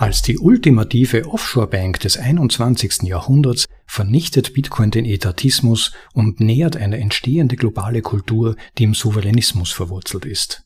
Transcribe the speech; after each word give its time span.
Als 0.00 0.22
die 0.22 0.38
ultimative 0.38 1.26
Offshore-Bank 1.26 2.00
des 2.00 2.16
21. 2.16 3.02
Jahrhunderts 3.02 3.66
vernichtet 3.86 4.54
Bitcoin 4.54 4.90
den 4.90 5.04
Etatismus 5.04 5.92
und 6.14 6.40
nähert 6.40 6.74
eine 6.74 6.96
entstehende 6.96 7.54
globale 7.54 8.00
Kultur, 8.00 8.56
die 8.78 8.84
im 8.84 8.94
Souveränismus 8.94 9.72
verwurzelt 9.72 10.24
ist. 10.24 10.64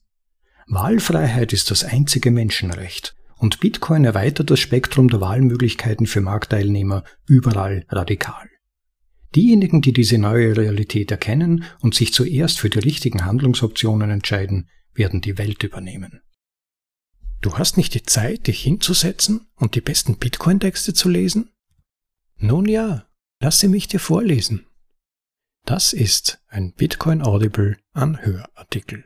Wahlfreiheit 0.69 1.53
ist 1.53 1.73
das 1.73 1.83
einzige 1.83 2.31
Menschenrecht 2.31 3.17
und 3.37 3.59
Bitcoin 3.59 4.05
erweitert 4.05 4.53
das 4.53 4.61
Spektrum 4.61 5.09
der 5.09 5.20
Wahlmöglichkeiten 5.20 6.07
für 6.07 6.21
Marktteilnehmer 6.21 7.03
überall 7.27 7.87
radikal. 7.89 8.48
Diejenigen, 9.35 9.82
die 9.82 9.93
diese 9.93 10.16
neue 10.16 10.57
Realität 10.57 11.11
erkennen 11.11 11.64
und 11.80 11.96
sich 11.96 12.12
zuerst 12.12 12.61
für 12.61 12.71
die 12.71 12.79
richtigen 12.79 13.25
Handlungsoptionen 13.25 14.11
entscheiden, 14.11 14.69
werden 14.95 15.21
die 15.21 15.39
Welt 15.39 15.64
übernehmen. 15.64 16.21
Du 17.45 17.59
hast 17.59 17.77
nicht 17.77 17.93
die 17.93 18.03
Zeit, 18.03 18.47
dich 18.47 18.63
hinzusetzen 18.63 19.47
und 19.57 19.75
die 19.75 19.83
besten 19.83 20.17
Bitcoin-Texte 20.17 20.95
zu 20.95 21.11
lesen? 21.11 21.51
Nun 22.39 22.66
ja, 22.66 23.05
lasse 23.39 23.69
mich 23.69 23.87
dir 23.87 24.01
vorlesen. 24.01 24.65
Das 25.66 25.93
ist 25.93 26.41
ein 26.49 26.73
Bitcoin 26.73 27.21
Audible 27.21 27.77
Anhörartikel. 27.93 29.05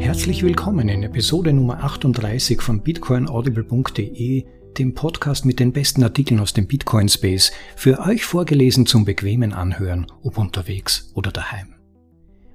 Herzlich 0.00 0.42
willkommen 0.42 0.88
in 0.88 1.04
Episode 1.04 1.52
Nummer 1.52 1.84
38 1.84 2.60
von 2.60 2.80
bitcoinaudible.de 2.80 4.55
dem 4.78 4.94
Podcast 4.94 5.44
mit 5.44 5.60
den 5.60 5.72
besten 5.72 6.02
Artikeln 6.02 6.40
aus 6.40 6.52
dem 6.52 6.66
Bitcoin 6.66 7.08
Space, 7.08 7.52
für 7.76 8.00
euch 8.00 8.24
vorgelesen 8.24 8.86
zum 8.86 9.04
bequemen 9.04 9.52
Anhören, 9.52 10.06
ob 10.22 10.38
unterwegs 10.38 11.10
oder 11.14 11.32
daheim. 11.32 11.74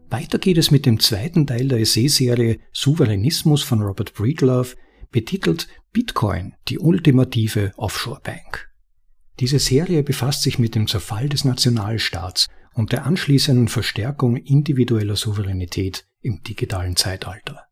Weiter 0.10 0.40
geht 0.40 0.58
es 0.58 0.72
mit 0.72 0.86
dem 0.86 1.00
zweiten 1.00 1.48
Teil 1.48 1.68
der 1.68 1.80
Essayserie 1.80 2.60
Souveränismus 2.74 3.64
von 3.64 3.82
Robert 3.82 4.14
Breedlove, 4.14 4.76
betitelt 5.10 5.68
Bitcoin, 5.94 6.54
die 6.68 6.80
ultimative 6.80 7.72
Offshore 7.78 8.22
Bank. 8.22 8.70
Diese 9.40 9.60
Serie 9.60 10.04
befasst 10.04 10.44
sich 10.44 10.60
mit 10.60 10.76
dem 10.76 10.88
Zerfall 10.88 11.30
des 11.30 11.46
Nationalstaats 11.46 12.48
und 12.74 12.92
der 12.92 13.06
anschließenden 13.06 13.68
Verstärkung 13.68 14.38
individueller 14.38 15.16
Souveränität 15.16 16.06
im 16.22 16.44
digitalen 16.44 16.96
Zeitalter. 16.96 17.71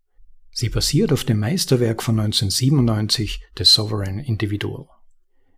Sie 0.59 0.67
basiert 0.67 1.13
auf 1.13 1.23
dem 1.23 1.39
Meisterwerk 1.39 2.03
von 2.03 2.19
1997, 2.19 3.39
The 3.57 3.63
Sovereign 3.63 4.19
Individual. 4.19 4.88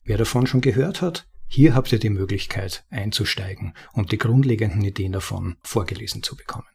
Wer 0.04 0.20
davon 0.20 0.46
schon 0.46 0.62
gehört 0.62 1.02
hat, 1.02 1.28
hier 1.48 1.74
habt 1.74 1.92
ihr 1.92 1.98
die 1.98 2.12
Möglichkeit 2.12 2.86
einzusteigen 2.92 3.74
und 3.94 4.12
die 4.12 4.20
grundlegenden 4.20 4.84
Ideen 4.84 5.14
davon 5.14 5.56
vorgelesen 5.64 6.22
zu 6.22 6.36
bekommen. 6.36 6.68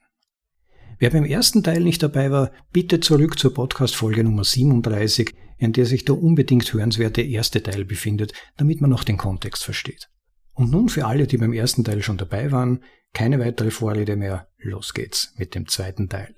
Wer 0.99 1.11
beim 1.11 1.25
ersten 1.25 1.63
Teil 1.63 1.83
nicht 1.83 2.03
dabei 2.03 2.33
war, 2.33 2.51
bitte 2.73 2.99
zurück 2.99 3.39
zur 3.39 3.55
Podcast-Folge 3.55 4.25
Nummer 4.25 4.43
37, 4.43 5.33
in 5.59 5.73
der 5.73 5.87
sich 5.87 6.05
der 6.05 6.21
unbedingt 6.21 6.73
hörenswerte 6.73 7.23
erste 7.23 7.63
Teil 7.63 7.85
befindet, 7.85 8.33
damit 8.57 8.81
man 8.81 8.91
noch 8.91 9.05
den 9.05 9.19
Kontext 9.19 9.63
versteht. 9.63 10.09
Und 10.53 10.73
nun 10.73 10.89
für 10.89 11.07
alle, 11.07 11.29
die 11.29 11.37
beim 11.37 11.53
ersten 11.53 11.85
Teil 11.85 12.03
schon 12.03 12.17
dabei 12.17 12.51
waren, 12.51 12.83
keine 13.13 13.39
weitere 13.39 13.71
Vorrede 13.71 14.17
mehr, 14.17 14.49
los 14.59 14.95
geht's 14.95 15.33
mit 15.37 15.55
dem 15.55 15.69
zweiten 15.69 16.09
Teil. 16.09 16.36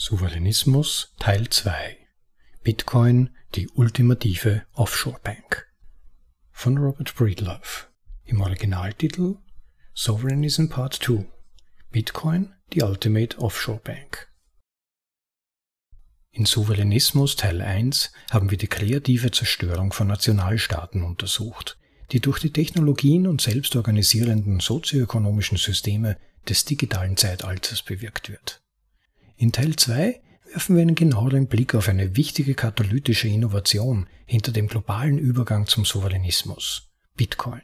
Souveränismus 0.00 1.12
Teil 1.18 1.48
2 1.48 1.96
Bitcoin, 2.62 3.30
die 3.56 3.68
ultimative 3.70 4.62
Offshore 4.74 5.18
Bank 5.24 5.66
von 6.52 6.78
Robert 6.78 7.16
Breedlove. 7.16 7.88
Im 8.24 8.40
Originaltitel 8.40 9.38
Sovereignism 9.94 10.68
Part 10.68 10.94
2 11.02 11.26
Bitcoin, 11.90 12.54
die 12.72 12.82
Ultimate 12.82 13.38
Offshore 13.38 13.80
Bank. 13.80 14.32
In 16.30 16.46
Souveränismus 16.46 17.34
Teil 17.34 17.60
1 17.60 18.12
haben 18.30 18.52
wir 18.52 18.58
die 18.58 18.68
kreative 18.68 19.32
Zerstörung 19.32 19.92
von 19.92 20.06
Nationalstaaten 20.06 21.02
untersucht, 21.02 21.76
die 22.12 22.20
durch 22.20 22.38
die 22.38 22.52
Technologien 22.52 23.26
und 23.26 23.40
selbstorganisierenden 23.40 24.60
sozioökonomischen 24.60 25.58
Systeme 25.58 26.20
des 26.48 26.64
digitalen 26.64 27.16
Zeitalters 27.16 27.82
bewirkt 27.82 28.28
wird. 28.28 28.62
In 29.40 29.52
Teil 29.52 29.76
2 29.76 30.20
werfen 30.50 30.74
wir 30.74 30.82
einen 30.82 30.96
genaueren 30.96 31.46
Blick 31.46 31.76
auf 31.76 31.88
eine 31.88 32.16
wichtige 32.16 32.54
katalytische 32.54 33.28
Innovation 33.28 34.08
hinter 34.26 34.50
dem 34.50 34.66
globalen 34.66 35.16
Übergang 35.16 35.68
zum 35.68 35.84
Souveränismus, 35.84 36.90
Bitcoin. 37.14 37.62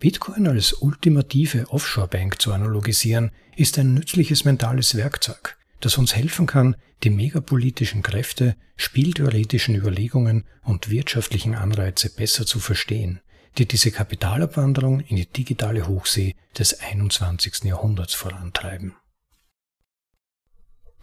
Bitcoin 0.00 0.48
als 0.48 0.72
ultimative 0.72 1.70
Offshore-Bank 1.70 2.42
zu 2.42 2.52
analogisieren, 2.52 3.30
ist 3.54 3.78
ein 3.78 3.94
nützliches 3.94 4.44
mentales 4.44 4.96
Werkzeug, 4.96 5.56
das 5.78 5.98
uns 5.98 6.16
helfen 6.16 6.46
kann, 6.46 6.74
die 7.04 7.10
megapolitischen 7.10 8.02
Kräfte, 8.02 8.56
spieltheoretischen 8.74 9.76
Überlegungen 9.76 10.48
und 10.64 10.90
wirtschaftlichen 10.90 11.54
Anreize 11.54 12.10
besser 12.10 12.44
zu 12.44 12.58
verstehen, 12.58 13.20
die 13.56 13.68
diese 13.68 13.92
Kapitalabwanderung 13.92 14.98
in 14.98 15.14
die 15.14 15.26
digitale 15.26 15.86
Hochsee 15.86 16.34
des 16.58 16.80
21. 16.80 17.62
Jahrhunderts 17.62 18.14
vorantreiben. 18.14 18.96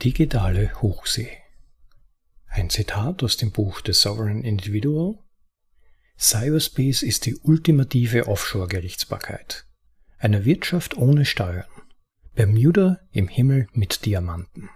Digitale 0.02 0.82
Hochsee. 0.82 1.30
Ein 2.48 2.70
Zitat 2.70 3.22
aus 3.22 3.36
dem 3.36 3.52
Buch 3.52 3.82
The 3.86 3.92
Sovereign 3.92 4.46
Individual. 4.46 5.20
Cyberspace 6.18 7.04
ist 7.04 7.26
die 7.26 7.36
ultimative 7.36 8.30
Offshore-Gerichtsbarkeit. 8.30 9.66
Eine 10.18 10.46
Wirtschaft 10.46 10.96
ohne 10.96 11.26
Steuern. 11.26 11.68
Bermuda 12.34 13.02
im 13.12 13.28
Himmel 13.28 13.68
mit 13.74 14.06
Diamanten. 14.06 14.70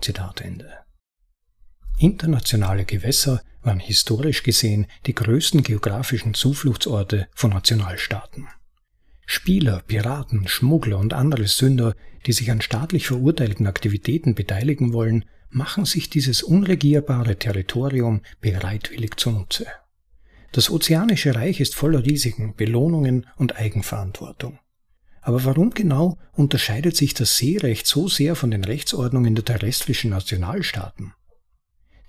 Zitat 0.00 0.40
Ende. 0.40 0.72
Internationale 1.98 2.84
Gewässer 2.84 3.44
waren 3.62 3.78
historisch 3.78 4.42
gesehen 4.42 4.88
die 5.06 5.14
größten 5.14 5.62
geografischen 5.62 6.34
Zufluchtsorte 6.34 7.28
von 7.32 7.50
Nationalstaaten. 7.50 8.48
Spieler, 9.34 9.82
Piraten, 9.86 10.46
Schmuggler 10.46 10.98
und 10.98 11.14
andere 11.14 11.46
Sünder, 11.48 11.94
die 12.26 12.32
sich 12.32 12.50
an 12.50 12.60
staatlich 12.60 13.06
verurteilten 13.06 13.66
Aktivitäten 13.66 14.34
beteiligen 14.34 14.92
wollen, 14.92 15.24
machen 15.48 15.86
sich 15.86 16.10
dieses 16.10 16.42
unregierbare 16.42 17.38
Territorium 17.38 18.20
bereitwillig 18.42 19.16
zunutze. 19.16 19.64
Das 20.52 20.68
Ozeanische 20.68 21.34
Reich 21.34 21.60
ist 21.60 21.74
voller 21.74 22.04
Risiken, 22.04 22.54
Belohnungen 22.56 23.26
und 23.36 23.56
Eigenverantwortung. 23.56 24.58
Aber 25.22 25.42
warum 25.46 25.70
genau 25.70 26.18
unterscheidet 26.32 26.94
sich 26.94 27.14
das 27.14 27.38
Seerecht 27.38 27.86
so 27.86 28.08
sehr 28.08 28.36
von 28.36 28.50
den 28.50 28.64
Rechtsordnungen 28.64 29.34
der 29.34 29.46
terrestrischen 29.46 30.10
Nationalstaaten? 30.10 31.14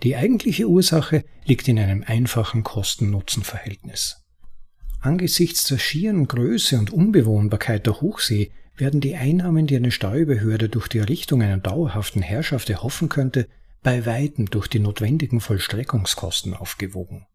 Die 0.04 0.18
eigentliche 0.18 0.68
Ursache 0.68 1.24
liegt 1.46 1.70
in 1.70 1.80
einem 1.80 2.04
einfachen 2.06 2.64
Kosten-Nutzen-Verhältnis. 2.64 4.23
Angesichts 5.04 5.66
der 5.66 5.80
schieren 5.80 6.30
Größe 6.30 6.80
und 6.80 6.94
Unbewohnbarkeit 6.94 7.86
der 7.88 8.00
Hochsee 8.00 8.52
werden 8.78 9.02
die 9.02 9.16
Einnahmen, 9.16 9.68
die 9.68 9.76
eine 9.76 9.92
Steuerbehörde 9.92 10.70
durch 10.70 10.88
die 10.88 11.00
Errichtung 11.00 11.42
einer 11.42 11.58
dauerhaften 11.58 12.22
Herrschaft 12.22 12.70
erhoffen 12.70 13.10
könnte, 13.10 13.50
bei 13.82 14.06
weitem 14.06 14.46
durch 14.50 14.70
die 14.70 14.80
notwendigen 14.80 15.42
Vollstreckungskosten 15.42 16.54
aufgewogen. 16.54 17.28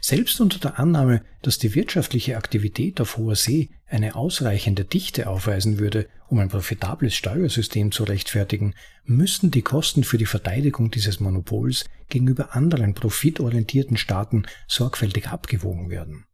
Selbst 0.00 0.40
unter 0.40 0.58
der 0.58 0.78
Annahme, 0.78 1.22
dass 1.42 1.58
die 1.58 1.74
wirtschaftliche 1.74 2.38
Aktivität 2.38 2.98
auf 2.98 3.18
hoher 3.18 3.36
See 3.36 3.68
eine 3.86 4.14
ausreichende 4.14 4.86
Dichte 4.86 5.28
aufweisen 5.28 5.78
würde, 5.78 6.08
um 6.28 6.38
ein 6.38 6.48
profitables 6.48 7.14
Steuersystem 7.14 7.92
zu 7.92 8.04
rechtfertigen, 8.04 8.74
müssten 9.04 9.50
die 9.50 9.60
Kosten 9.60 10.02
für 10.02 10.16
die 10.16 10.24
Verteidigung 10.24 10.90
dieses 10.90 11.20
Monopols 11.20 11.84
gegenüber 12.08 12.56
anderen 12.56 12.94
profitorientierten 12.94 13.98
Staaten 13.98 14.44
sorgfältig 14.66 15.28
abgewogen 15.28 15.90
werden. 15.90 16.24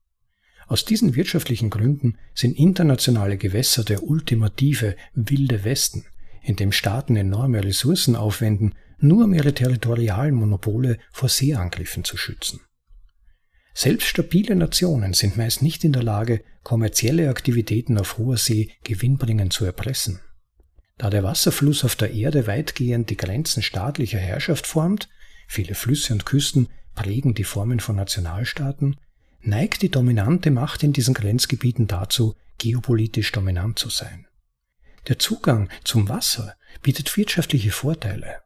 Aus 0.68 0.84
diesen 0.84 1.16
wirtschaftlichen 1.16 1.70
Gründen 1.70 2.18
sind 2.34 2.58
internationale 2.58 3.38
Gewässer 3.38 3.84
der 3.84 4.02
ultimative 4.02 4.96
wilde 5.14 5.64
Westen, 5.64 6.04
in 6.42 6.56
dem 6.56 6.72
Staaten 6.72 7.16
enorme 7.16 7.64
Ressourcen 7.64 8.14
aufwenden, 8.14 8.74
nur 9.00 9.24
um 9.24 9.32
ihre 9.32 9.54
territorialen 9.54 10.34
Monopole 10.34 10.98
vor 11.10 11.30
Seeangriffen 11.30 12.04
zu 12.04 12.18
schützen. 12.18 12.60
Selbst 13.72 14.08
stabile 14.08 14.56
Nationen 14.56 15.14
sind 15.14 15.36
meist 15.36 15.62
nicht 15.62 15.84
in 15.84 15.92
der 15.92 16.02
Lage, 16.02 16.42
kommerzielle 16.64 17.30
Aktivitäten 17.30 17.96
auf 17.96 18.18
hoher 18.18 18.36
See 18.36 18.72
gewinnbringend 18.84 19.52
zu 19.52 19.64
erpressen. 19.64 20.20
Da 20.98 21.10
der 21.10 21.22
Wasserfluss 21.22 21.84
auf 21.84 21.96
der 21.96 22.12
Erde 22.12 22.46
weitgehend 22.46 23.08
die 23.08 23.16
Grenzen 23.16 23.62
staatlicher 23.62 24.18
Herrschaft 24.18 24.66
formt, 24.66 25.08
viele 25.46 25.74
Flüsse 25.74 26.12
und 26.12 26.26
Küsten 26.26 26.68
prägen 26.94 27.34
die 27.34 27.44
Formen 27.44 27.78
von 27.78 27.94
Nationalstaaten, 27.96 28.96
neigt 29.40 29.82
die 29.82 29.90
dominante 29.90 30.50
Macht 30.50 30.82
in 30.82 30.92
diesen 30.92 31.14
Grenzgebieten 31.14 31.86
dazu, 31.86 32.34
geopolitisch 32.58 33.32
dominant 33.32 33.78
zu 33.78 33.88
sein. 33.88 34.26
Der 35.06 35.18
Zugang 35.18 35.68
zum 35.84 36.08
Wasser 36.08 36.54
bietet 36.82 37.16
wirtschaftliche 37.16 37.70
Vorteile. 37.70 38.42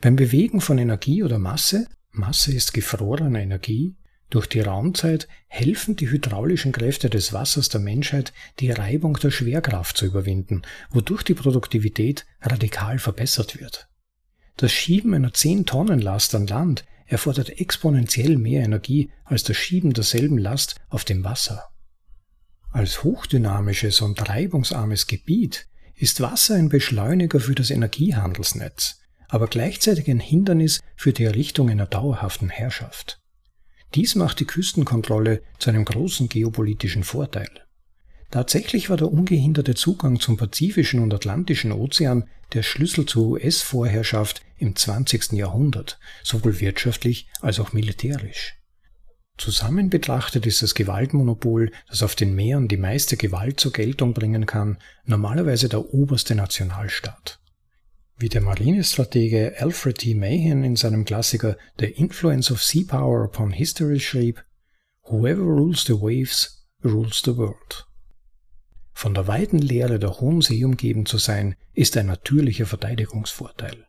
Beim 0.00 0.16
Bewegen 0.16 0.60
von 0.60 0.78
Energie 0.78 1.22
oder 1.22 1.38
Masse, 1.38 1.86
Masse 2.10 2.52
ist 2.52 2.72
gefrorene 2.72 3.42
Energie, 3.42 3.96
Durch 4.30 4.46
die 4.46 4.60
Raumzeit 4.60 5.26
helfen 5.48 5.96
die 5.96 6.08
hydraulischen 6.08 6.70
Kräfte 6.70 7.10
des 7.10 7.32
Wassers 7.32 7.68
der 7.68 7.80
Menschheit, 7.80 8.32
die 8.60 8.70
Reibung 8.70 9.14
der 9.14 9.32
Schwerkraft 9.32 9.96
zu 9.96 10.06
überwinden, 10.06 10.62
wodurch 10.90 11.24
die 11.24 11.34
Produktivität 11.34 12.26
radikal 12.40 13.00
verbessert 13.00 13.60
wird. 13.60 13.88
Das 14.56 14.72
Schieben 14.72 15.14
einer 15.14 15.30
10-Tonnen-Last 15.30 16.34
an 16.36 16.46
Land 16.46 16.84
erfordert 17.10 17.60
exponentiell 17.60 18.38
mehr 18.38 18.62
Energie 18.62 19.10
als 19.24 19.42
das 19.42 19.56
Schieben 19.56 19.92
derselben 19.92 20.38
Last 20.38 20.76
auf 20.88 21.04
dem 21.04 21.24
Wasser. 21.24 21.68
Als 22.70 23.02
hochdynamisches 23.02 24.00
und 24.00 24.28
reibungsarmes 24.28 25.08
Gebiet 25.08 25.66
ist 25.96 26.20
Wasser 26.20 26.54
ein 26.54 26.68
Beschleuniger 26.68 27.40
für 27.40 27.56
das 27.56 27.70
Energiehandelsnetz, 27.70 29.00
aber 29.28 29.48
gleichzeitig 29.48 30.08
ein 30.08 30.20
Hindernis 30.20 30.80
für 30.96 31.12
die 31.12 31.24
Errichtung 31.24 31.68
einer 31.68 31.86
dauerhaften 31.86 32.48
Herrschaft. 32.48 33.20
Dies 33.96 34.14
macht 34.14 34.38
die 34.38 34.44
Küstenkontrolle 34.44 35.42
zu 35.58 35.70
einem 35.70 35.84
großen 35.84 36.28
geopolitischen 36.28 37.02
Vorteil. 37.02 37.50
Tatsächlich 38.30 38.88
war 38.88 38.96
der 38.96 39.12
ungehinderte 39.12 39.74
Zugang 39.74 40.20
zum 40.20 40.36
Pazifischen 40.36 41.00
und 41.00 41.12
Atlantischen 41.12 41.72
Ozean 41.72 42.28
der 42.54 42.62
Schlüssel 42.62 43.06
zur 43.06 43.28
US-Vorherrschaft 43.28 44.42
im 44.56 44.76
20. 44.76 45.32
Jahrhundert, 45.32 45.98
sowohl 46.22 46.60
wirtschaftlich 46.60 47.28
als 47.40 47.60
auch 47.60 47.72
militärisch. 47.72 48.56
Zusammen 49.38 49.88
betrachtet 49.88 50.44
ist 50.44 50.62
das 50.62 50.74
Gewaltmonopol, 50.74 51.72
das 51.88 52.02
auf 52.02 52.14
den 52.14 52.34
Meeren 52.34 52.68
die 52.68 52.76
meiste 52.76 53.16
Gewalt 53.16 53.58
zur 53.58 53.72
Geltung 53.72 54.12
bringen 54.12 54.44
kann, 54.44 54.76
normalerweise 55.06 55.70
der 55.70 55.94
oberste 55.94 56.34
Nationalstaat. 56.34 57.40
Wie 58.18 58.28
der 58.28 58.42
Marinestratege 58.42 59.54
Alfred 59.58 59.96
T. 59.96 60.14
Mahan 60.14 60.62
in 60.62 60.76
seinem 60.76 61.06
Klassiker 61.06 61.56
The 61.78 61.86
Influence 61.86 62.50
of 62.50 62.62
Sea 62.62 62.84
Power 62.84 63.24
upon 63.24 63.52
History 63.52 63.98
schrieb, 63.98 64.44
Whoever 65.04 65.42
rules 65.42 65.86
the 65.86 65.94
waves, 65.94 66.66
rules 66.84 67.22
the 67.24 67.34
world. 67.34 67.89
Von 69.00 69.14
der 69.14 69.26
weiten 69.26 69.56
Leere 69.56 69.98
der 69.98 70.20
hohen 70.20 70.42
See 70.42 70.62
umgeben 70.62 71.06
zu 71.06 71.16
sein, 71.16 71.54
ist 71.72 71.96
ein 71.96 72.04
natürlicher 72.04 72.66
Verteidigungsvorteil. 72.66 73.86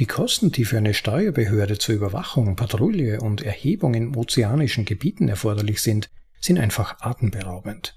Die 0.00 0.06
Kosten, 0.06 0.50
die 0.50 0.64
für 0.64 0.76
eine 0.76 0.92
Steuerbehörde 0.92 1.78
zur 1.78 1.94
Überwachung, 1.94 2.56
Patrouille 2.56 3.20
und 3.20 3.42
Erhebung 3.42 3.94
in 3.94 4.16
ozeanischen 4.16 4.86
Gebieten 4.86 5.28
erforderlich 5.28 5.80
sind, 5.82 6.10
sind 6.40 6.58
einfach 6.58 7.00
atemberaubend. 7.00 7.96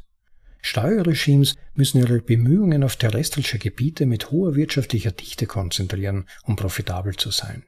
Steuerregimes 0.61 1.55
müssen 1.73 2.01
ihre 2.01 2.21
Bemühungen 2.21 2.83
auf 2.83 2.97
terrestrische 2.97 3.57
Gebiete 3.57 4.05
mit 4.05 4.29
hoher 4.29 4.53
wirtschaftlicher 4.53 5.13
Dichte 5.13 5.47
konzentrieren, 5.47 6.29
um 6.43 6.55
profitabel 6.55 7.15
zu 7.15 7.31
sein. 7.31 7.63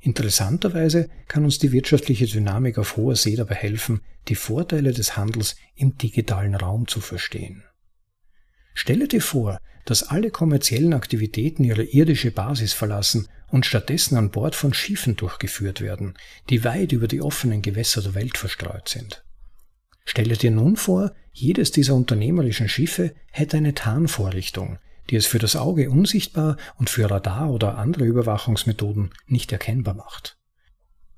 Interessanterweise 0.00 1.10
kann 1.26 1.42
uns 1.42 1.58
die 1.58 1.72
wirtschaftliche 1.72 2.26
Dynamik 2.26 2.78
auf 2.78 2.96
hoher 2.96 3.16
See 3.16 3.34
dabei 3.34 3.56
helfen, 3.56 4.00
die 4.28 4.36
Vorteile 4.36 4.92
des 4.92 5.16
Handels 5.16 5.56
im 5.74 5.98
digitalen 5.98 6.54
Raum 6.54 6.86
zu 6.86 7.00
verstehen. 7.00 7.64
Stelle 8.74 9.08
dir 9.08 9.22
vor, 9.22 9.58
dass 9.84 10.04
alle 10.04 10.30
kommerziellen 10.30 10.94
Aktivitäten 10.94 11.64
ihre 11.64 11.84
irdische 11.84 12.30
Basis 12.30 12.72
verlassen 12.72 13.28
und 13.48 13.66
stattdessen 13.66 14.16
an 14.16 14.30
Bord 14.30 14.54
von 14.54 14.72
Schiffen 14.72 15.16
durchgeführt 15.16 15.80
werden, 15.80 16.14
die 16.48 16.64
weit 16.64 16.92
über 16.92 17.08
die 17.08 17.22
offenen 17.22 17.62
Gewässer 17.62 18.02
der 18.02 18.14
Welt 18.14 18.38
verstreut 18.38 18.88
sind. 18.88 19.24
Stelle 20.04 20.36
dir 20.36 20.50
nun 20.50 20.76
vor, 20.76 21.12
jedes 21.32 21.70
dieser 21.70 21.94
unternehmerischen 21.94 22.68
Schiffe 22.68 23.14
hätte 23.30 23.56
eine 23.56 23.74
Tarnvorrichtung, 23.74 24.78
die 25.08 25.16
es 25.16 25.26
für 25.26 25.38
das 25.38 25.56
Auge 25.56 25.90
unsichtbar 25.90 26.56
und 26.76 26.90
für 26.90 27.10
Radar 27.10 27.50
oder 27.50 27.78
andere 27.78 28.04
Überwachungsmethoden 28.04 29.10
nicht 29.26 29.52
erkennbar 29.52 29.94
macht. 29.94 30.36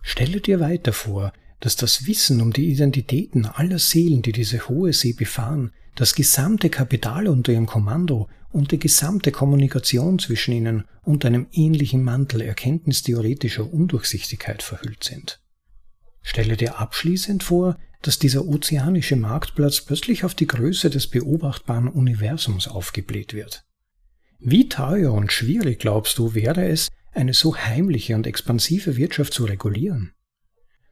Stelle 0.02 0.40
dir 0.40 0.60
weiter 0.60 0.92
vor, 0.92 1.32
dass 1.62 1.76
das 1.76 2.06
Wissen 2.08 2.40
um 2.40 2.52
die 2.52 2.72
Identitäten 2.72 3.46
aller 3.46 3.78
Seelen, 3.78 4.20
die 4.20 4.32
diese 4.32 4.68
hohe 4.68 4.92
See 4.92 5.12
befahren, 5.12 5.70
das 5.94 6.16
gesamte 6.16 6.70
Kapital 6.70 7.28
unter 7.28 7.52
ihrem 7.52 7.66
Kommando 7.66 8.28
und 8.50 8.72
die 8.72 8.80
gesamte 8.80 9.30
Kommunikation 9.30 10.18
zwischen 10.18 10.52
ihnen 10.52 10.84
unter 11.02 11.28
einem 11.28 11.46
ähnlichen 11.52 12.02
Mantel 12.02 12.40
erkenntnistheoretischer 12.40 13.72
Undurchsichtigkeit 13.72 14.60
verhüllt 14.60 15.04
sind. 15.04 15.40
Stelle 16.20 16.56
dir 16.56 16.80
abschließend 16.80 17.44
vor, 17.44 17.78
dass 18.02 18.18
dieser 18.18 18.44
ozeanische 18.44 19.14
Marktplatz 19.14 19.82
plötzlich 19.82 20.24
auf 20.24 20.34
die 20.34 20.48
Größe 20.48 20.90
des 20.90 21.06
beobachtbaren 21.06 21.86
Universums 21.86 22.66
aufgebläht 22.66 23.34
wird. 23.34 23.64
Wie 24.40 24.68
teuer 24.68 25.12
und 25.12 25.30
schwierig, 25.30 25.78
glaubst 25.78 26.18
du, 26.18 26.34
wäre 26.34 26.66
es, 26.66 26.88
eine 27.12 27.34
so 27.34 27.56
heimliche 27.56 28.16
und 28.16 28.26
expansive 28.26 28.96
Wirtschaft 28.96 29.32
zu 29.32 29.44
regulieren? 29.44 30.12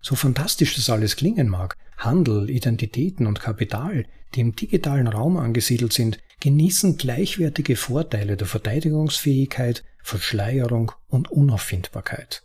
So 0.01 0.15
fantastisch 0.15 0.75
das 0.77 0.91
alles 0.91 1.17
klingen 1.17 1.49
mag, 1.49 1.77
Handel, 1.97 2.49
Identitäten 2.49 3.27
und 3.27 3.41
Kapital, 3.41 4.07
die 4.35 4.41
im 4.41 4.57
digitalen 4.57 5.07
Raum 5.07 5.37
angesiedelt 5.37 5.93
sind, 5.93 6.19
genießen 6.41 6.97
gleichwertige 6.97 7.77
Vorteile 7.77 8.37
der 8.37 8.47
Verteidigungsfähigkeit, 8.47 9.85
Verschleierung 10.03 10.93
und 11.09 11.31
Unauffindbarkeit. 11.31 12.43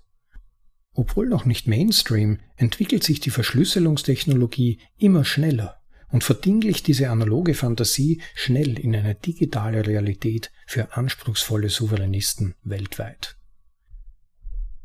Obwohl 0.94 1.28
noch 1.28 1.46
nicht 1.46 1.68
Mainstream, 1.68 2.40
entwickelt 2.56 3.04
sich 3.04 3.20
die 3.20 3.30
Verschlüsselungstechnologie 3.30 4.80
immer 4.98 5.24
schneller 5.26 5.82
und 6.10 6.24
verdinglicht 6.24 6.88
diese 6.88 7.10
analoge 7.10 7.54
Fantasie 7.54 8.22
schnell 8.34 8.80
in 8.80 8.96
eine 8.96 9.16
digitale 9.16 9.86
Realität 9.86 10.52
für 10.66 10.96
anspruchsvolle 10.96 11.70
Souveränisten 11.70 12.56
weltweit. 12.64 13.38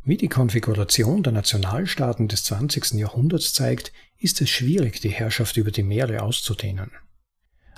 Wie 0.02 0.16
die 0.16 0.28
Konfiguration 0.28 1.22
der 1.22 1.32
Nationalstaaten 1.32 2.26
des 2.26 2.44
20. 2.44 2.92
Jahrhunderts 2.92 3.52
zeigt, 3.52 3.92
ist 4.18 4.40
es 4.40 4.48
schwierig, 4.48 5.00
die 5.00 5.10
Herrschaft 5.10 5.58
über 5.58 5.70
die 5.70 5.82
Meere 5.82 6.22
auszudehnen. 6.22 6.90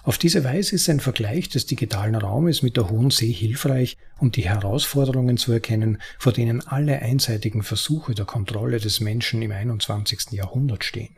Auf 0.05 0.19
diese 0.19 0.45
Weise 0.45 0.77
ist 0.77 0.89
ein 0.89 1.01
Vergleich 1.01 1.49
des 1.49 1.67
digitalen 1.67 2.15
Raumes 2.15 2.63
mit 2.63 2.77
der 2.77 2.91
Hohen 2.91 3.11
See 3.11 3.33
hilfreich, 3.33 3.97
um 4.19 4.31
die 4.31 4.49
Herausforderungen 4.49 5.37
zu 5.37 5.53
erkennen, 5.53 6.01
vor 6.19 6.33
denen 6.33 6.65
alle 6.67 7.01
einseitigen 7.01 7.63
Versuche 7.63 8.15
der 8.15 8.25
Kontrolle 8.25 8.79
des 8.79 9.01
Menschen 9.01 9.43
im 9.43 9.53
21. 9.53 10.33
Jahrhundert 10.33 10.85
stehen. 10.85 11.17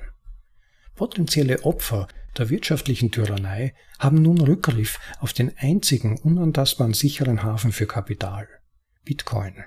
Potenzielle 0.94 1.64
Opfer 1.64 2.08
der 2.38 2.50
wirtschaftlichen 2.50 3.10
Tyrannei 3.10 3.74
haben 3.98 4.22
nun 4.22 4.40
Rückgriff 4.40 5.00
auf 5.18 5.32
den 5.32 5.56
einzigen 5.56 6.18
unantastbaren 6.18 6.94
sicheren 6.94 7.42
Hafen 7.42 7.72
für 7.72 7.86
Kapital, 7.86 8.48
Bitcoin. 9.04 9.64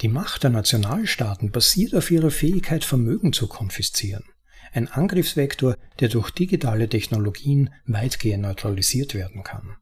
Die 0.00 0.08
Macht 0.08 0.44
der 0.44 0.50
Nationalstaaten 0.50 1.50
basiert 1.50 1.94
auf 1.94 2.10
ihrer 2.10 2.30
Fähigkeit, 2.30 2.84
Vermögen 2.84 3.32
zu 3.32 3.48
konfiszieren 3.48 4.24
ein 4.72 4.88
Angriffsvektor, 4.88 5.76
der 5.98 6.08
durch 6.08 6.30
digitale 6.30 6.88
Technologien 6.88 7.70
weitgehend 7.86 8.42
neutralisiert 8.42 9.14
werden 9.14 9.42
kann. 9.42 9.76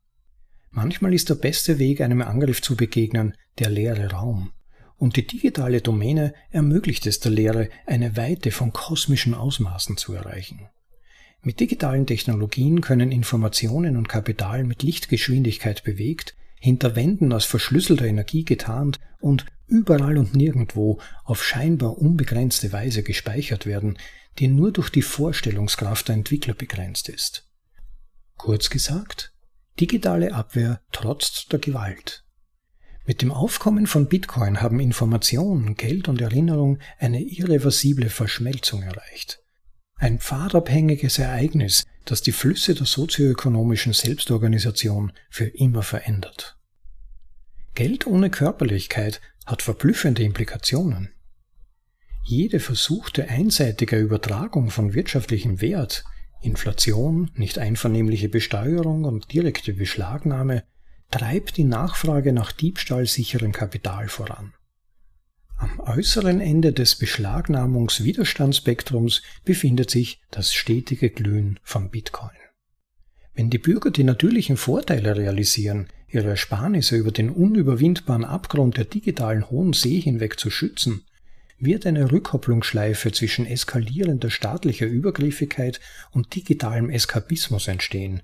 Manchmal 0.70 1.14
ist 1.14 1.30
der 1.30 1.34
beste 1.34 1.78
Weg, 1.78 2.00
einem 2.00 2.22
Angriff 2.22 2.62
zu 2.62 2.76
begegnen, 2.76 3.34
der 3.58 3.70
leere 3.70 4.10
Raum. 4.10 4.52
Und 4.96 5.16
die 5.16 5.26
digitale 5.26 5.80
Domäne 5.80 6.34
ermöglicht 6.50 7.06
es 7.06 7.20
der 7.20 7.30
Lehre, 7.32 7.68
eine 7.86 8.16
Weite 8.16 8.50
von 8.50 8.72
kosmischen 8.72 9.34
Ausmaßen 9.34 9.96
zu 9.96 10.12
erreichen. 10.12 10.68
Mit 11.40 11.60
digitalen 11.60 12.06
Technologien 12.06 12.80
können 12.80 13.12
Informationen 13.12 13.96
und 13.96 14.08
Kapital 14.08 14.64
mit 14.64 14.82
Lichtgeschwindigkeit 14.82 15.84
bewegt, 15.84 16.34
hinter 16.60 16.96
Wänden 16.96 17.32
aus 17.32 17.44
verschlüsselter 17.44 18.06
Energie 18.06 18.44
getarnt 18.44 18.98
und 19.20 19.46
überall 19.68 20.18
und 20.18 20.34
nirgendwo 20.34 21.00
auf 21.24 21.44
scheinbar 21.44 21.98
unbegrenzte 21.98 22.72
Weise 22.72 23.02
gespeichert 23.02 23.66
werden, 23.66 23.98
die 24.38 24.48
nur 24.48 24.72
durch 24.72 24.90
die 24.90 25.02
Vorstellungskraft 25.02 26.08
der 26.08 26.16
Entwickler 26.16 26.54
begrenzt 26.54 27.08
ist. 27.08 27.48
Kurz 28.36 28.70
gesagt, 28.70 29.32
digitale 29.80 30.32
Abwehr 30.32 30.80
trotzt 30.92 31.52
der 31.52 31.58
Gewalt. 31.58 32.24
Mit 33.04 33.22
dem 33.22 33.32
Aufkommen 33.32 33.86
von 33.86 34.06
Bitcoin 34.06 34.60
haben 34.60 34.80
Information, 34.80 35.74
Geld 35.76 36.08
und 36.08 36.20
Erinnerung 36.20 36.78
eine 36.98 37.22
irreversible 37.22 38.10
Verschmelzung 38.10 38.82
erreicht. 38.82 39.42
Ein 39.96 40.20
pfadabhängiges 40.20 41.18
Ereignis, 41.18 41.84
das 42.04 42.22
die 42.22 42.32
Flüsse 42.32 42.74
der 42.74 42.86
sozioökonomischen 42.86 43.92
Selbstorganisation 43.92 45.12
für 45.30 45.46
immer 45.46 45.82
verändert. 45.82 46.57
Geld 47.78 48.06
ohne 48.08 48.28
Körperlichkeit 48.28 49.22
hat 49.46 49.62
verblüffende 49.62 50.24
Implikationen. 50.24 51.12
Jede 52.24 52.58
versuchte 52.58 53.28
einseitige 53.28 54.00
Übertragung 54.00 54.70
von 54.70 54.94
wirtschaftlichem 54.94 55.60
Wert, 55.60 56.04
Inflation, 56.42 57.30
nicht 57.36 57.60
einvernehmliche 57.60 58.28
Besteuerung 58.28 59.04
und 59.04 59.32
direkte 59.32 59.74
Beschlagnahme 59.74 60.64
treibt 61.12 61.56
die 61.56 61.62
Nachfrage 61.62 62.32
nach 62.32 62.50
diebstahlsicherem 62.50 63.52
Kapital 63.52 64.08
voran. 64.08 64.54
Am 65.56 65.78
äußeren 65.78 66.40
Ende 66.40 66.72
des 66.72 66.96
Beschlagnahmungswiderstandsspektrums 66.96 69.22
befindet 69.44 69.88
sich 69.88 70.20
das 70.32 70.52
stetige 70.52 71.10
Glühen 71.10 71.60
von 71.62 71.90
Bitcoin. 71.90 72.32
Wenn 73.38 73.50
die 73.50 73.58
Bürger 73.58 73.92
die 73.92 74.02
natürlichen 74.02 74.56
Vorteile 74.56 75.16
realisieren, 75.16 75.86
ihre 76.08 76.30
Ersparnisse 76.30 76.96
über 76.96 77.12
den 77.12 77.30
unüberwindbaren 77.30 78.24
Abgrund 78.24 78.76
der 78.78 78.84
digitalen 78.84 79.48
Hohen 79.48 79.74
See 79.74 80.00
hinweg 80.00 80.40
zu 80.40 80.50
schützen, 80.50 81.04
wird 81.60 81.86
eine 81.86 82.10
Rückkopplungsschleife 82.10 83.12
zwischen 83.12 83.46
eskalierender 83.46 84.30
staatlicher 84.30 84.86
Übergriffigkeit 84.86 85.78
und 86.10 86.34
digitalem 86.34 86.90
Eskapismus 86.90 87.68
entstehen, 87.68 88.22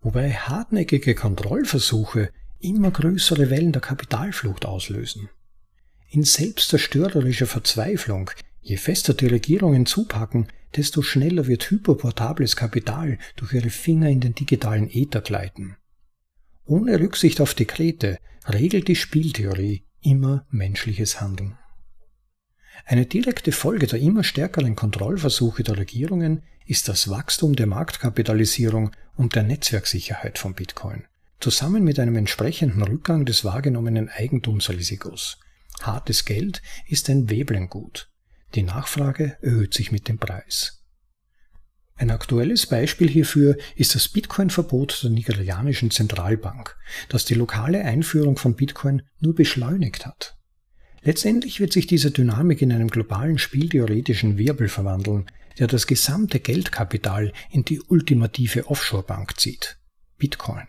wobei 0.00 0.30
hartnäckige 0.32 1.14
Kontrollversuche 1.14 2.30
immer 2.58 2.90
größere 2.90 3.50
Wellen 3.50 3.72
der 3.72 3.82
Kapitalflucht 3.82 4.64
auslösen. 4.64 5.28
In 6.08 6.22
selbstzerstörerischer 6.22 7.46
Verzweiflung, 7.46 8.30
je 8.62 8.78
fester 8.78 9.12
die 9.12 9.26
Regierungen 9.26 9.84
zupacken, 9.84 10.46
desto 10.76 11.02
schneller 11.02 11.46
wird 11.46 11.70
hyperportables 11.70 12.56
Kapital 12.56 13.18
durch 13.36 13.52
ihre 13.52 13.70
Finger 13.70 14.08
in 14.08 14.20
den 14.20 14.34
digitalen 14.34 14.90
Äther 14.90 15.20
gleiten. 15.20 15.76
Ohne 16.64 16.98
Rücksicht 16.98 17.40
auf 17.40 17.54
Dekrete 17.54 18.18
regelt 18.48 18.88
die 18.88 18.96
Spieltheorie 18.96 19.84
immer 20.00 20.46
menschliches 20.50 21.20
Handeln. 21.20 21.58
Eine 22.86 23.06
direkte 23.06 23.52
Folge 23.52 23.86
der 23.86 24.00
immer 24.00 24.24
stärkeren 24.24 24.74
Kontrollversuche 24.74 25.62
der 25.62 25.78
Regierungen 25.78 26.42
ist 26.66 26.88
das 26.88 27.08
Wachstum 27.08 27.56
der 27.56 27.66
Marktkapitalisierung 27.66 28.90
und 29.16 29.34
der 29.34 29.42
Netzwerksicherheit 29.42 30.38
von 30.38 30.54
Bitcoin, 30.54 31.04
zusammen 31.40 31.84
mit 31.84 31.98
einem 31.98 32.16
entsprechenden 32.16 32.82
Rückgang 32.82 33.24
des 33.24 33.44
wahrgenommenen 33.44 34.08
Eigentumsrisikos. 34.08 35.38
Hartes 35.80 36.24
Geld 36.24 36.62
ist 36.86 37.08
ein 37.10 37.30
Weblengut. 37.30 38.10
Die 38.54 38.62
Nachfrage 38.62 39.36
erhöht 39.40 39.74
sich 39.74 39.90
mit 39.90 40.08
dem 40.08 40.18
Preis. 40.18 40.84
Ein 41.96 42.10
aktuelles 42.10 42.66
Beispiel 42.66 43.08
hierfür 43.08 43.56
ist 43.76 43.94
das 43.94 44.08
Bitcoin-Verbot 44.08 45.00
der 45.02 45.10
nigerianischen 45.10 45.90
Zentralbank, 45.90 46.76
das 47.08 47.24
die 47.24 47.34
lokale 47.34 47.84
Einführung 47.84 48.36
von 48.36 48.56
Bitcoin 48.56 49.02
nur 49.20 49.34
beschleunigt 49.34 50.06
hat. 50.06 50.36
Letztendlich 51.02 51.60
wird 51.60 51.72
sich 51.72 51.86
diese 51.86 52.10
Dynamik 52.10 52.62
in 52.62 52.72
einem 52.72 52.88
globalen 52.88 53.38
spieltheoretischen 53.38 54.38
Wirbel 54.38 54.68
verwandeln, 54.68 55.26
der 55.58 55.66
das 55.66 55.86
gesamte 55.86 56.40
Geldkapital 56.40 57.32
in 57.50 57.64
die 57.64 57.80
ultimative 57.80 58.66
Offshore-Bank 58.68 59.38
zieht. 59.38 59.78
Bitcoin. 60.18 60.66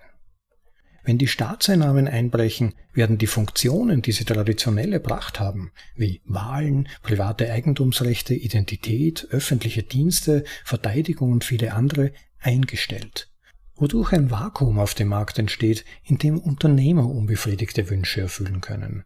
Wenn 1.05 1.19
die 1.19 1.27
Staatseinnahmen 1.27 2.07
einbrechen, 2.07 2.73
werden 2.91 3.19
die 3.19 3.27
Funktionen, 3.27 4.01
die 4.01 4.11
sie 4.11 4.25
traditionell 4.25 4.91
erbracht 4.91 5.39
haben, 5.39 5.71
wie 5.95 6.21
Wahlen, 6.25 6.89
private 7.03 7.51
Eigentumsrechte, 7.51 8.33
Identität, 8.33 9.27
öffentliche 9.29 9.83
Dienste, 9.83 10.43
Verteidigung 10.63 11.31
und 11.31 11.43
viele 11.43 11.73
andere, 11.73 12.11
eingestellt, 12.39 13.29
wodurch 13.75 14.13
ein 14.13 14.31
Vakuum 14.31 14.79
auf 14.79 14.95
dem 14.95 15.09
Markt 15.09 15.37
entsteht, 15.37 15.85
in 16.03 16.17
dem 16.17 16.39
Unternehmer 16.39 17.07
unbefriedigte 17.07 17.87
Wünsche 17.91 18.21
erfüllen 18.21 18.61
können. 18.61 19.03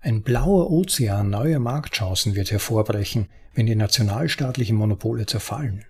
Ein 0.00 0.22
blauer 0.22 0.68
Ozean 0.70 1.30
neuer 1.30 1.60
Marktchancen 1.60 2.34
wird 2.34 2.50
hervorbrechen, 2.50 3.28
wenn 3.54 3.66
die 3.66 3.76
nationalstaatlichen 3.76 4.76
Monopole 4.76 5.26
zerfallen. 5.26 5.84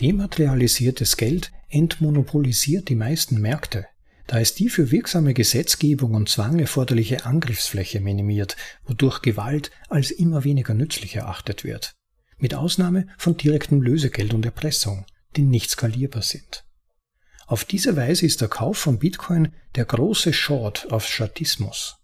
Dematerialisiertes 0.00 1.18
Geld 1.18 1.52
entmonopolisiert 1.68 2.88
die 2.88 2.94
meisten 2.94 3.40
Märkte, 3.40 3.86
da 4.26 4.40
es 4.40 4.54
die 4.54 4.68
für 4.68 4.90
wirksame 4.90 5.34
Gesetzgebung 5.34 6.14
und 6.14 6.28
Zwang 6.28 6.58
erforderliche 6.58 7.24
Angriffsfläche 7.24 8.00
minimiert, 8.00 8.56
wodurch 8.84 9.22
Gewalt 9.22 9.70
als 9.88 10.10
immer 10.10 10.44
weniger 10.44 10.74
nützlich 10.74 11.14
erachtet 11.16 11.64
wird, 11.64 11.92
mit 12.38 12.54
Ausnahme 12.54 13.06
von 13.18 13.36
direktem 13.36 13.80
Lösegeld 13.80 14.34
und 14.34 14.44
Erpressung, 14.44 15.06
die 15.36 15.42
nicht 15.42 15.70
skalierbar 15.70 16.22
sind. 16.22 16.64
Auf 17.46 17.64
diese 17.64 17.96
Weise 17.96 18.26
ist 18.26 18.40
der 18.40 18.48
Kauf 18.48 18.76
von 18.76 18.98
Bitcoin 18.98 19.52
der 19.76 19.84
große 19.84 20.32
Short 20.32 20.90
auf 20.90 21.06
Statismus. 21.06 21.96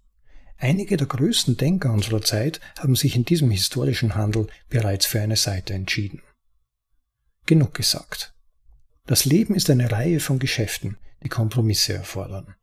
Einige 0.57 0.97
der 0.97 1.09
größten 1.09 1.57
Denker 1.57 1.93
unserer 1.93 2.23
Zeit 2.23 2.61
haben 2.79 2.95
sich 2.95 3.17
in 3.17 3.25
diesem 3.25 3.51
historischen 3.51 4.15
Handel 4.15 4.47
bereits 4.69 5.07
für 5.07 5.21
eine 5.21 5.35
Seite 5.35 5.75
entschieden. 5.75 6.23
Genug 7.47 7.75
gesagt. 7.75 8.32
Das 9.07 9.25
Leben 9.25 9.55
ist 9.55 9.69
eine 9.69 9.91
Reihe 9.91 10.21
von 10.21 10.39
Geschäften, 10.39 10.97
die 11.23 11.29
Kompromisse 11.29 11.95
erfordern. 11.95 12.55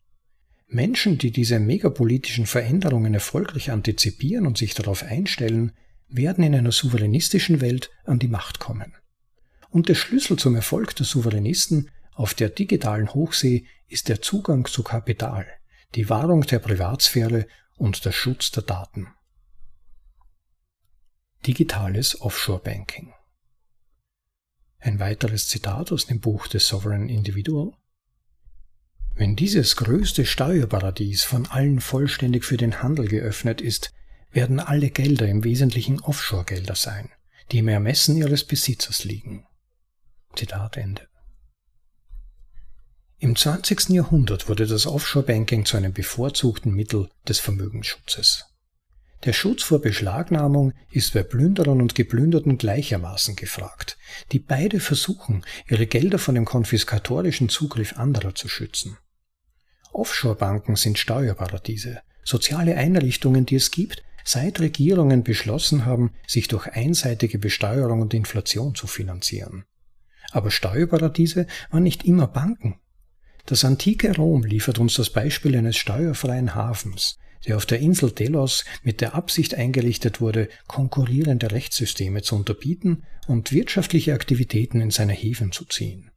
Menschen, 0.67 1.17
die 1.17 1.31
diese 1.31 1.59
megapolitischen 1.59 2.45
Veränderungen 2.45 3.13
erfolgreich 3.13 3.71
antizipieren 3.71 4.45
und 4.45 4.57
sich 4.57 4.73
darauf 4.73 5.03
einstellen, 5.03 5.73
werden 6.07 6.43
in 6.43 6.55
einer 6.55 6.71
souveränistischen 6.71 7.59
Welt 7.59 7.89
an 8.05 8.19
die 8.19 8.27
Macht 8.27 8.59
kommen. 8.59 8.93
Und 9.69 9.89
der 9.89 9.95
Schlüssel 9.95 10.37
zum 10.37 10.55
Erfolg 10.55 10.95
der 10.95 11.05
Souveränisten 11.05 11.89
auf 12.13 12.33
der 12.33 12.49
digitalen 12.49 13.13
Hochsee 13.13 13.65
ist 13.87 14.09
der 14.09 14.21
Zugang 14.21 14.65
zu 14.65 14.83
Kapital, 14.83 15.47
die 15.95 16.09
Wahrung 16.09 16.41
der 16.41 16.59
Privatsphäre 16.59 17.47
und 17.75 18.05
der 18.05 18.11
Schutz 18.11 18.51
der 18.51 18.63
Daten. 18.63 19.07
Digitales 21.45 22.19
Offshore 22.21 22.59
Banking. 22.59 23.13
Ein 24.79 24.99
weiteres 24.99 25.47
Zitat 25.47 25.91
aus 25.91 26.05
dem 26.05 26.21
Buch 26.21 26.47
The 26.49 26.59
Sovereign 26.59 27.09
Individual. 27.09 27.73
Wenn 29.13 29.35
dieses 29.35 29.75
größte 29.75 30.25
Steuerparadies 30.25 31.25
von 31.25 31.45
allen 31.47 31.81
vollständig 31.81 32.45
für 32.45 32.55
den 32.55 32.81
Handel 32.81 33.09
geöffnet 33.09 33.59
ist, 33.59 33.91
werden 34.31 34.61
alle 34.61 34.89
Gelder 34.89 35.27
im 35.27 35.43
Wesentlichen 35.43 35.99
Offshore-Gelder 35.99 36.75
sein, 36.75 37.09
die 37.51 37.57
im 37.57 37.67
Ermessen 37.67 38.15
ihres 38.15 38.45
Besitzers 38.45 39.03
liegen. 39.03 39.45
Zitat 40.35 40.77
Ende. 40.77 41.07
Im 43.17 43.35
20. 43.35 43.89
Jahrhundert 43.89 44.47
wurde 44.47 44.65
das 44.65 44.85
Offshore-Banking 44.85 45.65
zu 45.65 45.75
einem 45.75 45.91
bevorzugten 45.91 46.73
Mittel 46.73 47.09
des 47.27 47.39
Vermögensschutzes. 47.39 48.45
Der 49.25 49.33
Schutz 49.33 49.63
vor 49.63 49.81
Beschlagnahmung 49.81 50.73
ist 50.91 51.13
bei 51.13 51.23
Plünderern 51.23 51.81
und 51.81 51.93
Geplünderten 51.93 52.57
gleichermaßen 52.57 53.35
gefragt, 53.35 53.97
die 54.31 54.39
beide 54.39 54.79
versuchen, 54.79 55.43
ihre 55.67 55.87
Gelder 55.87 56.19
von 56.19 56.35
dem 56.35 56.45
konfiskatorischen 56.45 57.49
Zugriff 57.49 57.97
anderer 57.97 58.33
zu 58.33 58.47
schützen. 58.47 58.97
Offshore-Banken 59.91 60.77
sind 60.77 60.97
Steuerparadiese, 60.97 62.01
soziale 62.23 62.75
Einrichtungen, 62.75 63.45
die 63.45 63.55
es 63.55 63.71
gibt, 63.71 64.03
seit 64.23 64.61
Regierungen 64.61 65.23
beschlossen 65.23 65.85
haben, 65.85 66.13
sich 66.25 66.47
durch 66.47 66.67
einseitige 66.67 67.39
Besteuerung 67.39 68.01
und 68.01 68.13
Inflation 68.13 68.73
zu 68.73 68.87
finanzieren. 68.87 69.65
Aber 70.31 70.51
Steuerparadiese 70.51 71.47
waren 71.71 71.83
nicht 71.83 72.05
immer 72.05 72.27
Banken. 72.27 72.79
Das 73.45 73.65
antike 73.65 74.15
Rom 74.15 74.43
liefert 74.43 74.79
uns 74.79 74.93
das 74.93 75.09
Beispiel 75.09 75.57
eines 75.57 75.75
steuerfreien 75.75 76.53
Hafens, 76.53 77.17
der 77.45 77.57
auf 77.57 77.65
der 77.65 77.79
Insel 77.79 78.11
Delos 78.11 78.65
mit 78.83 79.01
der 79.01 79.15
Absicht 79.15 79.55
eingerichtet 79.55 80.21
wurde, 80.21 80.49
konkurrierende 80.67 81.51
Rechtssysteme 81.51 82.21
zu 82.21 82.35
unterbieten 82.35 83.03
und 83.27 83.51
wirtschaftliche 83.51 84.13
Aktivitäten 84.13 84.81
in 84.81 84.91
seine 84.91 85.13
Häfen 85.13 85.51
zu 85.51 85.65
ziehen. 85.65 86.11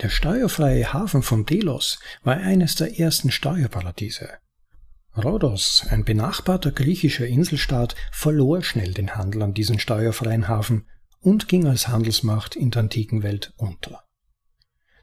Der 0.00 0.08
steuerfreie 0.08 0.92
Hafen 0.92 1.22
von 1.22 1.44
Delos 1.44 1.98
war 2.22 2.36
eines 2.36 2.74
der 2.74 2.98
ersten 2.98 3.30
Steuerparadiese. 3.30 4.30
Rhodos, 5.16 5.84
ein 5.90 6.04
benachbarter 6.04 6.70
griechischer 6.70 7.26
Inselstaat, 7.26 7.96
verlor 8.10 8.62
schnell 8.62 8.94
den 8.94 9.16
Handel 9.16 9.42
an 9.42 9.54
diesen 9.54 9.78
steuerfreien 9.78 10.48
Hafen 10.48 10.86
und 11.20 11.48
ging 11.48 11.66
als 11.66 11.88
Handelsmacht 11.88 12.56
in 12.56 12.70
der 12.70 12.82
antiken 12.82 13.22
Welt 13.22 13.52
unter. 13.56 14.04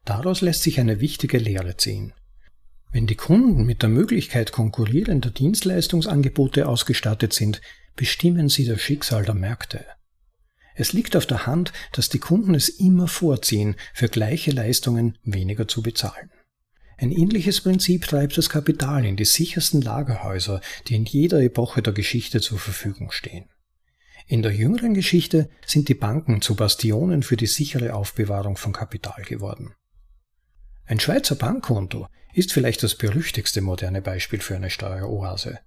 Daraus 0.05 0.41
lässt 0.41 0.63
sich 0.63 0.79
eine 0.79 0.99
wichtige 0.99 1.37
Lehre 1.37 1.75
ziehen. 1.77 2.13
Wenn 2.91 3.07
die 3.07 3.15
Kunden 3.15 3.65
mit 3.65 3.81
der 3.81 3.89
Möglichkeit 3.89 4.51
konkurrierender 4.51 5.29
Dienstleistungsangebote 5.29 6.67
ausgestattet 6.67 7.33
sind, 7.33 7.61
bestimmen 7.95 8.49
sie 8.49 8.65
das 8.65 8.81
Schicksal 8.81 9.25
der 9.25 9.35
Märkte. 9.35 9.85
Es 10.75 10.93
liegt 10.93 11.15
auf 11.15 11.25
der 11.25 11.47
Hand, 11.47 11.73
dass 11.91 12.07
die 12.09 12.19
Kunden 12.19 12.53
es 12.53 12.69
immer 12.69 13.07
vorziehen, 13.07 13.75
für 13.93 14.07
gleiche 14.07 14.51
Leistungen 14.51 15.17
weniger 15.23 15.67
zu 15.67 15.81
bezahlen. 15.81 16.29
Ein 16.97 17.11
ähnliches 17.11 17.61
Prinzip 17.61 18.07
treibt 18.07 18.37
das 18.37 18.49
Kapital 18.49 19.05
in 19.05 19.17
die 19.17 19.25
sichersten 19.25 19.81
Lagerhäuser, 19.81 20.61
die 20.87 20.95
in 20.95 21.05
jeder 21.05 21.41
Epoche 21.41 21.81
der 21.81 21.93
Geschichte 21.93 22.41
zur 22.41 22.59
Verfügung 22.59 23.11
stehen. 23.11 23.45
In 24.27 24.41
der 24.41 24.51
jüngeren 24.51 24.93
Geschichte 24.93 25.49
sind 25.65 25.89
die 25.89 25.93
Banken 25.93 26.41
zu 26.41 26.55
Bastionen 26.55 27.23
für 27.23 27.37
die 27.37 27.47
sichere 27.47 27.93
Aufbewahrung 27.93 28.57
von 28.57 28.73
Kapital 28.73 29.23
geworden. 29.23 29.73
Ein 30.87 31.01
Schweizer 31.01 31.35
Bankkonto 31.35 32.07
ist 32.33 32.53
vielleicht 32.53 32.81
das 32.81 32.95
berüchtigste 32.95 33.59
moderne 33.61 34.01
Beispiel 34.01 34.39
für 34.39 34.55
eine 34.55 34.69
Steueroase. 34.69 35.59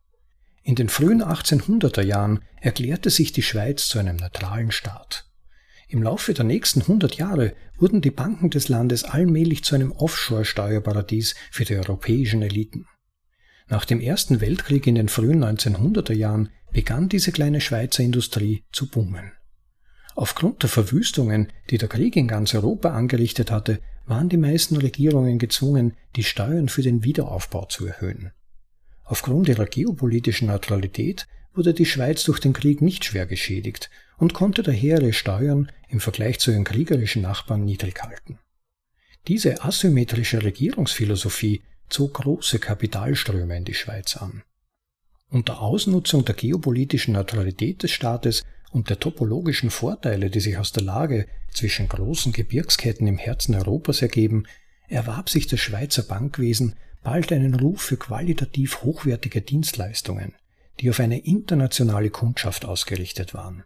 In 0.63 0.77
den 0.77 0.89
frühen 0.89 1.23
1800er 1.23 2.03
Jahren 2.03 2.43
erklärte 2.61 3.11
sich 3.11 3.31
die 3.33 3.43
Schweiz 3.43 3.87
zu 3.87 3.99
einem 3.99 4.17
neutralen 4.17 4.71
Staat. 4.71 5.27
Im 5.89 6.03
Laufe 6.03 6.33
der 6.33 6.47
nächsten 6.47 6.81
100 6.81 7.17
Jahre 7.17 7.55
wurden 7.77 8.01
die 8.01 8.11
Banken 8.11 8.49
des 8.49 8.69
Landes 8.69 9.05
allmählich 9.05 9.63
zu 9.63 9.75
einem 9.75 9.93
Offshore-Steuerparadies 9.93 11.35
für 11.51 11.67
die 11.67 11.77
europäischen 11.77 12.41
Eliten. 12.41 12.87
Nach 13.69 13.85
dem 13.85 14.01
Ersten 14.01 14.41
Weltkrieg 14.41 14.87
in 14.87 14.95
den 14.95 15.09
frühen 15.09 15.45
1900er 15.45 16.15
Jahren 16.15 16.49
begann 16.73 17.11
diese 17.11 17.31
kleine 17.31 17.61
Schweizer 17.61 18.03
Industrie 18.03 18.65
zu 18.73 18.89
boomen. 18.89 19.33
Aufgrund 20.15 20.63
der 20.63 20.71
Verwüstungen, 20.71 21.53
die 21.69 21.79
der 21.79 21.89
Krieg 21.89 22.17
in 22.17 22.27
ganz 22.27 22.55
Europa 22.55 22.91
angerichtet 22.91 23.51
hatte, 23.51 23.81
waren 24.11 24.29
die 24.29 24.37
meisten 24.37 24.77
Regierungen 24.77 25.39
gezwungen, 25.39 25.95
die 26.17 26.25
Steuern 26.25 26.69
für 26.69 26.83
den 26.83 27.05
Wiederaufbau 27.05 27.67
zu 27.67 27.87
erhöhen. 27.87 28.33
Aufgrund 29.05 29.49
ihrer 29.49 29.67
geopolitischen 29.67 30.49
Neutralität 30.49 31.27
wurde 31.55 31.73
die 31.73 31.87
Schweiz 31.87 32.25
durch 32.25 32.41
den 32.41 32.53
Krieg 32.53 32.83
nicht 32.83 33.05
schwer 33.05 33.27
geschädigt 33.27 33.89
und 34.19 34.35
konnte 34.35 34.63
daher 34.63 35.01
ihre 35.01 35.13
Steuern 35.13 35.71
im 35.89 36.01
Vergleich 36.01 36.41
zu 36.41 36.51
ihren 36.51 36.65
kriegerischen 36.65 37.23
Nachbarn 37.23 37.65
niedrig 37.65 38.03
halten. 38.03 38.39
Diese 39.29 39.63
asymmetrische 39.65 40.43
Regierungsphilosophie 40.43 41.63
zog 41.89 42.15
große 42.15 42.59
Kapitalströme 42.59 43.57
in 43.57 43.65
die 43.65 43.75
Schweiz 43.75 44.17
an. 44.17 44.43
Unter 45.29 45.61
Ausnutzung 45.61 46.25
der 46.25 46.35
geopolitischen 46.35 47.15
Neutralität 47.15 47.85
des 47.85 47.93
Staates 47.93 48.45
und 48.71 48.89
der 48.89 49.01
topologischen 49.01 49.71
Vorteile, 49.71 50.31
die 50.31 50.41
sich 50.41 50.59
aus 50.59 50.73
der 50.73 50.83
Lage 50.83 51.27
zwischen 51.53 51.89
großen 51.89 52.33
Gebirgsketten 52.33 53.07
im 53.07 53.19
Herzen 53.19 53.55
Europas 53.55 54.03
ergeben, 54.03 54.45
erwarb 54.89 55.29
sich 55.29 55.47
das 55.47 55.61
Schweizer 55.61 56.03
Bankwesen 56.03 56.75
bald 57.03 57.33
einen 57.33 57.55
Ruf 57.55 57.83
für 57.83 57.97
qualitativ 57.97 58.83
hochwertige 58.83 59.41
Dienstleistungen, 59.41 60.35
die 60.81 60.91
auf 60.91 61.01
eine 61.01 61.19
internationale 61.19 62.11
Kundschaft 62.11 62.65
ausgerichtet 62.65 63.35
waren. 63.35 63.65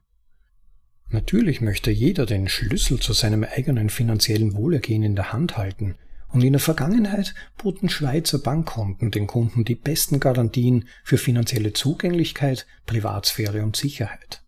Natürlich 1.10 1.60
möchte 1.60 1.90
jeder 1.90 2.26
den 2.26 2.48
Schlüssel 2.48 2.98
zu 2.98 3.12
seinem 3.12 3.44
eigenen 3.44 3.90
finanziellen 3.90 4.54
Wohlergehen 4.54 5.02
in 5.02 5.16
der 5.16 5.32
Hand 5.32 5.56
halten, 5.56 5.96
und 6.34 6.42
in 6.42 6.52
der 6.52 6.60
Vergangenheit 6.60 7.32
boten 7.62 7.88
Schweizer 7.88 8.40
Bankkonten 8.40 9.12
den 9.12 9.28
Kunden 9.28 9.64
die 9.64 9.76
besten 9.76 10.18
Garantien 10.18 10.88
für 11.04 11.16
finanzielle 11.16 11.72
Zugänglichkeit, 11.72 12.66
Privatsphäre 12.86 13.62
und 13.62 13.76
Sicherheit. 13.76 14.43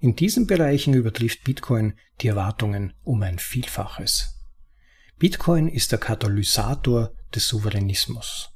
In 0.00 0.16
diesen 0.16 0.46
Bereichen 0.46 0.94
übertrifft 0.94 1.44
Bitcoin 1.44 1.94
die 2.20 2.28
Erwartungen 2.28 2.92
um 3.02 3.22
ein 3.22 3.38
Vielfaches. 3.38 4.36
Bitcoin 5.18 5.68
ist 5.68 5.92
der 5.92 5.98
Katalysator 5.98 7.12
des 7.34 7.48
Souveränismus. 7.48 8.50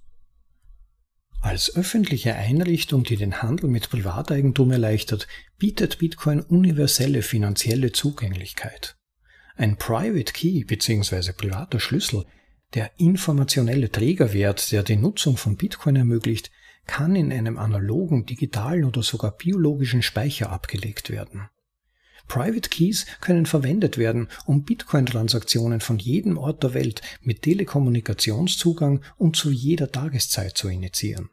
Als 1.41 1.75
öffentliche 1.75 2.35
Einrichtung, 2.35 3.03
die 3.03 3.17
den 3.17 3.41
Handel 3.41 3.71
mit 3.71 3.89
Privateigentum 3.89 4.71
erleichtert, 4.71 5.27
bietet 5.57 5.99
Bitcoin 5.99 6.41
universelle 6.41 7.23
finanzielle 7.23 7.93
Zugänglichkeit. 7.93 8.97
Ein 9.57 9.77
Private 9.79 10.33
Key 10.35 10.65
bzw. 10.65 11.33
privater 11.33 11.81
Schlüssel, 11.81 12.27
der 12.75 12.91
informationelle 12.99 13.91
Trägerwert, 13.91 14.71
der 14.71 14.83
die 14.83 14.97
Nutzung 14.97 15.39
von 15.39 15.57
Bitcoin 15.57 15.97
ermöglicht, 15.97 16.51
kann 16.91 17.15
in 17.15 17.33
einem 17.33 17.57
analogen, 17.57 18.27
digitalen 18.27 18.85
oder 18.85 19.05
sogar 19.05 19.31
biologischen 19.31 20.03
Speicher 20.03 20.51
abgelegt 20.51 21.09
werden. 21.09 21.49
Private 22.27 22.69
Keys 22.69 23.07
können 23.21 23.47
verwendet 23.47 23.97
werden, 23.97 24.29
um 24.45 24.65
Bitcoin-Transaktionen 24.65 25.79
von 25.79 26.01
jedem 26.01 26.37
Ort 26.37 26.65
der 26.65 26.75
Welt 26.75 27.01
mit 27.23 27.43
Telekommunikationszugang 27.43 29.03
und 29.19 29.37
zu 29.37 29.53
jeder 29.53 29.93
Tageszeit 29.93 30.59
zu 30.59 30.69
initiieren. 30.69 31.31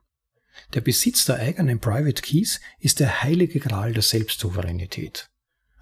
Der 0.75 0.81
Besitz 0.81 1.25
der 1.25 1.37
eigenen 1.37 1.79
Private 1.79 2.21
Keys 2.21 2.61
ist 2.79 2.99
der 2.99 3.23
heilige 3.23 3.59
Gral 3.59 3.93
der 3.93 4.03
Selbstsouveränität. 4.03 5.27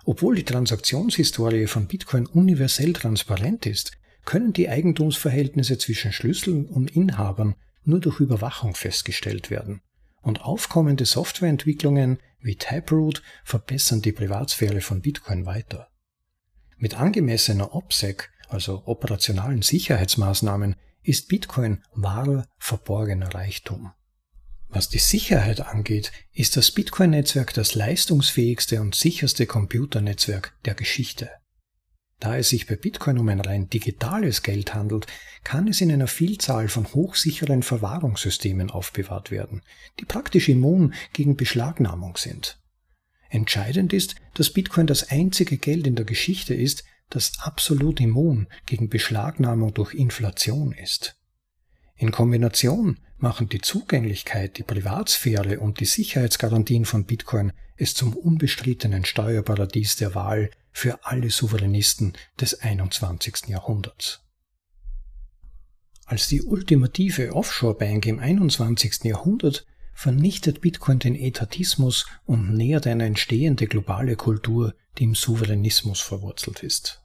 Obwohl 0.06 0.36
die 0.36 0.46
Transaktionshistorie 0.46 1.68
von 1.68 1.88
Bitcoin 1.88 2.28
universell 2.28 2.94
transparent 2.94 3.66
ist, 3.66 3.92
können 4.24 4.54
die 4.54 4.70
Eigentumsverhältnisse 4.70 5.78
zwischen 5.78 6.14
Schlüsseln 6.14 6.66
und 6.66 6.96
Inhabern 6.96 7.56
nur 7.88 8.00
durch 8.00 8.20
Überwachung 8.20 8.76
festgestellt 8.76 9.50
werden 9.50 9.82
und 10.22 10.42
aufkommende 10.42 11.06
Softwareentwicklungen 11.06 12.20
wie 12.40 12.56
Taproot 12.56 13.22
verbessern 13.44 14.02
die 14.02 14.12
Privatsphäre 14.12 14.82
von 14.82 15.02
Bitcoin 15.02 15.46
weiter. 15.46 15.90
Mit 16.78 17.00
angemessener 17.00 17.74
OPSEC, 17.74 18.32
also 18.50 18.84
operationalen 18.86 19.62
Sicherheitsmaßnahmen, 19.62 20.76
ist 21.04 21.28
Bitcoin 21.28 21.84
wahrer 21.94 22.48
verborgener 22.58 23.34
Reichtum. 23.34 23.92
Was 24.68 24.90
die 24.90 25.00
Sicherheit 25.00 25.62
angeht, 25.62 26.12
ist 26.34 26.58
das 26.58 26.72
Bitcoin-Netzwerk 26.72 27.54
das 27.54 27.76
leistungsfähigste 27.76 28.82
und 28.82 28.96
sicherste 28.96 29.46
Computernetzwerk 29.46 30.54
der 30.66 30.74
Geschichte. 30.74 31.30
Da 32.20 32.38
es 32.38 32.50
sich 32.50 32.66
bei 32.66 32.76
Bitcoin 32.76 33.18
um 33.18 33.28
ein 33.30 33.42
rein 33.42 33.70
digitales 33.70 34.42
Geld 34.42 34.74
handelt, 34.74 35.06
kann 35.44 35.68
es 35.68 35.82
in 35.82 35.92
einer 35.92 36.08
Vielzahl 36.08 36.70
von 36.70 36.88
hochsicheren 36.94 37.62
Verwahrungssystemen 37.62 38.72
aufbewahrt 38.72 39.32
werden, 39.32 39.62
die 40.00 40.06
praktisch 40.06 40.50
immun 40.50 40.94
gegen 41.14 41.36
Beschlagnahmung 41.36 42.18
sind. 42.18 42.60
Entscheidend 43.30 43.92
ist, 43.92 44.16
dass 44.34 44.52
Bitcoin 44.52 44.88
das 44.88 45.10
einzige 45.10 45.58
Geld 45.58 45.88
in 45.88 45.96
der 45.96 46.06
Geschichte 46.06 46.54
ist, 46.54 46.84
das 47.10 47.34
absolut 47.40 48.00
immun 48.00 48.48
gegen 48.66 48.90
Beschlagnahmung 48.90 49.74
durch 49.74 49.94
Inflation 49.94 50.72
ist. 50.72 51.18
In 51.96 52.12
Kombination 52.12 53.00
machen 53.18 53.50
die 53.50 53.62
Zugänglichkeit, 53.62 54.58
die 54.58 54.64
Privatsphäre 54.64 55.60
und 55.60 55.80
die 55.80 55.86
Sicherheitsgarantien 55.86 56.86
von 56.86 57.06
Bitcoin 57.06 57.54
es 57.78 57.94
zum 57.94 58.14
unbestrittenen 58.16 59.06
Steuerparadies 59.06 59.96
der 59.98 60.16
Wahl 60.16 60.50
für 60.76 61.06
alle 61.06 61.30
Souveränisten 61.30 62.18
des 62.38 62.60
21. 62.60 63.48
Jahrhunderts. 63.48 64.20
Als 66.06 66.28
die 66.28 66.42
ultimative 66.42 67.34
Offshore-Bank 67.34 68.06
im 68.06 68.20
21. 68.20 69.06
Jahrhundert 69.06 69.66
vernichtet 69.94 70.60
Bitcoin 70.60 71.00
den 71.00 71.16
Etatismus 71.16 72.06
und 72.26 72.54
nähert 72.54 72.88
eine 72.88 73.06
entstehende 73.06 73.68
globale 73.68 74.18
Kultur, 74.18 74.76
die 74.98 75.06
im 75.06 75.16
Souveränismus 75.16 76.02
verwurzelt 76.02 76.62
ist. 76.62 77.02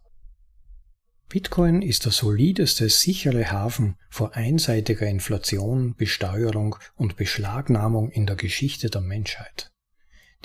Bitcoin 1.28 1.80
ist 1.80 2.06
der 2.06 2.12
solideste, 2.12 2.88
sichere 2.88 3.52
Hafen 3.52 3.94
vor 4.09 4.35
einseitiger 4.35 5.06
Inflation, 5.06 5.94
Besteuerung 5.94 6.74
und 6.96 7.16
Beschlagnahmung 7.16 8.11
in 8.11 8.26
der 8.26 8.35
Geschichte 8.35 8.90
der 8.90 9.00
Menschheit. 9.00 9.70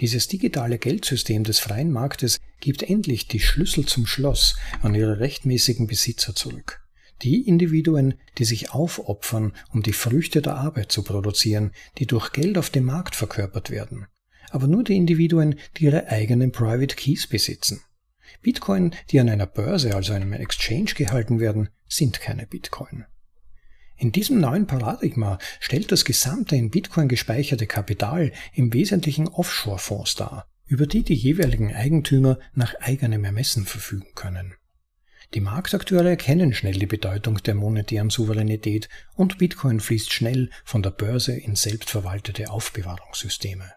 Dieses 0.01 0.27
digitale 0.27 0.77
Geldsystem 0.77 1.45
des 1.45 1.59
freien 1.59 1.91
Marktes 1.91 2.37
gibt 2.59 2.83
endlich 2.83 3.27
die 3.27 3.39
Schlüssel 3.39 3.85
zum 3.85 4.05
Schloss 4.05 4.57
an 4.81 4.93
ihre 4.93 5.19
rechtmäßigen 5.19 5.87
Besitzer 5.87 6.35
zurück. 6.35 6.81
Die 7.21 7.47
Individuen, 7.47 8.15
die 8.37 8.43
sich 8.43 8.71
aufopfern, 8.71 9.53
um 9.71 9.83
die 9.83 9.93
Früchte 9.93 10.41
der 10.41 10.57
Arbeit 10.57 10.91
zu 10.91 11.01
produzieren, 11.03 11.71
die 11.97 12.07
durch 12.07 12.33
Geld 12.33 12.57
auf 12.57 12.69
dem 12.69 12.83
Markt 12.83 13.15
verkörpert 13.15 13.69
werden. 13.69 14.07
Aber 14.49 14.67
nur 14.67 14.83
die 14.83 14.97
Individuen, 14.97 15.55
die 15.77 15.85
ihre 15.85 16.07
eigenen 16.07 16.51
Private 16.51 16.95
Keys 16.95 17.27
besitzen. 17.27 17.81
Bitcoin, 18.41 18.93
die 19.11 19.19
an 19.21 19.29
einer 19.29 19.47
Börse, 19.47 19.95
also 19.95 20.11
einem 20.11 20.33
Exchange 20.33 20.93
gehalten 20.95 21.39
werden, 21.39 21.69
sind 21.87 22.19
keine 22.19 22.45
Bitcoin. 22.45 23.05
In 23.97 24.11
diesem 24.11 24.39
neuen 24.39 24.67
Paradigma 24.67 25.39
stellt 25.59 25.91
das 25.91 26.03
gesamte 26.03 26.55
in 26.55 26.69
Bitcoin 26.69 27.07
gespeicherte 27.07 27.65
Kapital 27.65 28.31
im 28.53 28.73
Wesentlichen 28.73 29.27
Offshore-Fonds 29.27 30.15
dar, 30.15 30.47
über 30.65 30.85
die 30.85 31.03
die 31.03 31.15
jeweiligen 31.15 31.73
Eigentümer 31.73 32.39
nach 32.53 32.75
eigenem 32.81 33.23
Ermessen 33.23 33.65
verfügen 33.65 34.13
können. 34.15 34.53
Die 35.33 35.41
Marktakteure 35.41 36.09
erkennen 36.09 36.53
schnell 36.53 36.77
die 36.77 36.85
Bedeutung 36.85 37.41
der 37.41 37.55
monetären 37.55 38.09
Souveränität 38.09 38.89
und 39.15 39.37
Bitcoin 39.37 39.79
fließt 39.79 40.13
schnell 40.13 40.49
von 40.63 40.83
der 40.83 40.91
Börse 40.91 41.35
in 41.35 41.55
selbstverwaltete 41.55 42.49
Aufbewahrungssysteme. 42.49 43.71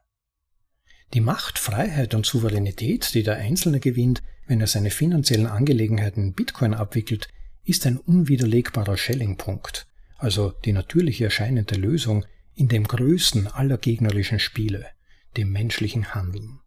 Die 1.15 1.21
Macht, 1.21 1.59
Freiheit 1.59 2.15
und 2.15 2.27
Souveränität, 2.27 3.15
die 3.15 3.23
der 3.23 3.37
Einzelne 3.37 3.81
gewinnt, 3.81 4.23
wenn 4.47 4.61
er 4.61 4.67
seine 4.67 4.91
finanziellen 4.91 5.47
Angelegenheiten 5.47 6.23
in 6.23 6.35
Bitcoin 6.35 6.75
abwickelt, 6.75 7.29
ist 7.65 7.87
ein 7.87 7.97
unwiderlegbarer 7.97 8.97
Schellingpunkt, 8.97 9.88
also 10.19 10.53
die 10.65 10.73
natürlich 10.73 11.21
erscheinende 11.21 11.77
Lösung 11.77 12.27
in 12.55 12.69
dem 12.69 12.87
größten 12.87 13.47
aller 13.47 13.79
gegnerischen 13.79 14.41
Spiele, 14.41 14.87
dem 15.37 15.51
menschlichen 15.53 16.15
Handeln. 16.15 16.61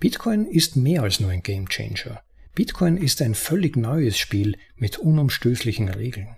Bitcoin 0.00 0.44
ist 0.44 0.76
mehr 0.76 1.02
als 1.02 1.20
nur 1.20 1.30
ein 1.30 1.42
Gamechanger. 1.42 2.22
Bitcoin 2.54 2.96
ist 2.96 3.22
ein 3.22 3.34
völlig 3.34 3.76
neues 3.76 4.18
Spiel 4.18 4.56
mit 4.76 4.98
unumstößlichen 4.98 5.88
Regeln. 5.88 6.36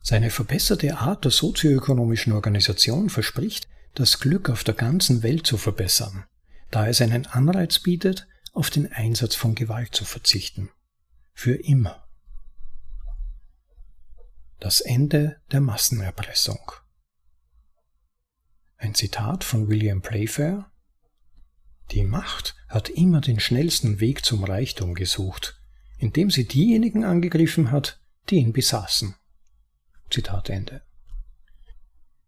Seine 0.00 0.30
verbesserte 0.30 0.98
Art 0.98 1.24
der 1.24 1.30
sozioökonomischen 1.30 2.32
Organisation 2.32 3.08
verspricht, 3.08 3.68
das 3.94 4.18
Glück 4.18 4.50
auf 4.50 4.64
der 4.64 4.74
ganzen 4.74 5.22
Welt 5.22 5.46
zu 5.46 5.56
verbessern, 5.56 6.24
da 6.70 6.88
es 6.88 7.00
einen 7.00 7.26
Anreiz 7.26 7.78
bietet, 7.78 8.26
auf 8.52 8.70
den 8.70 8.90
Einsatz 8.92 9.36
von 9.36 9.54
Gewalt 9.54 9.94
zu 9.94 10.04
verzichten. 10.04 10.70
Für 11.32 11.54
immer. 11.54 12.01
Das 14.62 14.80
Ende 14.80 15.40
der 15.50 15.60
Massenerpressung. 15.60 16.70
Ein 18.76 18.94
Zitat 18.94 19.42
von 19.42 19.66
William 19.66 20.02
Playfair 20.02 20.70
Die 21.90 22.04
Macht 22.04 22.54
hat 22.68 22.88
immer 22.88 23.20
den 23.20 23.40
schnellsten 23.40 23.98
Weg 23.98 24.24
zum 24.24 24.44
Reichtum 24.44 24.94
gesucht, 24.94 25.60
indem 25.98 26.30
sie 26.30 26.46
diejenigen 26.46 27.02
angegriffen 27.02 27.72
hat, 27.72 28.00
die 28.30 28.36
ihn 28.36 28.52
besaßen. 28.52 29.16
Zitat 30.10 30.48
Ende. 30.48 30.82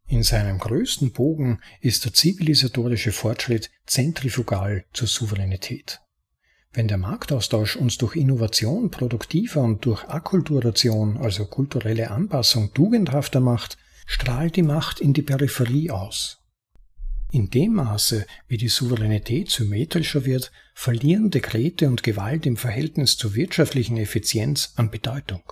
In 0.09 0.25
seinem 0.25 0.59
größten 0.59 1.13
Bogen 1.13 1.61
ist 1.81 2.05
der 2.05 2.15
zivilisatorische 2.15 3.13
Fortschritt 3.13 3.71
zentrifugal 3.87 4.87
zur 4.93 5.07
Souveränität. 5.07 6.01
Wenn 6.75 6.89
der 6.89 6.99
Marktaustausch 6.99 7.77
uns 7.77 7.99
durch 7.99 8.17
Innovation 8.17 8.91
produktiver 8.91 9.63
und 9.63 9.85
durch 9.85 10.09
Akkulturation, 10.09 11.17
also 11.17 11.47
kulturelle 11.47 12.11
Anpassung, 12.11 12.75
tugendhafter 12.75 13.39
macht, 13.39 13.79
strahlt 14.07 14.57
die 14.57 14.63
Macht 14.63 14.99
in 14.99 15.13
die 15.13 15.23
Peripherie 15.23 15.93
aus. 15.93 16.41
In 17.31 17.49
dem 17.49 17.75
Maße, 17.75 18.27
wie 18.49 18.57
die 18.57 18.69
Souveränität 18.69 19.51
symmetrischer 19.51 20.25
wird, 20.25 20.51
verlieren 20.75 21.31
Dekrete 21.31 21.89
und 21.89 22.03
Gewalt 22.03 22.45
im 22.45 22.57
Verhältnis 22.57 23.17
zur 23.17 23.37
wirtschaftlichen 23.37 23.97
Effizienz 23.97 24.73
an 24.75 24.91
Bedeutung. 24.91 25.45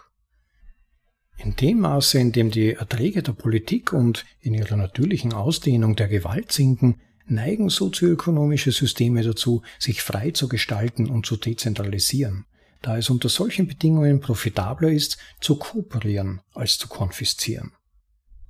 In 1.39 1.55
dem 1.55 1.81
Maße, 1.81 2.19
in 2.19 2.33
dem 2.33 2.51
die 2.51 2.73
Erträge 2.73 3.23
der 3.23 3.33
Politik 3.33 3.93
und 3.93 4.25
in 4.41 4.55
ihrer 4.55 4.77
natürlichen 4.77 5.33
Ausdehnung 5.33 5.95
der 5.95 6.09
Gewalt 6.09 6.51
sinken, 6.51 7.01
neigen 7.27 7.69
sozioökonomische 7.69 8.73
Systeme 8.73 9.23
dazu, 9.23 9.63
sich 9.79 10.03
frei 10.03 10.31
zu 10.31 10.49
gestalten 10.49 11.09
und 11.09 11.27
zu 11.27 11.37
dezentralisieren, 11.37 12.47
da 12.81 12.97
es 12.97 13.11
unter 13.11 13.29
solchen 13.29 13.67
Bedingungen 13.67 14.21
profitabler 14.21 14.91
ist, 14.91 15.19
zu 15.41 15.57
kooperieren 15.57 16.41
als 16.55 16.79
zu 16.79 16.89
konfiszieren. 16.89 17.73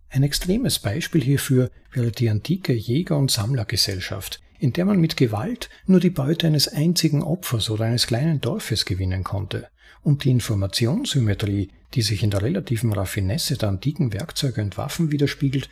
Ein 0.08 0.22
extremes 0.24 0.78
Beispiel 0.78 1.22
hierfür 1.22 1.70
wäre 1.90 2.12
die 2.12 2.28
antike 2.28 2.74
Jäger- 2.74 3.16
und 3.16 3.30
Sammlergesellschaft, 3.30 4.40
in 4.58 4.72
der 4.72 4.84
man 4.84 5.00
mit 5.00 5.16
Gewalt 5.16 5.70
nur 5.86 6.00
die 6.00 6.10
Beute 6.10 6.46
eines 6.46 6.68
einzigen 6.68 7.22
Opfers 7.22 7.70
oder 7.70 7.86
eines 7.86 8.06
kleinen 8.06 8.40
Dorfes 8.40 8.84
gewinnen 8.84 9.24
konnte, 9.24 9.68
und 10.02 10.24
die 10.24 10.30
Informationssymmetrie, 10.30 11.70
die 11.94 12.02
sich 12.02 12.22
in 12.22 12.30
der 12.30 12.42
relativen 12.42 12.92
Raffinesse 12.92 13.56
der 13.56 13.70
antiken 13.70 14.12
Werkzeuge 14.12 14.62
und 14.62 14.76
Waffen 14.76 15.12
widerspiegelt, 15.12 15.68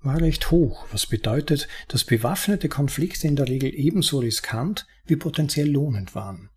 war 0.00 0.20
recht 0.20 0.50
hoch, 0.50 0.86
was 0.92 1.06
bedeutet, 1.06 1.68
dass 1.88 2.04
bewaffnete 2.04 2.68
Konflikte 2.68 3.26
in 3.26 3.36
der 3.36 3.48
Regel 3.48 3.74
ebenso 3.74 4.20
riskant 4.20 4.86
wie 5.06 5.16
potenziell 5.16 5.68
lohnend 5.70 6.14
waren. 6.14 6.50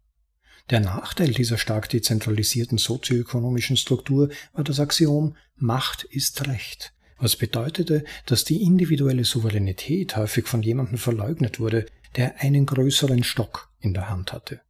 Der 0.70 0.80
Nachteil 0.80 1.32
dieser 1.32 1.58
stark 1.58 1.90
dezentralisierten 1.90 2.78
sozioökonomischen 2.78 3.76
Struktur 3.76 4.30
war 4.54 4.64
das 4.64 4.80
Axiom 4.80 5.36
Macht 5.56 6.04
ist 6.04 6.48
Recht, 6.48 6.94
was 7.18 7.36
bedeutete, 7.36 8.04
dass 8.28 8.44
die 8.44 8.62
individuelle 8.62 9.24
Souveränität 9.24 10.16
häufig 10.16 10.48
von 10.48 10.62
jemandem 10.62 10.98
verleugnet 10.98 11.60
wurde, 11.60 11.86
der 12.16 12.40
einen 12.42 12.66
größeren 12.66 13.24
Stock 13.24 13.70
in 13.80 13.94
der 13.94 14.10
Hand 14.10 14.32
hatte. 14.32 14.62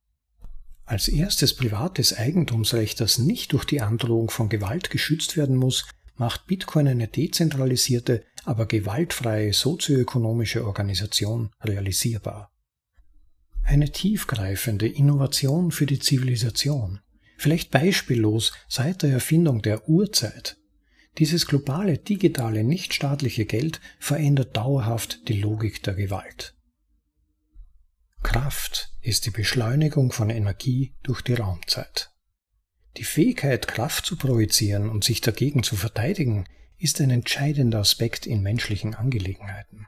Als 0.85 1.07
erstes 1.07 1.53
privates 1.53 2.17
Eigentumsrecht, 2.17 2.99
das 2.99 3.19
nicht 3.19 3.53
durch 3.53 3.65
die 3.65 3.81
Androhung 3.81 4.31
von 4.31 4.49
Gewalt 4.49 4.89
geschützt 4.89 5.37
werden 5.37 5.55
muss, 5.55 5.85
macht 6.19 6.47
Bitcoin 6.47 6.87
eine 6.87 7.07
dezentralisierte, 7.07 8.25
aber 8.43 8.65
gewaltfreie 8.67 9.53
sozioökonomische 9.53 10.65
Organisation 10.65 11.51
realisierbar. 11.61 12.51
Eine 13.63 13.91
tiefgreifende 13.91 14.87
Innovation 14.87 15.71
für 15.71 15.85
die 15.85 15.99
Zivilisation, 15.99 16.99
vielleicht 17.37 17.71
beispiellos 17.71 18.51
seit 18.67 19.03
der 19.03 19.11
Erfindung 19.11 19.61
der 19.61 19.87
Urzeit, 19.87 20.57
dieses 21.17 21.47
globale, 21.47 21.97
digitale, 21.97 22.63
nichtstaatliche 22.63 23.45
Geld 23.45 23.81
verändert 23.99 24.55
dauerhaft 24.55 25.27
die 25.27 25.41
Logik 25.41 25.83
der 25.83 25.93
Gewalt. 25.93 26.55
Kraft 28.23 28.91
ist 29.01 29.25
die 29.25 29.31
Beschleunigung 29.31 30.11
von 30.11 30.29
Energie 30.29 30.93
durch 31.03 31.21
die 31.21 31.33
Raumzeit. 31.33 32.11
Die 32.99 33.05
Fähigkeit, 33.05 33.69
Kraft 33.69 34.05
zu 34.05 34.17
projizieren 34.17 34.89
und 34.89 35.05
sich 35.05 35.21
dagegen 35.21 35.63
zu 35.63 35.77
verteidigen, 35.77 36.43
ist 36.77 36.99
ein 36.99 37.11
entscheidender 37.11 37.79
Aspekt 37.79 38.25
in 38.25 38.41
menschlichen 38.41 38.93
Angelegenheiten. 38.93 39.87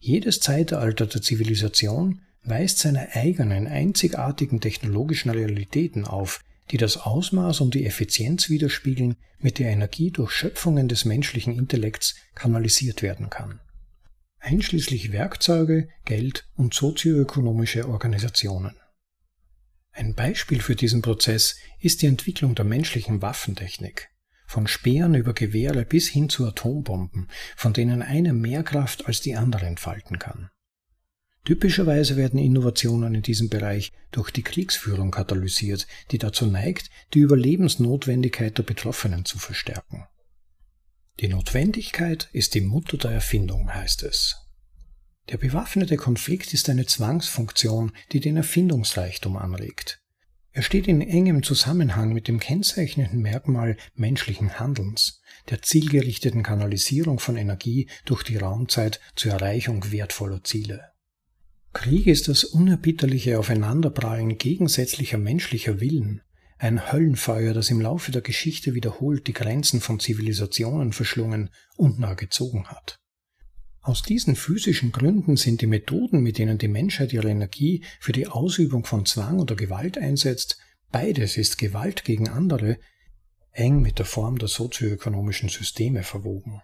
Jedes 0.00 0.40
Zeitalter 0.40 1.06
der 1.06 1.22
Zivilisation 1.22 2.22
weist 2.42 2.78
seine 2.78 3.14
eigenen 3.14 3.68
einzigartigen 3.68 4.60
technologischen 4.60 5.30
Realitäten 5.30 6.04
auf, 6.04 6.40
die 6.72 6.76
das 6.76 6.96
Ausmaß 6.96 7.60
und 7.60 7.74
die 7.74 7.86
Effizienz 7.86 8.48
widerspiegeln, 8.48 9.14
mit 9.38 9.60
der 9.60 9.70
Energie 9.70 10.10
durch 10.10 10.32
Schöpfungen 10.32 10.88
des 10.88 11.04
menschlichen 11.04 11.56
Intellekts 11.56 12.16
kanalisiert 12.34 13.02
werden 13.02 13.30
kann. 13.30 13.60
Einschließlich 14.40 15.12
Werkzeuge, 15.12 15.88
Geld 16.04 16.48
und 16.56 16.74
sozioökonomische 16.74 17.88
Organisationen. 17.88 18.74
Ein 19.98 20.14
Beispiel 20.14 20.60
für 20.60 20.76
diesen 20.76 21.02
Prozess 21.02 21.56
ist 21.80 22.02
die 22.02 22.06
Entwicklung 22.06 22.54
der 22.54 22.64
menschlichen 22.64 23.20
Waffentechnik. 23.20 24.10
Von 24.46 24.68
Speeren 24.68 25.16
über 25.16 25.34
Gewehre 25.34 25.84
bis 25.84 26.06
hin 26.06 26.28
zu 26.28 26.46
Atombomben, 26.46 27.26
von 27.56 27.72
denen 27.72 28.02
eine 28.02 28.32
mehr 28.32 28.62
Kraft 28.62 29.06
als 29.06 29.22
die 29.22 29.34
andere 29.34 29.66
entfalten 29.66 30.20
kann. 30.20 30.50
Typischerweise 31.44 32.16
werden 32.16 32.38
Innovationen 32.38 33.16
in 33.16 33.22
diesem 33.22 33.48
Bereich 33.48 33.90
durch 34.12 34.30
die 34.30 34.44
Kriegsführung 34.44 35.10
katalysiert, 35.10 35.88
die 36.12 36.18
dazu 36.18 36.46
neigt, 36.46 36.90
die 37.12 37.18
Überlebensnotwendigkeit 37.18 38.56
der 38.56 38.62
Betroffenen 38.62 39.24
zu 39.24 39.40
verstärken. 39.40 40.06
Die 41.18 41.26
Notwendigkeit 41.26 42.28
ist 42.32 42.54
die 42.54 42.60
Mutter 42.60 42.98
der 42.98 43.10
Erfindung, 43.10 43.74
heißt 43.74 44.04
es. 44.04 44.47
Der 45.30 45.36
bewaffnete 45.36 45.96
Konflikt 45.96 46.54
ist 46.54 46.70
eine 46.70 46.86
Zwangsfunktion, 46.86 47.92
die 48.12 48.20
den 48.20 48.38
Erfindungsreichtum 48.38 49.36
anregt. 49.36 50.00
Er 50.52 50.62
steht 50.62 50.88
in 50.88 51.02
engem 51.02 51.42
Zusammenhang 51.42 52.14
mit 52.14 52.28
dem 52.28 52.40
kennzeichnenden 52.40 53.20
Merkmal 53.20 53.76
menschlichen 53.94 54.58
Handelns, 54.58 55.20
der 55.50 55.60
zielgerichteten 55.60 56.42
Kanalisierung 56.42 57.18
von 57.18 57.36
Energie 57.36 57.88
durch 58.06 58.22
die 58.22 58.38
Raumzeit 58.38 59.00
zur 59.14 59.32
Erreichung 59.32 59.92
wertvoller 59.92 60.42
Ziele. 60.42 60.92
Krieg 61.74 62.06
ist 62.06 62.28
das 62.28 62.44
unerbitterliche 62.44 63.38
Aufeinanderprallen 63.38 64.38
gegensätzlicher 64.38 65.18
menschlicher 65.18 65.80
Willen, 65.80 66.22
ein 66.58 66.90
Höllenfeuer, 66.90 67.52
das 67.54 67.70
im 67.70 67.80
Laufe 67.80 68.10
der 68.10 68.22
Geschichte 68.22 68.74
wiederholt 68.74 69.26
die 69.28 69.32
Grenzen 69.32 69.80
von 69.80 70.00
Zivilisationen 70.00 70.92
verschlungen 70.92 71.50
und 71.76 72.00
nahe 72.00 72.16
gezogen 72.16 72.66
hat. 72.66 72.98
Aus 73.88 74.02
diesen 74.02 74.36
physischen 74.36 74.92
Gründen 74.92 75.38
sind 75.38 75.62
die 75.62 75.66
Methoden, 75.66 76.20
mit 76.20 76.36
denen 76.36 76.58
die 76.58 76.68
Menschheit 76.68 77.14
ihre 77.14 77.30
Energie 77.30 77.82
für 78.00 78.12
die 78.12 78.26
Ausübung 78.26 78.84
von 78.84 79.06
Zwang 79.06 79.40
oder 79.40 79.56
Gewalt 79.56 79.96
einsetzt, 79.96 80.58
beides 80.92 81.38
ist 81.38 81.56
Gewalt 81.56 82.04
gegen 82.04 82.28
andere, 82.28 82.76
eng 83.50 83.80
mit 83.80 83.98
der 83.98 84.04
Form 84.04 84.36
der 84.36 84.48
sozioökonomischen 84.48 85.48
Systeme 85.48 86.02
verwoben. 86.02 86.60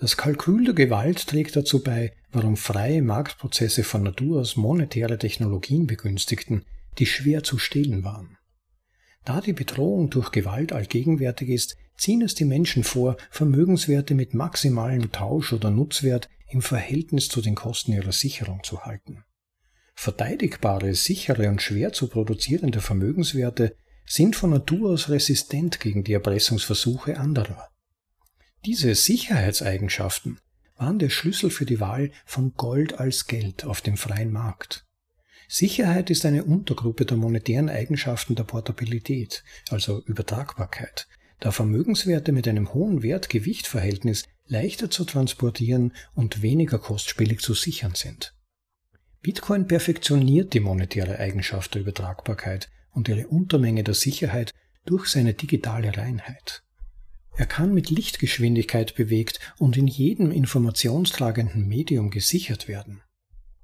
Das 0.00 0.16
Kalkül 0.16 0.64
der 0.64 0.74
Gewalt 0.74 1.28
trägt 1.28 1.54
dazu 1.54 1.80
bei, 1.80 2.12
warum 2.32 2.56
freie 2.56 3.00
Marktprozesse 3.00 3.84
von 3.84 4.02
Natur 4.02 4.40
aus 4.40 4.56
monetäre 4.56 5.16
Technologien 5.16 5.86
begünstigten, 5.86 6.64
die 6.98 7.06
schwer 7.06 7.44
zu 7.44 7.56
stehlen 7.56 8.02
waren. 8.02 8.36
Da 9.24 9.40
die 9.40 9.52
Bedrohung 9.52 10.10
durch 10.10 10.32
Gewalt 10.32 10.72
allgegenwärtig 10.72 11.50
ist, 11.50 11.76
ziehen 11.96 12.22
es 12.22 12.34
die 12.34 12.44
Menschen 12.44 12.84
vor, 12.84 13.16
Vermögenswerte 13.30 14.14
mit 14.14 14.34
maximalem 14.34 15.12
Tausch 15.12 15.52
oder 15.52 15.70
Nutzwert 15.70 16.28
im 16.48 16.62
Verhältnis 16.62 17.28
zu 17.28 17.40
den 17.40 17.54
Kosten 17.54 17.92
ihrer 17.92 18.12
Sicherung 18.12 18.62
zu 18.62 18.84
halten. 18.84 19.24
Verteidigbare, 19.94 20.94
sichere 20.94 21.48
und 21.48 21.62
schwer 21.62 21.92
zu 21.92 22.08
produzierende 22.08 22.80
Vermögenswerte 22.80 23.76
sind 24.06 24.36
von 24.36 24.50
Natur 24.50 24.90
aus 24.90 25.08
resistent 25.08 25.80
gegen 25.80 26.04
die 26.04 26.12
Erpressungsversuche 26.12 27.18
anderer. 27.18 27.70
Diese 28.64 28.94
Sicherheitseigenschaften 28.94 30.40
waren 30.76 30.98
der 30.98 31.10
Schlüssel 31.10 31.50
für 31.50 31.66
die 31.66 31.80
Wahl 31.80 32.10
von 32.26 32.54
Gold 32.54 32.98
als 32.98 33.26
Geld 33.26 33.64
auf 33.64 33.80
dem 33.80 33.96
freien 33.96 34.32
Markt. 34.32 34.84
Sicherheit 35.48 36.10
ist 36.10 36.24
eine 36.24 36.44
Untergruppe 36.44 37.04
der 37.04 37.16
monetären 37.16 37.68
Eigenschaften 37.68 38.34
der 38.34 38.44
Portabilität, 38.44 39.44
also 39.68 40.02
Übertragbarkeit, 40.04 41.06
da 41.40 41.50
Vermögenswerte 41.50 42.32
mit 42.32 42.48
einem 42.48 42.72
hohen 42.74 43.02
Wert-Gewicht-Verhältnis 43.02 44.24
leichter 44.46 44.90
zu 44.90 45.04
transportieren 45.04 45.92
und 46.14 46.42
weniger 46.42 46.78
kostspielig 46.78 47.40
zu 47.40 47.54
sichern 47.54 47.94
sind. 47.94 48.34
Bitcoin 49.22 49.66
perfektioniert 49.66 50.52
die 50.52 50.60
monetäre 50.60 51.18
Eigenschaft 51.18 51.74
der 51.74 51.82
Übertragbarkeit 51.82 52.68
und 52.92 53.08
ihre 53.08 53.26
Untermenge 53.26 53.82
der 53.82 53.94
Sicherheit 53.94 54.52
durch 54.84 55.06
seine 55.06 55.34
digitale 55.34 55.96
Reinheit. 55.96 56.62
Er 57.36 57.46
kann 57.46 57.74
mit 57.74 57.90
Lichtgeschwindigkeit 57.90 58.94
bewegt 58.94 59.40
und 59.58 59.76
in 59.76 59.88
jedem 59.88 60.30
informationstragenden 60.30 61.66
Medium 61.66 62.10
gesichert 62.10 62.68
werden. 62.68 63.02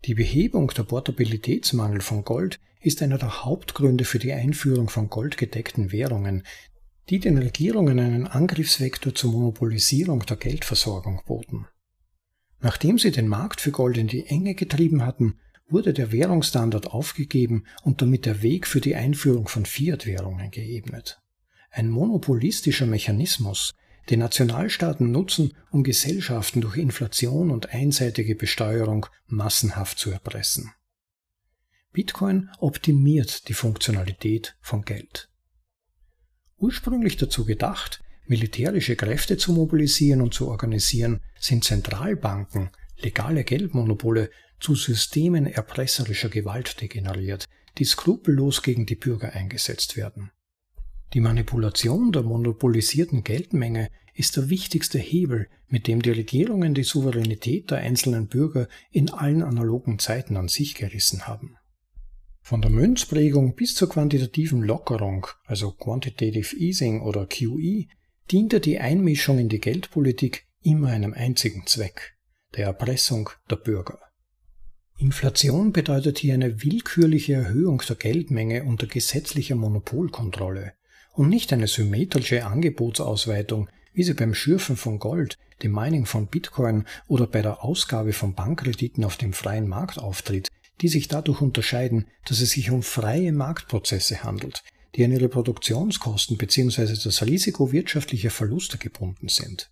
Die 0.06 0.14
Behebung 0.14 0.68
der 0.68 0.82
Portabilitätsmangel 0.84 2.00
von 2.00 2.24
Gold 2.24 2.58
ist 2.80 3.02
einer 3.02 3.18
der 3.18 3.44
Hauptgründe 3.44 4.04
für 4.04 4.18
die 4.18 4.32
Einführung 4.32 4.88
von 4.88 5.10
goldgedeckten 5.10 5.92
Währungen, 5.92 6.44
die 7.10 7.18
den 7.18 7.36
Regierungen 7.38 7.98
einen 7.98 8.26
Angriffsvektor 8.26 9.14
zur 9.14 9.32
Monopolisierung 9.32 10.24
der 10.26 10.36
Geldversorgung 10.36 11.22
boten. 11.26 11.66
Nachdem 12.60 12.98
sie 12.98 13.10
den 13.10 13.28
Markt 13.28 13.60
für 13.60 13.72
Gold 13.72 13.98
in 13.98 14.06
die 14.06 14.26
Enge 14.26 14.54
getrieben 14.54 15.04
hatten, 15.04 15.38
wurde 15.68 15.92
der 15.92 16.12
Währungsstandard 16.12 16.88
aufgegeben 16.88 17.64
und 17.82 18.02
damit 18.02 18.26
der 18.26 18.42
Weg 18.42 18.66
für 18.66 18.80
die 18.80 18.96
Einführung 18.96 19.48
von 19.48 19.66
Fiat-Währungen 19.66 20.50
geebnet 20.50 21.20
ein 21.70 21.88
monopolistischer 21.88 22.86
Mechanismus, 22.86 23.74
den 24.08 24.20
Nationalstaaten 24.20 25.10
nutzen, 25.10 25.56
um 25.70 25.84
Gesellschaften 25.84 26.60
durch 26.60 26.76
Inflation 26.76 27.50
und 27.50 27.70
einseitige 27.70 28.34
Besteuerung 28.34 29.06
massenhaft 29.26 29.98
zu 29.98 30.10
erpressen. 30.10 30.72
Bitcoin 31.92 32.50
optimiert 32.58 33.48
die 33.48 33.54
Funktionalität 33.54 34.56
von 34.60 34.82
Geld. 34.82 35.29
Ursprünglich 36.60 37.16
dazu 37.16 37.46
gedacht, 37.46 38.02
militärische 38.26 38.94
Kräfte 38.94 39.38
zu 39.38 39.52
mobilisieren 39.52 40.20
und 40.20 40.34
zu 40.34 40.48
organisieren, 40.48 41.20
sind 41.38 41.64
Zentralbanken 41.64 42.70
legale 42.98 43.44
Geldmonopole 43.44 44.30
zu 44.60 44.74
Systemen 44.74 45.46
erpresserischer 45.46 46.28
Gewalt 46.28 46.82
degeneriert, 46.82 47.46
die 47.78 47.84
skrupellos 47.84 48.62
gegen 48.62 48.84
die 48.84 48.94
Bürger 48.94 49.32
eingesetzt 49.32 49.96
werden. 49.96 50.32
Die 51.14 51.20
Manipulation 51.20 52.12
der 52.12 52.22
monopolisierten 52.22 53.24
Geldmenge 53.24 53.88
ist 54.14 54.36
der 54.36 54.50
wichtigste 54.50 54.98
Hebel, 54.98 55.48
mit 55.66 55.86
dem 55.86 56.02
die 56.02 56.10
Regierungen 56.10 56.74
die 56.74 56.82
Souveränität 56.82 57.70
der 57.70 57.78
einzelnen 57.78 58.28
Bürger 58.28 58.68
in 58.90 59.10
allen 59.10 59.42
analogen 59.42 59.98
Zeiten 59.98 60.36
an 60.36 60.48
sich 60.48 60.74
gerissen 60.74 61.26
haben. 61.26 61.56
Von 62.40 62.62
der 62.62 62.70
Münzprägung 62.70 63.54
bis 63.54 63.74
zur 63.74 63.88
quantitativen 63.88 64.62
Lockerung, 64.62 65.26
also 65.44 65.72
Quantitative 65.72 66.56
Easing 66.56 67.02
oder 67.02 67.26
QE, 67.26 67.86
diente 68.30 68.60
die 68.60 68.78
Einmischung 68.78 69.38
in 69.38 69.48
die 69.48 69.60
Geldpolitik 69.60 70.46
immer 70.62 70.88
einem 70.88 71.14
einzigen 71.14 71.66
Zweck, 71.66 72.16
der 72.56 72.66
Erpressung 72.66 73.30
der 73.48 73.56
Bürger. 73.56 73.98
Inflation 74.98 75.72
bedeutet 75.72 76.18
hier 76.18 76.34
eine 76.34 76.62
willkürliche 76.62 77.32
Erhöhung 77.32 77.82
der 77.88 77.96
Geldmenge 77.96 78.64
unter 78.64 78.86
gesetzlicher 78.86 79.54
Monopolkontrolle 79.54 80.74
und 81.14 81.30
nicht 81.30 81.52
eine 81.52 81.68
symmetrische 81.68 82.44
Angebotsausweitung, 82.44 83.68
wie 83.92 84.02
sie 84.02 84.14
beim 84.14 84.34
Schürfen 84.34 84.76
von 84.76 84.98
Gold, 84.98 85.38
dem 85.62 85.72
Mining 85.72 86.06
von 86.06 86.26
Bitcoin 86.26 86.84
oder 87.08 87.26
bei 87.26 87.42
der 87.42 87.64
Ausgabe 87.64 88.12
von 88.12 88.34
Bankkrediten 88.34 89.04
auf 89.04 89.16
dem 89.16 89.32
freien 89.32 89.68
Markt 89.68 89.98
auftritt, 89.98 90.48
die 90.80 90.88
sich 90.88 91.08
dadurch 91.08 91.40
unterscheiden, 91.40 92.06
dass 92.26 92.40
es 92.40 92.52
sich 92.52 92.70
um 92.70 92.82
freie 92.82 93.32
Marktprozesse 93.32 94.22
handelt, 94.24 94.62
die 94.94 95.04
an 95.04 95.12
ihre 95.12 95.28
Produktionskosten 95.28 96.36
bzw. 96.36 96.96
das 97.02 97.22
Risiko 97.22 97.72
wirtschaftlicher 97.72 98.30
Verluste 98.30 98.78
gebunden 98.78 99.28
sind. 99.28 99.70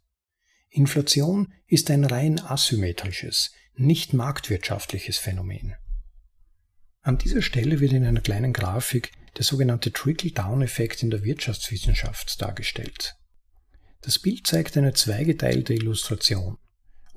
Inflation 0.71 1.53
ist 1.67 1.91
ein 1.91 2.05
rein 2.05 2.41
asymmetrisches, 2.41 3.53
nicht 3.75 4.13
marktwirtschaftliches 4.13 5.19
Phänomen. 5.19 5.75
An 7.01 7.17
dieser 7.17 7.43
Stelle 7.43 7.81
wird 7.81 7.93
in 7.93 8.05
einer 8.05 8.21
kleinen 8.21 8.53
Grafik 8.53 9.13
der 9.37 9.45
sogenannte 9.45 9.93
Trickle-Down-Effekt 9.93 11.03
in 11.03 11.11
der 11.11 11.23
Wirtschaftswissenschaft 11.23 12.41
dargestellt. 12.43 13.17
Das 14.03 14.19
Bild 14.19 14.47
zeigt 14.47 14.77
eine 14.77 14.93
zweigeteilte 14.93 15.75
Illustration. 15.75 16.59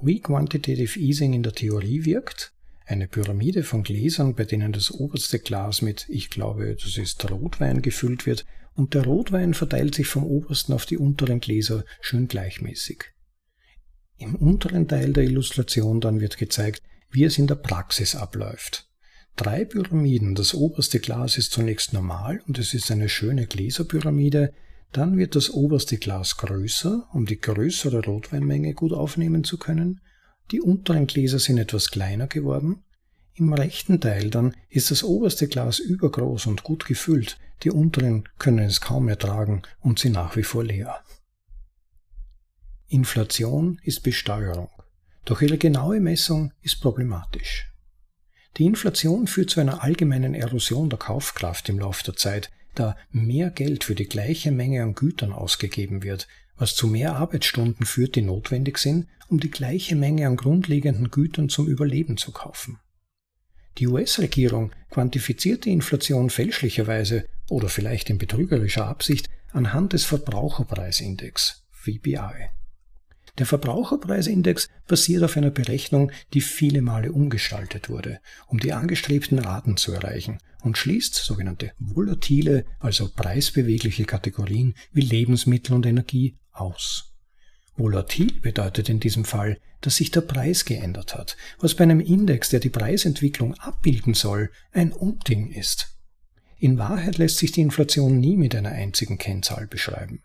Wie 0.01 0.19
Quantitative 0.19 0.99
Easing 0.99 1.33
in 1.33 1.43
der 1.43 1.53
Theorie 1.53 2.05
wirkt, 2.05 2.53
eine 2.91 3.07
Pyramide 3.07 3.63
von 3.63 3.83
Gläsern, 3.83 4.35
bei 4.35 4.43
denen 4.43 4.73
das 4.73 4.91
oberste 4.91 5.39
Glas 5.39 5.81
mit, 5.81 6.05
ich 6.09 6.29
glaube, 6.29 6.75
das 6.75 6.97
ist 6.97 7.31
Rotwein 7.31 7.81
gefüllt 7.81 8.25
wird, 8.25 8.45
und 8.73 8.93
der 8.93 9.05
Rotwein 9.05 9.53
verteilt 9.53 9.95
sich 9.95 10.07
vom 10.07 10.23
obersten 10.23 10.73
auf 10.73 10.85
die 10.85 10.97
unteren 10.97 11.39
Gläser 11.39 11.83
schön 12.01 12.27
gleichmäßig. 12.27 13.05
Im 14.17 14.35
unteren 14.35 14.87
Teil 14.87 15.13
der 15.13 15.23
Illustration 15.23 15.99
dann 15.99 16.19
wird 16.19 16.37
gezeigt, 16.37 16.81
wie 17.09 17.23
es 17.23 17.37
in 17.37 17.47
der 17.47 17.55
Praxis 17.55 18.15
abläuft. 18.15 18.87
Drei 19.35 19.65
Pyramiden, 19.65 20.35
das 20.35 20.53
oberste 20.53 20.99
Glas 20.99 21.37
ist 21.37 21.51
zunächst 21.51 21.93
normal 21.93 22.41
und 22.47 22.59
es 22.59 22.73
ist 22.73 22.91
eine 22.91 23.09
schöne 23.09 23.47
Gläserpyramide, 23.47 24.53
dann 24.91 25.17
wird 25.17 25.35
das 25.35 25.49
oberste 25.49 25.97
Glas 25.97 26.37
größer, 26.37 27.07
um 27.13 27.25
die 27.25 27.39
größere 27.39 28.03
Rotweinmenge 28.03 28.73
gut 28.73 28.91
aufnehmen 28.91 29.45
zu 29.45 29.57
können, 29.57 30.01
die 30.51 30.61
unteren 30.61 31.07
Gläser 31.07 31.39
sind 31.39 31.57
etwas 31.57 31.91
kleiner 31.91 32.27
geworden, 32.27 32.83
im 33.33 33.53
rechten 33.53 34.01
Teil 34.01 34.29
dann 34.29 34.55
ist 34.69 34.91
das 34.91 35.03
oberste 35.03 35.47
Glas 35.47 35.79
übergroß 35.79 36.47
und 36.47 36.63
gut 36.63 36.85
gefüllt, 36.85 37.37
die 37.63 37.71
unteren 37.71 38.27
können 38.37 38.65
es 38.65 38.81
kaum 38.81 39.05
mehr 39.05 39.17
tragen 39.17 39.61
und 39.79 39.99
sind 39.99 40.13
nach 40.13 40.35
wie 40.35 40.43
vor 40.43 40.63
leer. 40.63 41.01
Inflation 42.87 43.79
ist 43.83 44.03
Besteuerung, 44.03 44.69
doch 45.23 45.41
ihre 45.41 45.57
genaue 45.57 46.01
Messung 46.01 46.51
ist 46.61 46.81
problematisch. 46.81 47.71
Die 48.57 48.65
Inflation 48.65 49.27
führt 49.27 49.49
zu 49.49 49.61
einer 49.61 49.81
allgemeinen 49.81 50.33
Erosion 50.33 50.89
der 50.89 50.99
Kaufkraft 50.99 51.69
im 51.69 51.79
Laufe 51.79 52.03
der 52.03 52.17
Zeit, 52.17 52.51
da 52.75 52.97
mehr 53.11 53.49
Geld 53.49 53.85
für 53.85 53.95
die 53.95 54.09
gleiche 54.09 54.51
Menge 54.51 54.83
an 54.83 54.93
Gütern 54.93 55.31
ausgegeben 55.31 56.03
wird, 56.03 56.27
was 56.61 56.75
zu 56.75 56.85
mehr 56.85 57.15
Arbeitsstunden 57.15 57.87
führt, 57.87 58.15
die 58.15 58.21
notwendig 58.21 58.77
sind, 58.77 59.07
um 59.29 59.39
die 59.39 59.49
gleiche 59.49 59.95
Menge 59.95 60.27
an 60.27 60.35
grundlegenden 60.35 61.09
Gütern 61.09 61.49
zum 61.49 61.67
Überleben 61.67 62.17
zu 62.17 62.31
kaufen. 62.31 62.79
Die 63.79 63.87
US-Regierung 63.87 64.71
quantifiziert 64.91 65.65
die 65.65 65.71
Inflation 65.71 66.29
fälschlicherweise 66.29 67.25
oder 67.49 67.67
vielleicht 67.67 68.11
in 68.11 68.19
betrügerischer 68.19 68.85
Absicht 68.85 69.27
anhand 69.51 69.93
des 69.93 70.05
Verbraucherpreisindex 70.05 71.63
VBI. 71.71 72.49
Der 73.39 73.45
Verbraucherpreisindex 73.47 74.69
basiert 74.87 75.23
auf 75.23 75.37
einer 75.37 75.49
Berechnung, 75.49 76.11
die 76.33 76.41
viele 76.41 76.83
Male 76.83 77.11
umgestaltet 77.11 77.89
wurde, 77.89 78.19
um 78.45 78.59
die 78.59 78.73
angestrebten 78.73 79.39
Raten 79.39 79.77
zu 79.77 79.93
erreichen 79.93 80.37
und 80.61 80.77
schließt 80.77 81.15
sogenannte 81.15 81.71
volatile, 81.79 82.65
also 82.77 83.09
preisbewegliche 83.09 84.05
Kategorien 84.05 84.75
wie 84.91 85.01
Lebensmittel 85.01 85.73
und 85.73 85.87
Energie 85.87 86.37
aus. 86.51 87.13
Volatil 87.75 88.39
bedeutet 88.41 88.89
in 88.89 88.99
diesem 88.99 89.25
Fall, 89.25 89.59
dass 89.81 89.95
sich 89.95 90.11
der 90.11 90.21
Preis 90.21 90.65
geändert 90.65 91.15
hat, 91.15 91.37
was 91.59 91.75
bei 91.75 91.83
einem 91.83 91.99
Index, 91.99 92.49
der 92.49 92.59
die 92.59 92.69
Preisentwicklung 92.69 93.55
abbilden 93.55 94.13
soll, 94.13 94.51
ein 94.71 94.91
Unding 94.91 95.51
ist. 95.51 95.97
In 96.59 96.77
Wahrheit 96.77 97.17
lässt 97.17 97.37
sich 97.37 97.51
die 97.51 97.61
Inflation 97.61 98.19
nie 98.19 98.37
mit 98.37 98.55
einer 98.55 98.69
einzigen 98.71 99.17
Kennzahl 99.17 99.65
beschreiben. 99.65 100.21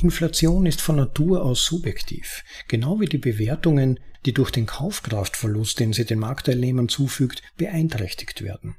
Inflation 0.00 0.66
ist 0.66 0.80
von 0.80 0.96
Natur 0.96 1.44
aus 1.44 1.64
subjektiv, 1.64 2.42
genau 2.66 3.00
wie 3.00 3.06
die 3.06 3.18
Bewertungen, 3.18 4.00
die 4.26 4.32
durch 4.32 4.50
den 4.50 4.66
Kaufkraftverlust, 4.66 5.78
den 5.78 5.92
sie 5.92 6.04
den 6.04 6.18
Marktteilnehmern 6.18 6.88
zufügt, 6.88 7.42
beeinträchtigt 7.56 8.42
werden. 8.42 8.76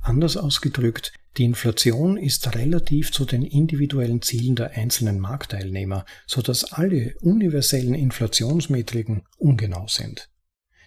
Anders 0.00 0.38
ausgedrückt, 0.38 1.12
die 1.36 1.44
Inflation 1.44 2.16
ist 2.16 2.54
relativ 2.54 3.12
zu 3.12 3.24
den 3.24 3.42
individuellen 3.42 4.22
Zielen 4.22 4.56
der 4.56 4.72
einzelnen 4.72 5.20
Marktteilnehmer, 5.20 6.04
so 6.26 6.42
dass 6.42 6.72
alle 6.72 7.14
universellen 7.20 7.94
Inflationsmetriken 7.94 9.22
ungenau 9.36 9.86
sind. 9.86 10.28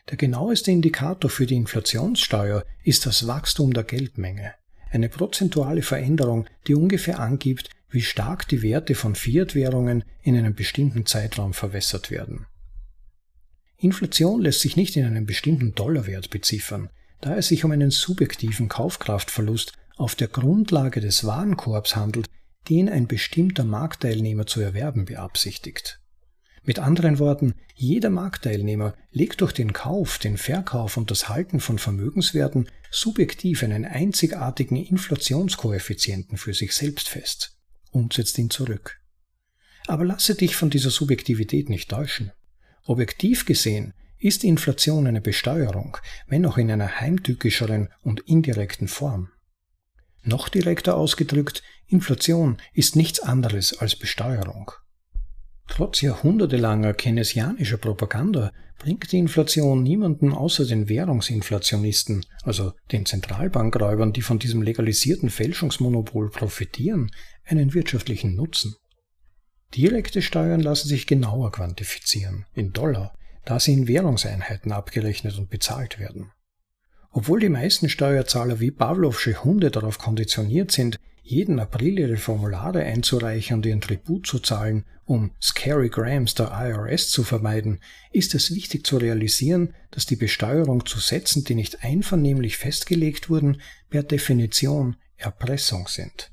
Der 0.10 0.18
genaueste 0.18 0.72
Indikator 0.72 1.30
für 1.30 1.46
die 1.46 1.56
Inflationssteuer 1.56 2.66
ist 2.84 3.06
das 3.06 3.28
Wachstum 3.28 3.72
der 3.74 3.84
Geldmenge, 3.84 4.56
eine 4.90 5.08
prozentuale 5.08 5.84
Veränderung, 5.84 6.48
die 6.68 6.76
ungefähr 6.76 7.20
angibt, 7.20 7.70
wie 7.90 8.02
stark 8.02 8.48
die 8.48 8.62
Werte 8.62 8.96
von 8.96 9.16
Fiat-Währungen 9.16 10.04
in 10.22 10.36
einem 10.38 10.56
bestimmten 10.56 11.06
Zeitraum 11.06 11.54
verwässert 11.54 12.10
werden. 12.10 12.46
Inflation 13.78 14.42
lässt 14.42 14.62
sich 14.62 14.76
nicht 14.76 14.96
in 14.96 15.06
einem 15.06 15.26
bestimmten 15.26 15.74
Dollarwert 15.76 16.30
beziffern, 16.30 16.90
da 17.20 17.36
es 17.36 17.48
sich 17.48 17.64
um 17.64 17.72
einen 17.72 17.92
subjektiven 17.92 18.68
Kaufkraftverlust 18.68 19.74
auf 20.02 20.16
der 20.16 20.28
Grundlage 20.28 21.00
des 21.00 21.26
Warenkorbs 21.26 21.96
handelt, 21.96 22.28
den 22.70 22.90
ein 22.90 23.08
bestimmter 23.08 23.64
Marktteilnehmer 23.64 24.48
zu 24.48 24.60
erwerben 24.60 25.06
beabsichtigt. 25.06 26.00
Mit 26.64 26.80
anderen 26.80 27.20
Worten, 27.20 27.54
jeder 27.74 28.10
Marktteilnehmer 28.10 28.96
legt 29.12 29.42
durch 29.42 29.52
den 29.52 29.74
Kauf, 29.74 30.20
den 30.20 30.38
Verkauf 30.38 30.98
und 30.98 31.10
das 31.10 31.30
Halten 31.30 31.60
von 31.60 31.80
Vermögenswerten 31.80 32.68
subjektiv 32.92 33.64
einen 33.64 33.86
einzigartigen 33.86 34.76
Inflationskoeffizienten 34.76 36.38
für 36.38 36.54
sich 36.54 36.74
selbst 36.74 37.10
fest 37.10 37.58
und 37.92 38.14
setzt 38.14 38.38
ihn 38.38 38.50
zurück. 38.50 39.00
Aber 39.88 40.06
lasse 40.06 40.36
dich 40.36 40.56
von 40.56 40.70
dieser 40.70 40.92
Subjektivität 40.92 41.70
nicht 41.70 41.90
täuschen. 41.90 42.32
Objektiv 42.86 43.46
gesehen 43.46 43.94
ist 44.20 44.44
Inflation 44.44 45.08
eine 45.08 45.22
Besteuerung, 45.22 45.98
wenn 46.28 46.46
auch 46.46 46.58
in 46.58 46.70
einer 46.72 47.00
heimtückischeren 47.00 47.90
und 48.04 48.20
indirekten 48.22 48.88
Form. 48.88 49.30
Noch 50.24 50.50
direkter 50.50 50.96
ausgedrückt, 50.96 51.64
Inflation 51.88 52.58
ist 52.74 52.96
nichts 52.96 53.20
anderes 53.20 53.78
als 53.80 53.96
Besteuerung. 53.96 54.72
Trotz 55.68 56.02
jahrhundertelanger 56.02 56.94
keynesianischer 56.94 57.78
Propaganda 57.78 58.52
bringt 58.78 59.12
die 59.12 59.20
Inflation 59.20 59.84
niemanden 59.84 60.34
außer 60.34 60.66
den 60.66 60.90
Währungsinflationisten, 60.90 62.26
also 62.44 62.74
den 62.92 63.06
Zentralbankräubern, 63.06 64.12
die 64.12 64.22
von 64.22 64.40
diesem 64.40 64.62
legalisierten 64.62 65.30
Fälschungsmonopol 65.30 66.30
profitieren, 66.30 67.12
einen 67.46 67.74
wirtschaftlichen 67.74 68.36
Nutzen. 68.36 68.76
Direkte 69.76 70.22
Steuern 70.22 70.60
lassen 70.60 70.88
sich 70.88 71.08
genauer 71.08 71.52
quantifizieren, 71.52 72.46
in 72.54 72.74
Dollar, 72.74 73.18
da 73.46 73.60
sie 73.60 73.74
in 73.74 73.88
Währungseinheiten 73.88 74.72
abgerechnet 74.72 75.38
und 75.38 75.50
bezahlt 75.50 76.00
werden. 76.00 76.32
Obwohl 77.12 77.42
die 77.42 77.50
meisten 77.50 77.90
Steuerzahler 77.90 78.60
wie 78.60 78.72
Pavlovsche 78.72 79.44
Hunde 79.44 79.70
darauf 79.70 79.98
konditioniert 79.98 80.72
sind, 80.72 80.98
jeden 81.24 81.60
April 81.60 82.00
ihre 82.00 82.18
Formulare 82.18 82.84
einzureichen 82.84 83.58
und 83.58 83.66
ihren 83.66 83.82
Tribut 83.82 84.26
zu 84.26 84.40
zahlen, 84.40 84.86
um 85.06 85.32
Scary 85.42 85.90
Grams 85.90 86.36
der 86.36 86.52
IRS 86.52 87.10
zu 87.10 87.24
vermeiden, 87.24 87.80
ist 88.12 88.34
es 88.34 88.56
wichtig 88.56 88.86
zu 88.86 88.98
realisieren, 88.98 89.74
dass 89.92 90.06
die 90.06 90.16
Besteuerung 90.16 90.86
zu 90.86 91.00
Sätzen, 91.00 91.44
die 91.44 91.56
nicht 91.56 91.84
einvernehmlich 91.84 92.58
festgelegt 92.58 93.30
wurden, 93.30 93.62
per 93.90 94.04
Definition 94.04 94.96
Erpressung 95.18 95.88
sind. 95.88 96.32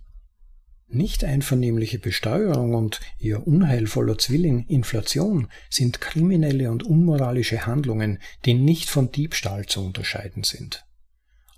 Nicht 0.90 1.22
einvernehmliche 1.22 1.98
Besteuerung 1.98 2.74
und 2.74 3.00
ihr 3.18 3.46
unheilvoller 3.46 4.16
Zwilling 4.16 4.66
Inflation 4.68 5.48
sind 5.68 6.00
kriminelle 6.00 6.70
und 6.70 6.82
unmoralische 6.82 7.66
Handlungen, 7.66 8.18
die 8.46 8.54
nicht 8.54 8.88
von 8.88 9.12
Diebstahl 9.12 9.66
zu 9.66 9.84
unterscheiden 9.84 10.44
sind. 10.44 10.86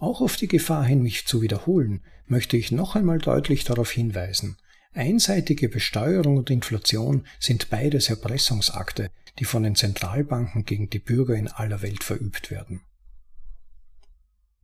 Auch 0.01 0.21
auf 0.21 0.37
die 0.37 0.49
Gefahr 0.49 0.85
hin, 0.85 1.03
mich 1.03 1.27
zu 1.27 1.43
wiederholen, 1.43 2.03
möchte 2.27 2.57
ich 2.57 2.73
noch 2.73 2.97
einmal 2.97 3.19
deutlich 3.19 3.63
darauf 3.63 3.93
hinweisen, 3.93 4.57
einseitige 4.95 5.69
Besteuerung 5.69 6.39
und 6.39 6.51
Inflation 6.51 7.25
sind 7.39 7.71
beides 7.71 8.09
Erpressungsakte, 8.09 9.11
die 9.39 9.45
von 9.45 9.63
den 9.63 9.77
Zentralbanken 9.77 10.65
gegen 10.65 10.91
die 10.91 10.99
Bürger 10.99 11.35
in 11.35 11.47
aller 11.47 11.83
Welt 11.83 12.03
verübt 12.03 12.51
werden. 12.51 12.81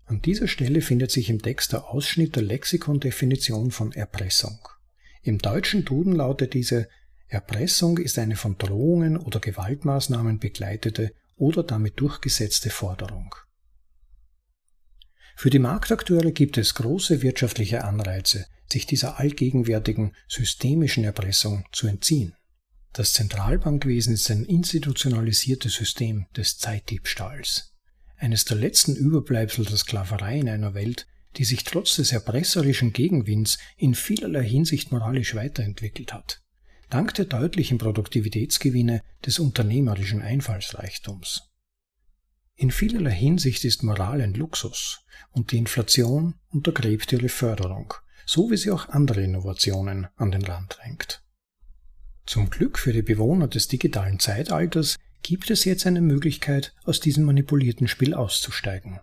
An 0.09 0.23
dieser 0.23 0.47
Stelle 0.47 0.83
findet 0.83 1.11
sich 1.11 1.31
im 1.31 1.42
Text 1.42 1.73
der 1.73 1.88
Ausschnitt 1.88 2.37
der 2.37 2.45
Lexikon-Definition 2.45 3.73
von 3.73 3.90
Erpressung. 3.90 4.61
Im 5.23 5.38
deutschen 5.38 5.85
Duden 5.85 6.12
lautet 6.12 6.55
diese 6.55 6.88
Erpressung 7.27 7.99
ist 7.99 8.16
eine 8.21 8.37
von 8.37 8.57
Drohungen 8.57 9.16
oder 9.16 9.40
Gewaltmaßnahmen 9.40 10.38
begleitete 10.38 11.12
oder 11.35 11.64
damit 11.64 11.99
durchgesetzte 11.99 12.71
Forderung. 12.71 13.35
Für 15.35 15.51
die 15.51 15.59
Marktakteure 15.59 16.31
gibt 16.31 16.57
es 16.57 16.75
große 16.75 17.23
wirtschaftliche 17.23 17.83
Anreize, 17.83 18.47
sich 18.71 18.87
dieser 18.87 19.19
allgegenwärtigen 19.19 20.14
systemischen 20.29 21.03
Erpressung 21.03 21.64
zu 21.73 21.88
entziehen. 21.88 22.37
Das 22.92 23.12
Zentralbankwesen 23.12 24.14
ist 24.14 24.31
ein 24.31 24.45
institutionalisiertes 24.45 25.75
System 25.75 26.27
des 26.37 26.59
Zeitdiebstahls 26.59 27.76
eines 28.18 28.44
der 28.44 28.57
letzten 28.57 28.96
Überbleibsel 28.96 29.64
der 29.64 29.76
Sklaverei 29.76 30.38
in 30.38 30.48
einer 30.48 30.74
Welt, 30.74 31.07
die 31.37 31.44
sich 31.44 31.64
trotz 31.64 31.96
des 31.96 32.12
erpresserischen 32.12 32.92
Gegenwinds 32.92 33.59
in 33.76 33.94
vielerlei 33.94 34.44
Hinsicht 34.44 34.90
moralisch 34.92 35.35
weiterentwickelt 35.35 36.12
hat, 36.12 36.42
dank 36.88 37.14
der 37.14 37.26
deutlichen 37.26 37.79
Produktivitätsgewinne 37.79 39.02
des 39.24 39.38
unternehmerischen 39.38 40.22
Einfallsreichtums. 40.22 41.42
In 42.55 42.70
vielerlei 42.70 43.12
Hinsicht 43.12 43.64
ist 43.64 43.83
Moral 43.83 44.22
ein 44.22 44.33
Luxus 44.33 45.00
und 45.31 45.52
die 45.52 45.59
Inflation 45.59 46.37
untergräbt 46.48 47.12
ihre 47.12 47.29
Förderung, 47.29 47.92
so 48.24 48.50
wie 48.50 48.57
sie 48.57 48.70
auch 48.70 48.88
andere 48.88 49.22
Innovationen 49.22 50.07
an 50.16 50.31
den 50.31 50.42
Rand 50.42 50.79
drängt. 50.79 51.22
Zum 52.24 52.48
Glück 52.48 52.79
für 52.79 52.92
die 52.94 53.02
Bewohner 53.02 53.46
des 53.46 53.68
digitalen 53.68 54.18
Zeitalters 54.18 54.96
gibt 55.27 55.51
es 55.51 55.65
jetzt 55.65 55.89
eine 55.89 56.01
Möglichkeit, 56.01 56.73
aus 56.85 57.01
diesem 57.01 57.25
manipulierten 57.25 57.89
Spiel 57.89 58.15
auszusteigen. 58.15 59.01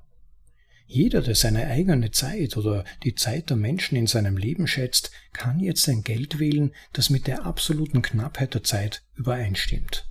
Jeder, 0.86 1.22
der 1.22 1.36
seine 1.36 1.68
eigene 1.68 2.12
Zeit 2.12 2.56
oder 2.56 2.86
die 3.04 3.14
Zeit 3.14 3.50
der 3.50 3.58
Menschen 3.58 3.98
in 3.98 4.08
seinem 4.08 4.38
Leben 4.38 4.66
schätzt, 4.66 5.12
kann 5.34 5.60
jetzt 5.60 5.90
ein 5.90 6.02
Geld 6.02 6.40
wählen, 6.40 6.72
das 6.94 7.10
mit 7.10 7.28
der 7.28 7.46
absoluten 7.46 8.02
Knappheit 8.02 8.54
der 8.54 8.64
Zeit 8.64 9.04
übereinstimmt. 9.16 10.10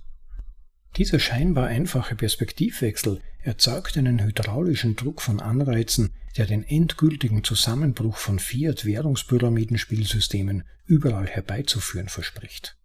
Dieser 0.97 1.17
scheinbar 1.17 1.65
einfache 1.65 2.13
Perspektivwechsel 2.13 3.19
erzeugt 3.41 3.97
einen 3.97 4.23
hydraulischen 4.23 4.95
Druck 4.95 5.19
von 5.19 5.39
Anreizen, 5.39 6.13
der 6.37 6.45
den 6.45 6.61
endgültigen 6.61 7.43
Zusammenbruch 7.43 8.17
von 8.17 8.37
Fiat-Währungspyramidenspielsystemen 8.37 10.63
überall 10.85 11.25
herbeizuführen 11.25 12.09
verspricht. 12.09 12.77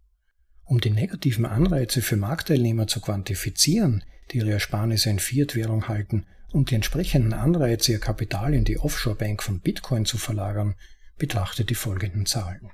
Um 0.69 0.83
die 0.83 0.91
negativen 0.91 1.47
Anreize 1.47 2.03
für 2.03 2.17
Marktteilnehmer 2.17 2.87
zu 2.87 3.01
quantifizieren, 3.01 4.05
die 4.31 4.39
ihre 4.39 4.53
Ersparnisse 4.53 5.09
in 5.09 5.19
Fiat-Währung 5.19 5.89
halten, 5.89 6.27
und 6.53 6.71
die 6.71 6.75
entsprechenden 6.75 7.33
Anreize, 7.33 7.93
ihr 7.93 8.01
Kapital 8.01 8.53
in 8.53 8.65
die 8.65 8.79
Offshore-Bank 8.79 9.43
von 9.43 9.61
Bitcoin 9.61 10.05
zu 10.05 10.19
verlagern, 10.19 10.75
betrachtet 11.17 11.71
die 11.71 11.75
folgenden 11.75 12.27
Zahlen. 12.27 12.71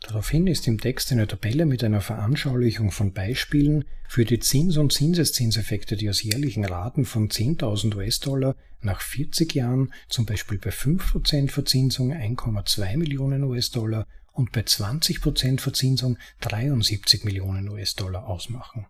Daraufhin 0.00 0.48
ist 0.48 0.66
im 0.66 0.78
Text 0.78 1.12
eine 1.12 1.28
Tabelle 1.28 1.66
mit 1.66 1.84
einer 1.84 2.00
Veranschaulichung 2.00 2.90
von 2.90 3.12
Beispielen 3.12 3.84
für 4.08 4.24
die 4.24 4.40
Zins- 4.40 4.76
und 4.76 4.92
Zinseszinseffekte, 4.92 5.96
die 5.96 6.10
aus 6.10 6.22
jährlichen 6.22 6.64
Raten 6.64 7.04
von 7.04 7.28
10.000 7.28 7.94
US-Dollar 7.96 8.56
nach 8.80 9.00
40 9.00 9.54
Jahren, 9.54 9.92
zum 10.08 10.26
Beispiel 10.26 10.58
bei 10.58 10.70
5% 10.70 11.48
Verzinsung 11.48 12.12
1,2 12.12 12.96
Millionen 12.96 13.44
US-Dollar 13.44 14.06
und 14.36 14.52
bei 14.52 14.60
20% 14.60 15.60
Verzinsung 15.60 16.18
73 16.40 17.24
Millionen 17.24 17.68
US-Dollar 17.68 18.26
ausmachen. 18.26 18.86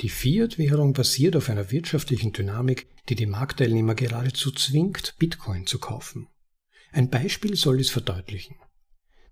Die 0.00 0.08
Fiat-Währung 0.08 0.94
basiert 0.94 1.36
auf 1.36 1.48
einer 1.48 1.70
wirtschaftlichen 1.70 2.32
Dynamik, 2.32 2.88
die 3.08 3.14
die 3.14 3.26
Marktteilnehmer 3.26 3.94
geradezu 3.94 4.50
zwingt, 4.50 5.14
Bitcoin 5.18 5.66
zu 5.66 5.78
kaufen. 5.78 6.28
Ein 6.90 7.10
Beispiel 7.10 7.54
soll 7.56 7.78
es 7.80 7.90
verdeutlichen. 7.90 8.56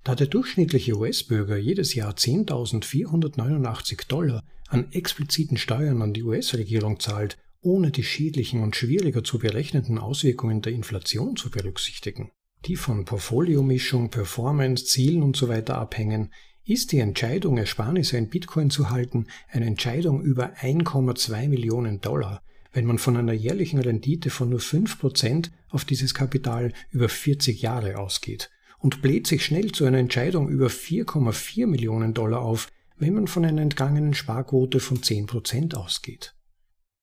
Da 0.04 0.14
der 0.14 0.28
durchschnittliche 0.28 0.96
US-Bürger 0.96 1.56
jedes 1.56 1.94
Jahr 1.94 2.14
10.489 2.14 4.08
Dollar 4.08 4.42
an 4.68 4.92
expliziten 4.92 5.56
Steuern 5.56 6.00
an 6.02 6.14
die 6.14 6.22
US-Regierung 6.22 7.00
zahlt, 7.00 7.36
ohne 7.60 7.90
die 7.90 8.04
schädlichen 8.04 8.62
und 8.62 8.76
schwieriger 8.76 9.24
zu 9.24 9.38
berechnenden 9.38 9.98
Auswirkungen 9.98 10.62
der 10.62 10.72
Inflation 10.72 11.36
zu 11.36 11.50
berücksichtigen, 11.50 12.30
die 12.66 12.76
von 12.76 13.04
Portfoliomischung, 13.04 14.10
Performance, 14.10 14.84
Zielen 14.86 15.22
usw. 15.22 15.62
So 15.66 15.72
abhängen, 15.72 16.30
ist 16.64 16.92
die 16.92 16.98
Entscheidung, 16.98 17.56
Ersparnisse 17.56 18.16
in 18.16 18.28
Bitcoin 18.28 18.70
zu 18.70 18.90
halten, 18.90 19.26
eine 19.50 19.66
Entscheidung 19.66 20.22
über 20.22 20.54
1,2 20.60 21.48
Millionen 21.48 22.00
Dollar, 22.00 22.42
wenn 22.72 22.84
man 22.84 22.98
von 22.98 23.16
einer 23.16 23.32
jährlichen 23.32 23.80
Rendite 23.80 24.30
von 24.30 24.50
nur 24.50 24.60
5% 24.60 25.50
auf 25.70 25.84
dieses 25.84 26.14
Kapital 26.14 26.72
über 26.90 27.08
40 27.08 27.62
Jahre 27.62 27.98
ausgeht 27.98 28.50
und 28.78 29.02
bläht 29.02 29.26
sich 29.26 29.44
schnell 29.44 29.72
zu 29.72 29.84
einer 29.84 29.98
Entscheidung 29.98 30.48
über 30.48 30.68
4,4 30.68 31.66
Millionen 31.66 32.14
Dollar 32.14 32.42
auf, 32.42 32.68
wenn 32.98 33.14
man 33.14 33.26
von 33.26 33.44
einer 33.44 33.62
entgangenen 33.62 34.14
Sparquote 34.14 34.80
von 34.80 34.98
10% 34.98 35.74
ausgeht. 35.74 36.34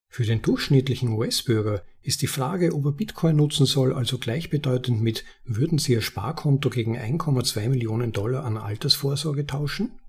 Für 0.08 0.24
den 0.24 0.42
durchschnittlichen 0.42 1.10
US-Bürger 1.10 1.82
ist 2.02 2.22
die 2.22 2.26
Frage, 2.26 2.74
ob 2.74 2.86
er 2.86 2.92
Bitcoin 2.92 3.36
nutzen 3.36 3.66
soll, 3.66 3.92
also 3.92 4.18
gleichbedeutend 4.18 5.02
mit 5.02 5.24
würden 5.44 5.78
Sie 5.78 5.92
Ihr 5.92 6.00
Sparkonto 6.00 6.70
gegen 6.70 6.98
1,2 6.98 7.68
Millionen 7.68 8.12
Dollar 8.12 8.44
an 8.44 8.56
Altersvorsorge 8.56 9.46
tauschen? 9.46 10.00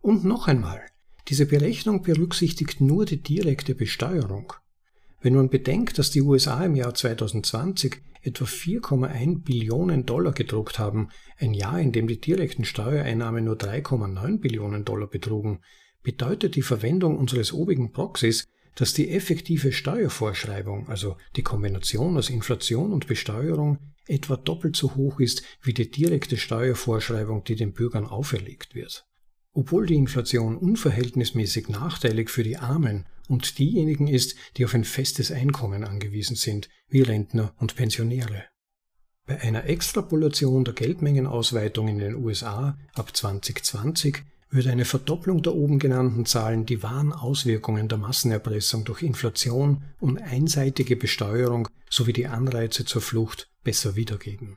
Und 0.00 0.24
noch 0.24 0.48
einmal, 0.48 0.80
diese 1.28 1.46
Berechnung 1.46 2.02
berücksichtigt 2.02 2.80
nur 2.80 3.04
die 3.04 3.22
direkte 3.22 3.74
Besteuerung. 3.74 4.52
Wenn 5.20 5.34
man 5.34 5.50
bedenkt, 5.50 5.98
dass 5.98 6.10
die 6.10 6.22
USA 6.22 6.64
im 6.64 6.74
Jahr 6.74 6.94
2020 6.94 8.00
etwa 8.22 8.44
4,1 8.44 9.44
Billionen 9.44 10.06
Dollar 10.06 10.32
gedruckt 10.32 10.78
haben, 10.78 11.08
ein 11.38 11.54
Jahr, 11.54 11.80
in 11.80 11.92
dem 11.92 12.06
die 12.08 12.20
direkten 12.20 12.64
Steuereinnahmen 12.64 13.44
nur 13.44 13.56
3,9 13.56 14.38
Billionen 14.38 14.84
Dollar 14.84 15.08
betrugen, 15.08 15.60
bedeutet 16.02 16.56
die 16.56 16.62
Verwendung 16.62 17.16
unseres 17.16 17.52
obigen 17.52 17.92
Proxys, 17.92 18.46
dass 18.78 18.94
die 18.94 19.10
effektive 19.10 19.72
Steuervorschreibung, 19.72 20.88
also 20.88 21.16
die 21.34 21.42
Kombination 21.42 22.16
aus 22.16 22.30
Inflation 22.30 22.92
und 22.92 23.08
Besteuerung, 23.08 23.78
etwa 24.06 24.36
doppelt 24.36 24.76
so 24.76 24.94
hoch 24.94 25.18
ist 25.18 25.42
wie 25.60 25.74
die 25.74 25.90
direkte 25.90 26.36
Steuervorschreibung, 26.36 27.42
die 27.42 27.56
den 27.56 27.72
Bürgern 27.72 28.06
auferlegt 28.06 28.76
wird. 28.76 29.04
Obwohl 29.52 29.86
die 29.86 29.96
Inflation 29.96 30.56
unverhältnismäßig 30.56 31.68
nachteilig 31.68 32.30
für 32.30 32.44
die 32.44 32.56
Armen 32.56 33.06
und 33.26 33.58
diejenigen 33.58 34.06
ist, 34.06 34.36
die 34.56 34.64
auf 34.64 34.74
ein 34.74 34.84
festes 34.84 35.32
Einkommen 35.32 35.82
angewiesen 35.82 36.36
sind, 36.36 36.68
wie 36.86 37.02
Rentner 37.02 37.54
und 37.58 37.74
Pensionäre. 37.74 38.44
Bei 39.26 39.40
einer 39.40 39.64
Extrapolation 39.64 40.64
der 40.64 40.74
Geldmengenausweitung 40.74 41.88
in 41.88 41.98
den 41.98 42.14
USA 42.14 42.78
ab 42.94 43.16
2020 43.16 44.22
würde 44.50 44.70
eine 44.70 44.84
Verdopplung 44.84 45.42
der 45.42 45.54
oben 45.54 45.78
genannten 45.78 46.24
Zahlen 46.24 46.64
die 46.64 46.82
wahren 46.82 47.12
Auswirkungen 47.12 47.88
der 47.88 47.98
Massenerpressung 47.98 48.84
durch 48.84 49.02
Inflation 49.02 49.84
und 50.00 50.18
einseitige 50.18 50.96
Besteuerung 50.96 51.68
sowie 51.90 52.12
die 52.12 52.26
Anreize 52.26 52.84
zur 52.84 53.02
Flucht 53.02 53.50
besser 53.62 53.96
wiedergeben. 53.96 54.56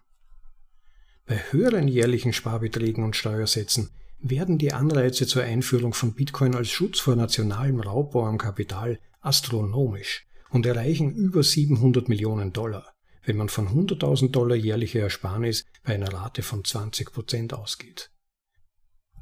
Bei 1.26 1.38
höheren 1.52 1.88
jährlichen 1.88 2.34
Sparbeträgen 2.34 3.04
und 3.04 3.16
Steuersätzen 3.16 3.90
werden 4.20 4.58
die 4.58 4.74
Anreize 4.74 5.28
zur 5.28 5.44
Einführung 5.44 5.94
von 5.94 6.14
Bitcoin 6.14 6.56
als 6.56 6.70
Schutz 6.70 7.00
vor 7.00 7.16
nationalem 7.16 7.80
Raubbau 7.80 8.26
am 8.26 8.38
Kapital 8.38 9.00
astronomisch 9.20 10.26
und 10.50 10.66
erreichen 10.66 11.14
über 11.14 11.44
700 11.44 12.08
Millionen 12.08 12.54
Dollar, 12.54 12.94
wenn 13.26 13.38
man 13.38 13.50
von 13.50 13.70
100.000 13.70 14.32
Dollar 14.32 14.56
jährlicher 14.56 15.00
Ersparnis 15.00 15.66
bei 15.84 15.96
einer 15.96 16.14
Rate 16.14 16.44
von 16.44 16.64
20 16.64 17.12
Prozent 17.12 17.54
ausgeht. 17.54 18.11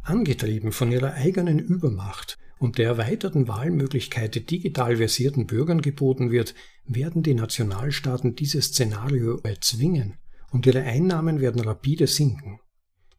Angetrieben 0.03 0.71
von 0.71 0.91
ihrer 0.91 1.13
eigenen 1.13 1.59
Übermacht 1.59 2.37
und 2.57 2.77
der 2.77 2.87
erweiterten 2.87 3.47
Wahlmöglichkeit, 3.47 4.35
die 4.35 4.45
digital 4.45 4.97
versierten 4.97 5.47
Bürgern 5.47 5.81
geboten 5.81 6.31
wird, 6.31 6.55
werden 6.85 7.23
die 7.23 7.33
Nationalstaaten 7.33 8.35
dieses 8.35 8.67
Szenario 8.67 9.39
erzwingen 9.43 10.17
und 10.51 10.65
ihre 10.65 10.83
Einnahmen 10.83 11.39
werden 11.39 11.61
rapide 11.61 12.07
sinken. 12.07 12.59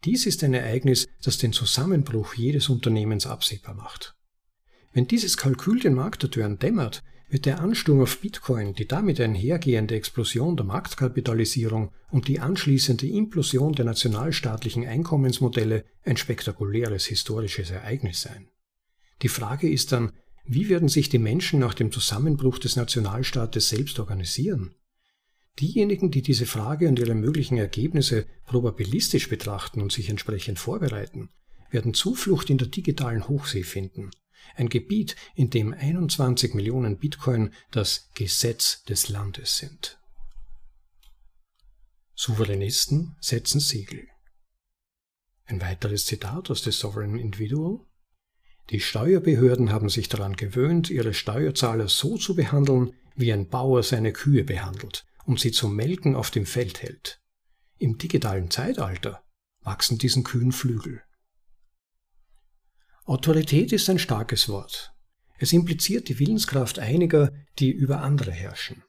Dies 0.05 0.26
ist 0.26 0.43
ein 0.43 0.55
Ereignis, 0.55 1.07
das 1.22 1.39
den 1.39 1.53
Zusammenbruch 1.53 2.35
jedes 2.35 2.68
Unternehmens 2.68 3.26
absehbar 3.26 3.74
macht. 3.74 4.14
Wenn 4.93 5.07
dieses 5.07 5.37
Kalkül 5.37 5.81
den 5.81 5.95
Marktakteuren 5.95 6.59
dämmert, 6.59 7.03
wird 7.31 7.47
der 7.47 7.61
Ansturm 7.61 8.03
auf 8.03 8.18
Bitcoin, 8.20 8.74
die 8.74 8.89
damit 8.89 9.20
einhergehende 9.20 9.95
Explosion 9.95 10.57
der 10.57 10.66
Marktkapitalisierung 10.66 11.93
und 12.11 12.26
die 12.26 12.41
anschließende 12.41 13.07
Implosion 13.07 13.72
der 13.72 13.85
nationalstaatlichen 13.85 14.87
Einkommensmodelle 14.87 15.85
ein 16.05 16.16
spektakuläres 16.16 17.07
historisches 17.07 17.70
Ereignis 17.70 18.20
sein. 18.20 18.49
Die 19.22 19.28
Frage 19.28 19.70
ist 19.70 19.93
dann, 19.93 20.12
wie 20.45 20.68
werden 20.68 20.89
sich 20.89 21.09
die 21.09 21.18
Menschen 21.18 21.61
nach 21.61 21.74
dem 21.74 21.93
Zusammenbruch 21.93 22.59
des 22.59 22.74
Nationalstaates 22.74 23.68
selbst 23.68 24.01
organisieren? 24.01 24.74
Diejenigen, 25.61 26.11
die 26.11 26.22
diese 26.22 26.47
Frage 26.47 26.89
und 26.89 26.99
ihre 26.99 27.14
möglichen 27.14 27.59
Ergebnisse 27.59 28.26
probabilistisch 28.47 29.28
betrachten 29.28 29.81
und 29.81 29.93
sich 29.93 30.09
entsprechend 30.09 30.59
vorbereiten, 30.59 31.28
werden 31.70 31.95
Zuflucht 31.95 32.51
in 32.51 32.59
der 32.59 32.68
digitalen 32.68 33.28
Hochsee 33.28 33.62
finden 33.62 34.11
ein 34.57 34.68
Gebiet, 34.68 35.16
in 35.34 35.51
dem 35.51 35.72
21 35.72 36.55
Millionen 36.55 36.99
Bitcoin 36.99 37.53
das 37.70 38.11
Gesetz 38.14 38.82
des 38.84 39.09
Landes 39.09 39.59
sind. 39.59 39.99
Souveränisten 42.14 43.16
setzen 43.20 43.61
Segel. 43.61 44.07
Ein 45.47 45.61
weiteres 45.61 46.07
Zitat 46.07 46.51
aus 46.51 46.62
The 46.62 46.70
Sovereign 46.70 47.18
Individual. 47.18 47.80
Die 48.68 48.80
Steuerbehörden 48.80 49.72
haben 49.72 49.88
sich 49.88 50.09
daran 50.09 50.36
gewöhnt, 50.36 50.91
ihre 50.91 51.14
Steuerzahler 51.14 51.88
so 51.88 52.16
zu 52.18 52.36
behandeln, 52.36 52.93
wie 53.16 53.32
ein 53.32 53.49
Bauer 53.49 53.82
seine 53.82 54.12
Kühe 54.12 54.45
behandelt 54.45 55.07
und 55.24 55.41
sie 55.41 55.51
zum 55.51 55.74
Melken 55.74 56.14
auf 56.14 56.30
dem 56.30 56.47
Feld 56.47 56.82
hält. 56.82 57.20
Im 57.78 57.99
digitalen 57.99 58.51
Zeitalter 58.51 59.24
wachsen 59.62 59.99
diesen 59.99 60.22
Kühen 60.22 60.53
Flügel. 60.53 61.03
Autorität 63.11 63.72
ist 63.72 63.90
ein 63.90 63.98
starkes 63.98 64.48
Wort. 64.48 64.92
Es 65.36 65.52
impliziert 65.52 66.08
die 66.08 66.20
Willenskraft 66.20 66.78
einiger, 66.78 67.32
die 67.58 67.72
über 67.72 68.02
andere 68.02 68.30
herrschen. 68.30 68.84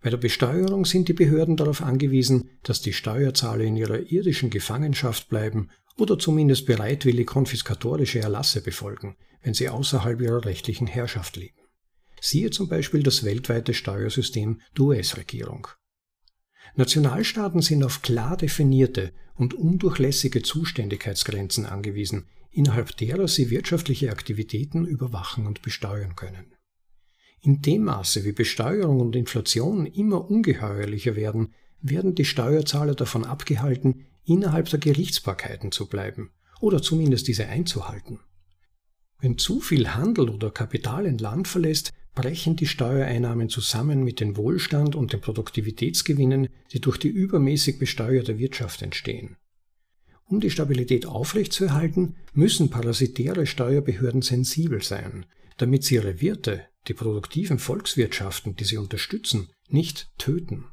Bei 0.00 0.08
der 0.08 0.16
Besteuerung 0.16 0.86
sind 0.86 1.08
die 1.08 1.12
Behörden 1.12 1.58
darauf 1.58 1.82
angewiesen, 1.82 2.48
dass 2.62 2.80
die 2.80 2.94
Steuerzahler 2.94 3.64
in 3.64 3.76
ihrer 3.76 4.10
irdischen 4.10 4.48
Gefangenschaft 4.48 5.28
bleiben 5.28 5.68
oder 5.98 6.18
zumindest 6.18 6.64
bereitwillig 6.64 7.26
konfiskatorische 7.26 8.20
Erlasse 8.20 8.62
befolgen, 8.62 9.18
wenn 9.42 9.52
sie 9.52 9.68
außerhalb 9.68 10.22
ihrer 10.22 10.46
rechtlichen 10.46 10.86
Herrschaft 10.86 11.36
leben. 11.36 11.60
Siehe 12.18 12.48
zum 12.48 12.66
Beispiel 12.66 13.02
das 13.02 13.24
weltweite 13.24 13.74
Steuersystem 13.74 14.62
der 14.74 14.84
US-Regierung. 14.86 15.68
Nationalstaaten 16.76 17.60
sind 17.60 17.84
auf 17.84 18.00
klar 18.00 18.38
definierte 18.38 19.12
und 19.34 19.52
undurchlässige 19.52 20.40
Zuständigkeitsgrenzen 20.40 21.66
angewiesen, 21.66 22.26
innerhalb 22.50 22.96
derer 22.96 23.28
sie 23.28 23.50
wirtschaftliche 23.50 24.10
Aktivitäten 24.10 24.84
überwachen 24.84 25.46
und 25.46 25.62
besteuern 25.62 26.16
können. 26.16 26.54
In 27.42 27.62
dem 27.62 27.84
Maße, 27.84 28.24
wie 28.24 28.32
Besteuerung 28.32 29.00
und 29.00 29.16
Inflation 29.16 29.86
immer 29.86 30.30
ungeheuerlicher 30.30 31.16
werden, 31.16 31.54
werden 31.80 32.14
die 32.14 32.26
Steuerzahler 32.26 32.94
davon 32.94 33.24
abgehalten, 33.24 34.06
innerhalb 34.24 34.68
der 34.68 34.78
Gerichtsbarkeiten 34.78 35.72
zu 35.72 35.88
bleiben 35.88 36.32
oder 36.60 36.82
zumindest 36.82 37.28
diese 37.28 37.46
einzuhalten. 37.46 38.20
Wenn 39.18 39.38
zu 39.38 39.60
viel 39.60 39.88
Handel 39.94 40.28
oder 40.28 40.50
Kapital 40.50 41.06
ein 41.06 41.18
Land 41.18 41.48
verlässt, 41.48 41.92
brechen 42.14 42.56
die 42.56 42.66
Steuereinnahmen 42.66 43.48
zusammen 43.48 44.02
mit 44.02 44.20
dem 44.20 44.36
Wohlstand 44.36 44.94
und 44.94 45.12
den 45.12 45.20
Produktivitätsgewinnen, 45.20 46.48
die 46.72 46.80
durch 46.80 46.98
die 46.98 47.08
übermäßig 47.08 47.78
besteuerte 47.78 48.38
Wirtschaft 48.38 48.82
entstehen. 48.82 49.36
Um 50.30 50.38
die 50.38 50.50
Stabilität 50.50 51.06
aufrechtzuerhalten, 51.06 52.14
müssen 52.34 52.70
parasitäre 52.70 53.46
Steuerbehörden 53.46 54.22
sensibel 54.22 54.80
sein, 54.80 55.26
damit 55.56 55.82
sie 55.82 55.96
ihre 55.96 56.20
Wirte, 56.20 56.62
die 56.86 56.94
produktiven 56.94 57.58
Volkswirtschaften, 57.58 58.54
die 58.54 58.62
sie 58.62 58.76
unterstützen, 58.76 59.48
nicht 59.68 60.08
töten. 60.18 60.66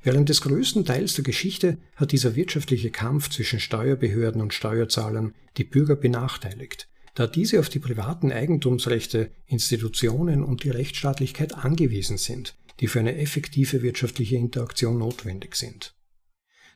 Während 0.00 0.28
des 0.28 0.42
größten 0.42 0.84
Teils 0.84 1.14
der 1.14 1.24
Geschichte 1.24 1.78
hat 1.96 2.12
dieser 2.12 2.36
wirtschaftliche 2.36 2.92
Kampf 2.92 3.30
zwischen 3.30 3.58
Steuerbehörden 3.58 4.40
und 4.40 4.54
Steuerzahlern 4.54 5.34
die 5.56 5.64
Bürger 5.64 5.96
benachteiligt, 5.96 6.88
da 7.16 7.26
diese 7.26 7.58
auf 7.58 7.68
die 7.68 7.80
privaten 7.80 8.30
Eigentumsrechte, 8.30 9.32
Institutionen 9.46 10.44
und 10.44 10.62
die 10.62 10.70
Rechtsstaatlichkeit 10.70 11.52
angewiesen 11.52 12.16
sind, 12.16 12.56
die 12.78 12.86
für 12.86 13.00
eine 13.00 13.16
effektive 13.16 13.82
wirtschaftliche 13.82 14.36
Interaktion 14.36 14.98
notwendig 14.98 15.56
sind. 15.56 15.97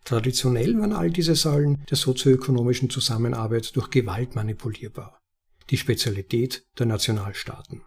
Traditionell 0.05 0.79
waren 0.79 0.93
all 0.93 1.11
diese 1.11 1.35
Säulen 1.35 1.85
der 1.89 1.97
sozioökonomischen 1.97 2.91
Zusammenarbeit 2.91 3.77
durch 3.77 3.91
Gewalt 3.91 4.35
manipulierbar, 4.35 5.21
die 5.71 5.77
Spezialität 5.77 6.65
der 6.79 6.87
Nationalstaaten. 6.87 7.83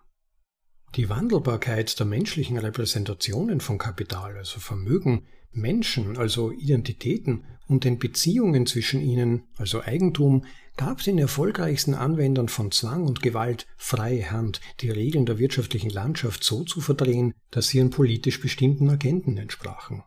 Die 0.96 1.10
Wandelbarkeit 1.10 2.00
der 2.00 2.06
menschlichen 2.06 2.58
Repräsentationen 2.58 3.60
von 3.60 3.78
Kapital, 3.78 4.38
also 4.38 4.62
Vermögen, 4.62 5.28
Menschen, 5.52 6.18
also 6.18 6.52
Identitäten 6.52 7.44
und 7.68 7.84
den 7.84 8.00
Beziehungen 8.00 8.66
zwischen 8.66 9.02
ihnen, 9.02 9.44
also 9.58 9.82
Eigentum, 9.82 10.46
gab 10.78 11.04
den 11.04 11.18
erfolgreichsten 11.18 11.94
Anwendern 11.94 12.48
von 12.48 12.72
Zwang 12.72 13.04
und 13.04 13.22
Gewalt 13.22 13.66
freie 13.78 14.32
Hand, 14.32 14.62
die 14.82 14.90
Regeln 14.90 15.26
der 15.26 15.38
wirtschaftlichen 15.38 15.90
Landschaft 15.90 16.44
so 16.44 16.64
zu 16.64 16.80
verdrehen, 16.80 17.34
dass 17.52 17.70
sie 17.70 17.80
ihren 17.80 17.90
politisch 17.90 18.42
bestimmten 18.42 18.90
Agenten 18.90 19.38
entsprachen. 19.38 20.04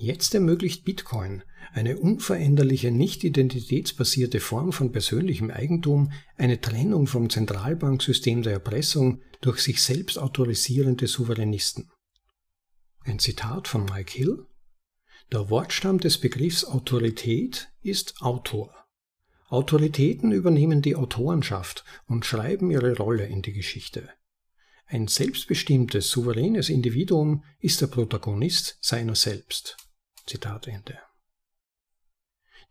Jetzt 0.00 0.32
ermöglicht 0.32 0.84
Bitcoin, 0.84 1.42
eine 1.72 1.98
unveränderliche, 1.98 2.92
nicht 2.92 3.24
identitätsbasierte 3.24 4.38
Form 4.38 4.70
von 4.70 4.92
persönlichem 4.92 5.50
Eigentum, 5.50 6.12
eine 6.36 6.60
Trennung 6.60 7.08
vom 7.08 7.28
Zentralbanksystem 7.28 8.42
der 8.42 8.52
Erpressung 8.52 9.22
durch 9.40 9.58
sich 9.58 9.82
selbst 9.82 10.16
autorisierende 10.16 11.08
Souveränisten. 11.08 11.90
Ein 13.00 13.18
Zitat 13.18 13.66
von 13.66 13.86
Mike 13.86 14.12
Hill 14.16 14.46
Der 15.32 15.50
Wortstamm 15.50 15.98
des 15.98 16.18
Begriffs 16.18 16.64
Autorität 16.64 17.68
ist 17.82 18.22
Autor. 18.22 18.72
Autoritäten 19.48 20.30
übernehmen 20.30 20.80
die 20.80 20.94
Autorenschaft 20.94 21.84
und 22.06 22.24
schreiben 22.24 22.70
ihre 22.70 22.96
Rolle 22.96 23.26
in 23.26 23.42
die 23.42 23.52
Geschichte. 23.52 24.08
Ein 24.86 25.08
selbstbestimmtes, 25.08 26.08
souveränes 26.08 26.68
Individuum 26.68 27.42
ist 27.58 27.80
der 27.80 27.88
Protagonist 27.88 28.78
seiner 28.80 29.16
selbst. 29.16 29.76
Zitat 30.28 30.68
Ende. 30.68 30.98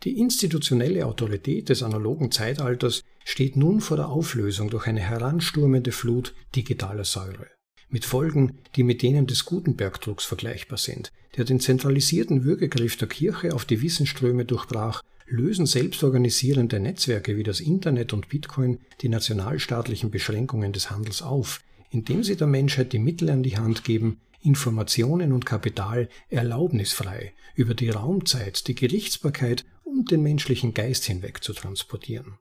Die 0.03 0.19
institutionelle 0.19 1.05
Autorität 1.05 1.69
des 1.69 1.81
analogen 1.81 2.31
Zeitalters 2.31 3.03
steht 3.25 3.57
nun 3.57 3.81
vor 3.81 3.97
der 3.97 4.09
Auflösung 4.09 4.69
durch 4.69 4.85
eine 4.85 4.99
heranstürmende 4.99 5.91
Flut 5.91 6.35
digitaler 6.55 7.03
Säure, 7.03 7.47
mit 7.89 8.05
Folgen, 8.05 8.59
die 8.75 8.83
mit 8.83 9.01
denen 9.01 9.25
des 9.25 9.45
Gutenberg-Drucks 9.45 10.23
vergleichbar 10.23 10.77
sind, 10.77 11.11
der 11.35 11.45
den 11.45 11.59
zentralisierten 11.59 12.43
Würgegriff 12.43 12.95
der 12.97 13.07
Kirche 13.07 13.55
auf 13.55 13.65
die 13.65 13.81
Wissensströme 13.81 14.45
durchbrach, 14.45 15.01
lösen 15.25 15.65
selbstorganisierende 15.65 16.79
Netzwerke 16.79 17.35
wie 17.35 17.43
das 17.43 17.59
Internet 17.59 18.13
und 18.13 18.29
Bitcoin 18.29 18.79
die 19.01 19.09
nationalstaatlichen 19.09 20.11
Beschränkungen 20.11 20.73
des 20.73 20.91
Handels 20.91 21.21
auf, 21.21 21.59
indem 21.89 22.23
sie 22.23 22.37
der 22.37 22.47
Menschheit 22.47 22.93
die 22.93 22.99
Mittel 22.99 23.29
an 23.29 23.43
die 23.43 23.57
Hand 23.57 23.83
geben, 23.83 24.21
Informationen 24.47 25.33
und 25.33 25.45
Kapital 25.45 26.07
erlaubnisfrei 26.29 27.33
über 27.55 27.73
die 27.73 27.89
Raumzeit, 27.89 28.67
die 28.67 28.75
Gerichtsbarkeit 28.75 29.65
und 29.83 30.09
den 30.09 30.23
menschlichen 30.23 30.73
Geist 30.73 31.03
hinweg 31.03 31.43
zu 31.43 31.51
transportieren. 31.53 32.39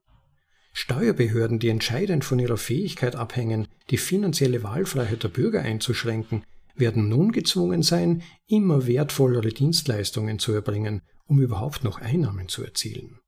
Steuerbehörden, 0.72 1.58
die 1.58 1.68
entscheidend 1.68 2.24
von 2.24 2.38
ihrer 2.38 2.58
Fähigkeit 2.58 3.16
abhängen, 3.16 3.66
die 3.90 3.96
finanzielle 3.96 4.62
Wahlfreiheit 4.62 5.24
der 5.24 5.28
Bürger 5.28 5.62
einzuschränken, 5.62 6.44
werden 6.76 7.08
nun 7.08 7.32
gezwungen 7.32 7.82
sein, 7.82 8.22
immer 8.46 8.86
wertvollere 8.86 9.48
Dienstleistungen 9.48 10.38
zu 10.38 10.52
erbringen, 10.52 11.02
um 11.26 11.40
überhaupt 11.40 11.82
noch 11.82 11.98
Einnahmen 12.00 12.48
zu 12.48 12.62
erzielen. 12.62 13.18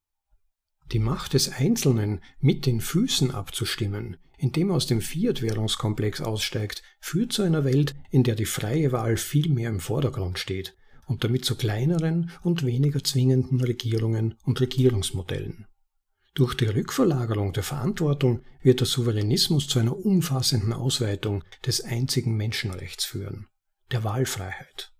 Die 0.92 0.98
Macht 0.98 1.34
des 1.34 1.50
Einzelnen 1.50 2.20
mit 2.40 2.64
den 2.64 2.80
Füßen 2.80 3.30
abzustimmen, 3.30 4.16
indem 4.38 4.70
er 4.70 4.76
aus 4.76 4.86
dem 4.86 5.00
Fiat-Währungskomplex 5.00 6.20
aussteigt, 6.20 6.82
führt 7.00 7.32
zu 7.32 7.42
einer 7.42 7.64
Welt, 7.64 7.94
in 8.10 8.22
der 8.22 8.36
die 8.36 8.46
freie 8.46 8.92
Wahl 8.92 9.16
viel 9.16 9.50
mehr 9.50 9.68
im 9.68 9.80
Vordergrund 9.80 10.38
steht 10.38 10.74
und 11.06 11.24
damit 11.24 11.44
zu 11.44 11.56
kleineren 11.56 12.30
und 12.42 12.64
weniger 12.64 13.02
zwingenden 13.02 13.60
Regierungen 13.60 14.34
und 14.44 14.60
Regierungsmodellen. 14.60 15.66
Durch 16.34 16.54
die 16.54 16.66
Rückverlagerung 16.66 17.52
der 17.52 17.64
Verantwortung 17.64 18.44
wird 18.62 18.80
der 18.80 18.86
Souveränismus 18.86 19.66
zu 19.66 19.80
einer 19.80 19.96
umfassenden 19.96 20.72
Ausweitung 20.72 21.42
des 21.66 21.82
einzigen 21.82 22.36
Menschenrechts 22.36 23.04
führen, 23.04 23.48
der 23.90 24.04
Wahlfreiheit. 24.04 24.92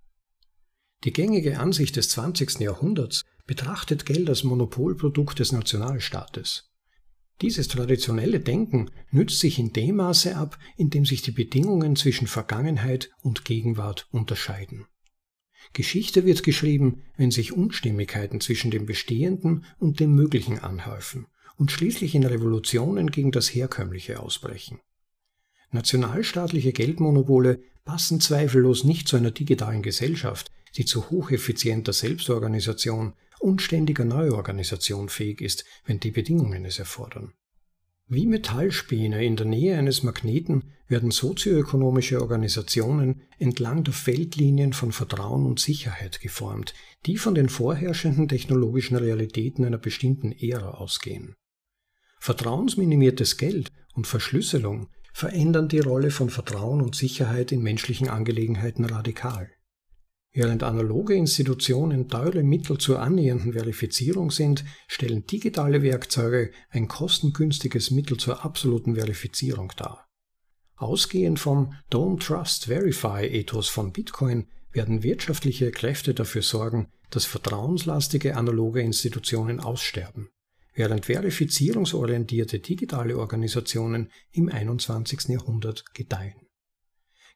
Die 1.04 1.12
gängige 1.12 1.60
Ansicht 1.60 1.94
des 1.94 2.08
20. 2.08 2.58
Jahrhunderts 2.58 3.24
betrachtet 3.48 4.06
Geld 4.06 4.28
als 4.28 4.44
Monopolprodukt 4.44 5.38
des 5.38 5.50
Nationalstaates. 5.50 6.70
Dieses 7.40 7.66
traditionelle 7.66 8.40
Denken 8.40 8.90
nützt 9.10 9.40
sich 9.40 9.58
in 9.58 9.72
dem 9.72 9.96
Maße 9.96 10.36
ab, 10.36 10.58
in 10.76 10.90
dem 10.90 11.06
sich 11.06 11.22
die 11.22 11.32
Bedingungen 11.32 11.96
zwischen 11.96 12.26
Vergangenheit 12.26 13.10
und 13.22 13.44
Gegenwart 13.44 14.06
unterscheiden. 14.10 14.86
Geschichte 15.72 16.26
wird 16.26 16.42
geschrieben, 16.42 17.02
wenn 17.16 17.30
sich 17.30 17.52
Unstimmigkeiten 17.52 18.40
zwischen 18.40 18.70
dem 18.70 18.86
Bestehenden 18.86 19.64
und 19.78 19.98
dem 19.98 20.14
Möglichen 20.14 20.58
anhäufen 20.58 21.26
und 21.56 21.72
schließlich 21.72 22.14
in 22.14 22.26
Revolutionen 22.26 23.10
gegen 23.10 23.32
das 23.32 23.54
Herkömmliche 23.54 24.20
ausbrechen. 24.20 24.80
Nationalstaatliche 25.70 26.72
Geldmonopole 26.72 27.62
passen 27.84 28.20
zweifellos 28.20 28.84
nicht 28.84 29.08
zu 29.08 29.16
einer 29.16 29.30
digitalen 29.30 29.82
Gesellschaft, 29.82 30.50
die 30.76 30.84
zu 30.84 31.08
hocheffizienter 31.08 31.94
Selbstorganisation 31.94 33.14
und 33.40 33.62
ständiger 33.62 34.04
Neuorganisation 34.04 35.08
fähig 35.08 35.40
ist, 35.40 35.64
wenn 35.84 36.00
die 36.00 36.10
Bedingungen 36.10 36.64
es 36.64 36.78
erfordern. 36.78 37.32
Wie 38.10 38.26
Metallspäne 38.26 39.22
in 39.22 39.36
der 39.36 39.44
Nähe 39.44 39.76
eines 39.76 40.02
Magneten 40.02 40.72
werden 40.88 41.10
sozioökonomische 41.10 42.22
Organisationen 42.22 43.20
entlang 43.38 43.84
der 43.84 43.92
Feldlinien 43.92 44.72
von 44.72 44.92
Vertrauen 44.92 45.44
und 45.44 45.60
Sicherheit 45.60 46.20
geformt, 46.20 46.72
die 47.04 47.18
von 47.18 47.34
den 47.34 47.50
vorherrschenden 47.50 48.26
technologischen 48.26 48.96
Realitäten 48.96 49.62
einer 49.64 49.76
bestimmten 49.76 50.32
Ära 50.32 50.70
ausgehen. 50.70 51.34
Vertrauensminimiertes 52.18 53.36
Geld 53.36 53.70
und 53.92 54.06
Verschlüsselung 54.06 54.88
verändern 55.12 55.68
die 55.68 55.80
Rolle 55.80 56.10
von 56.10 56.30
Vertrauen 56.30 56.80
und 56.80 56.94
Sicherheit 56.94 57.52
in 57.52 57.62
menschlichen 57.62 58.08
Angelegenheiten 58.08 58.86
radikal. 58.86 59.50
Während 60.38 60.62
analoge 60.62 61.14
Institutionen 61.14 62.06
teure 62.06 62.44
Mittel 62.44 62.78
zur 62.78 63.00
annähernden 63.00 63.54
Verifizierung 63.54 64.30
sind, 64.30 64.64
stellen 64.86 65.26
digitale 65.26 65.82
Werkzeuge 65.82 66.52
ein 66.70 66.86
kostengünstiges 66.86 67.90
Mittel 67.90 68.18
zur 68.18 68.44
absoluten 68.44 68.94
Verifizierung 68.94 69.72
dar. 69.76 70.06
Ausgehend 70.76 71.40
vom 71.40 71.74
Don't 71.90 72.24
Trust 72.24 72.66
Verify 72.66 73.26
Ethos 73.26 73.66
von 73.66 73.90
Bitcoin 73.90 74.46
werden 74.70 75.02
wirtschaftliche 75.02 75.72
Kräfte 75.72 76.14
dafür 76.14 76.42
sorgen, 76.42 76.86
dass 77.10 77.24
vertrauenslastige 77.24 78.36
analoge 78.36 78.80
Institutionen 78.80 79.58
aussterben, 79.58 80.28
während 80.72 81.06
verifizierungsorientierte 81.06 82.60
digitale 82.60 83.18
Organisationen 83.18 84.12
im 84.30 84.48
21. 84.48 85.30
Jahrhundert 85.30 85.92
gedeihen. 85.94 86.47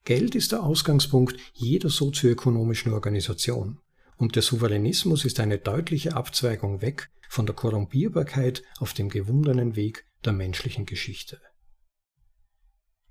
Geld 0.05 0.34
ist 0.34 0.50
der 0.50 0.64
Ausgangspunkt 0.64 1.36
jeder 1.55 1.88
sozioökonomischen 1.88 2.92
Organisation. 2.92 3.78
Und 4.16 4.34
der 4.34 4.42
Souveränismus 4.42 5.24
ist 5.24 5.38
eine 5.40 5.59
deutliche 5.59 6.14
Abzweigung 6.14 6.82
weg 6.82 7.11
von 7.28 7.46
der 7.46 7.55
Korrumpierbarkeit 7.55 8.62
auf 8.78 8.92
dem 8.94 9.09
gewundenen 9.09 9.76
Weg 9.76 10.07
der 10.24 10.32
menschlichen 10.32 10.86
Geschichte. 10.86 11.40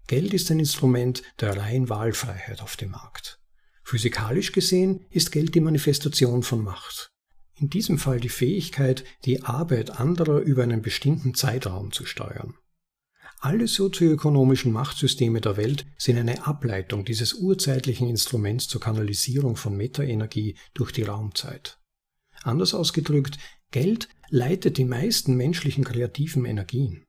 Geld 0.07 0.33
ist 0.33 0.51
ein 0.51 0.59
Instrument 0.59 1.23
der 1.39 1.55
reinen 1.57 1.89
Wahlfreiheit 1.89 2.61
auf 2.61 2.75
dem 2.75 2.91
Markt. 2.91 3.39
Physikalisch 3.83 4.51
gesehen 4.51 5.05
ist 5.09 5.31
Geld 5.31 5.55
die 5.55 5.61
Manifestation 5.61 6.43
von 6.43 6.63
Macht. 6.63 7.11
In 7.55 7.69
diesem 7.69 7.97
Fall 7.97 8.19
die 8.19 8.29
Fähigkeit, 8.29 9.03
die 9.25 9.43
Arbeit 9.43 9.91
anderer 9.91 10.39
über 10.39 10.63
einen 10.63 10.81
bestimmten 10.81 11.33
Zeitraum 11.33 11.91
zu 11.91 12.05
steuern. 12.05 12.55
Alle 13.43 13.67
sozioökonomischen 13.67 14.71
Machtsysteme 14.71 15.41
der 15.41 15.57
Welt 15.57 15.87
sind 15.97 16.19
eine 16.19 16.45
Ableitung 16.45 17.05
dieses 17.05 17.33
urzeitlichen 17.33 18.07
Instruments 18.07 18.67
zur 18.67 18.81
Kanalisierung 18.81 19.55
von 19.55 19.75
Metaenergie 19.75 20.55
durch 20.75 20.91
die 20.91 21.01
Raumzeit. 21.01 21.79
Anders 22.43 22.75
ausgedrückt, 22.75 23.39
Geld 23.71 24.09
leitet 24.29 24.77
die 24.77 24.85
meisten 24.85 25.35
menschlichen 25.37 25.83
kreativen 25.83 26.45
Energien. 26.45 27.03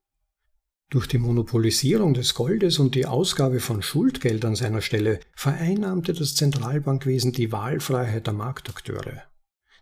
Durch 0.88 1.06
die 1.06 1.18
Monopolisierung 1.18 2.14
des 2.14 2.32
Goldes 2.32 2.78
und 2.78 2.94
die 2.94 3.04
Ausgabe 3.04 3.60
von 3.60 3.82
Schuldgeld 3.82 4.42
an 4.46 4.54
seiner 4.54 4.80
Stelle 4.80 5.20
vereinnahmte 5.34 6.14
das 6.14 6.34
Zentralbankwesen 6.34 7.32
die 7.32 7.52
Wahlfreiheit 7.52 8.26
der 8.26 8.34
Marktakteure. 8.34 9.24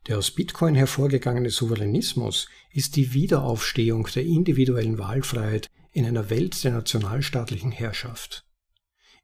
Der 0.09 0.19
aus 0.19 0.33
Bitcoin 0.33 0.75
hervorgegangene 0.75 1.51
Souveränismus 1.51 2.49
ist 2.73 2.97
die 2.97 3.13
Wiederaufstehung 3.13 4.09
der 4.13 4.25
individuellen 4.25 4.99
Wahlfreiheit 4.99 5.71
in 5.93 6.07
einer 6.07 6.31
Welt 6.31 6.63
der 6.65 6.73
nationalstaatlichen 6.73 7.73
Herrschaft. 7.73 8.45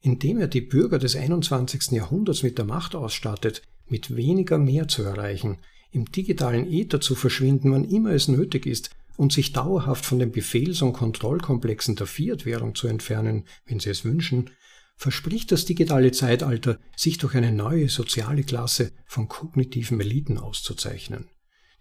Indem 0.01 0.39
er 0.39 0.49
die 0.49 0.61
Bürger 0.61 0.99
des 0.99 1.17
21. 1.17 1.93
Jahrhunderts 1.93 2.43
mit 2.43 2.59
der 2.59 2.65
Macht 2.65 2.95
ausstattet, 2.95 3.63
mit 3.87 4.17
weniger 4.17 4.59
mehr 4.59 4.89
zu 4.89 5.03
erreichen, 5.03 5.59
im 5.91 6.11
digitalen 6.11 6.71
Äther 6.71 7.01
zu 7.01 7.15
verschwinden, 7.15 7.73
wann 7.73 7.85
immer 7.85 8.11
es 8.11 8.29
nötig 8.29 8.67
ist, 8.67 8.91
und 9.17 9.33
sich 9.33 9.53
dauerhaft 9.53 10.05
von 10.05 10.19
den 10.19 10.31
Befehls- 10.31 10.83
und 10.83 10.93
Kontrollkomplexen 10.93 11.97
der 11.97 12.07
Fiat-Währung 12.07 12.75
zu 12.75 12.87
entfernen, 12.87 13.47
wenn 13.65 13.81
sie 13.81 13.91
es 13.91 14.05
wünschen, 14.05 14.51
verspricht 14.97 15.53
das 15.53 15.65
digitale 15.65 16.13
Zeitalter, 16.13 16.79
sich 16.97 17.19
durch 17.19 17.35
eine 17.35 17.53
neue 17.53 17.89
soziale 17.89 18.45
Klasse 18.45 18.93
von 19.07 19.29
kognitiven 19.29 20.01
Eliten 20.01 20.39
auszuzeichnen, 20.39 21.29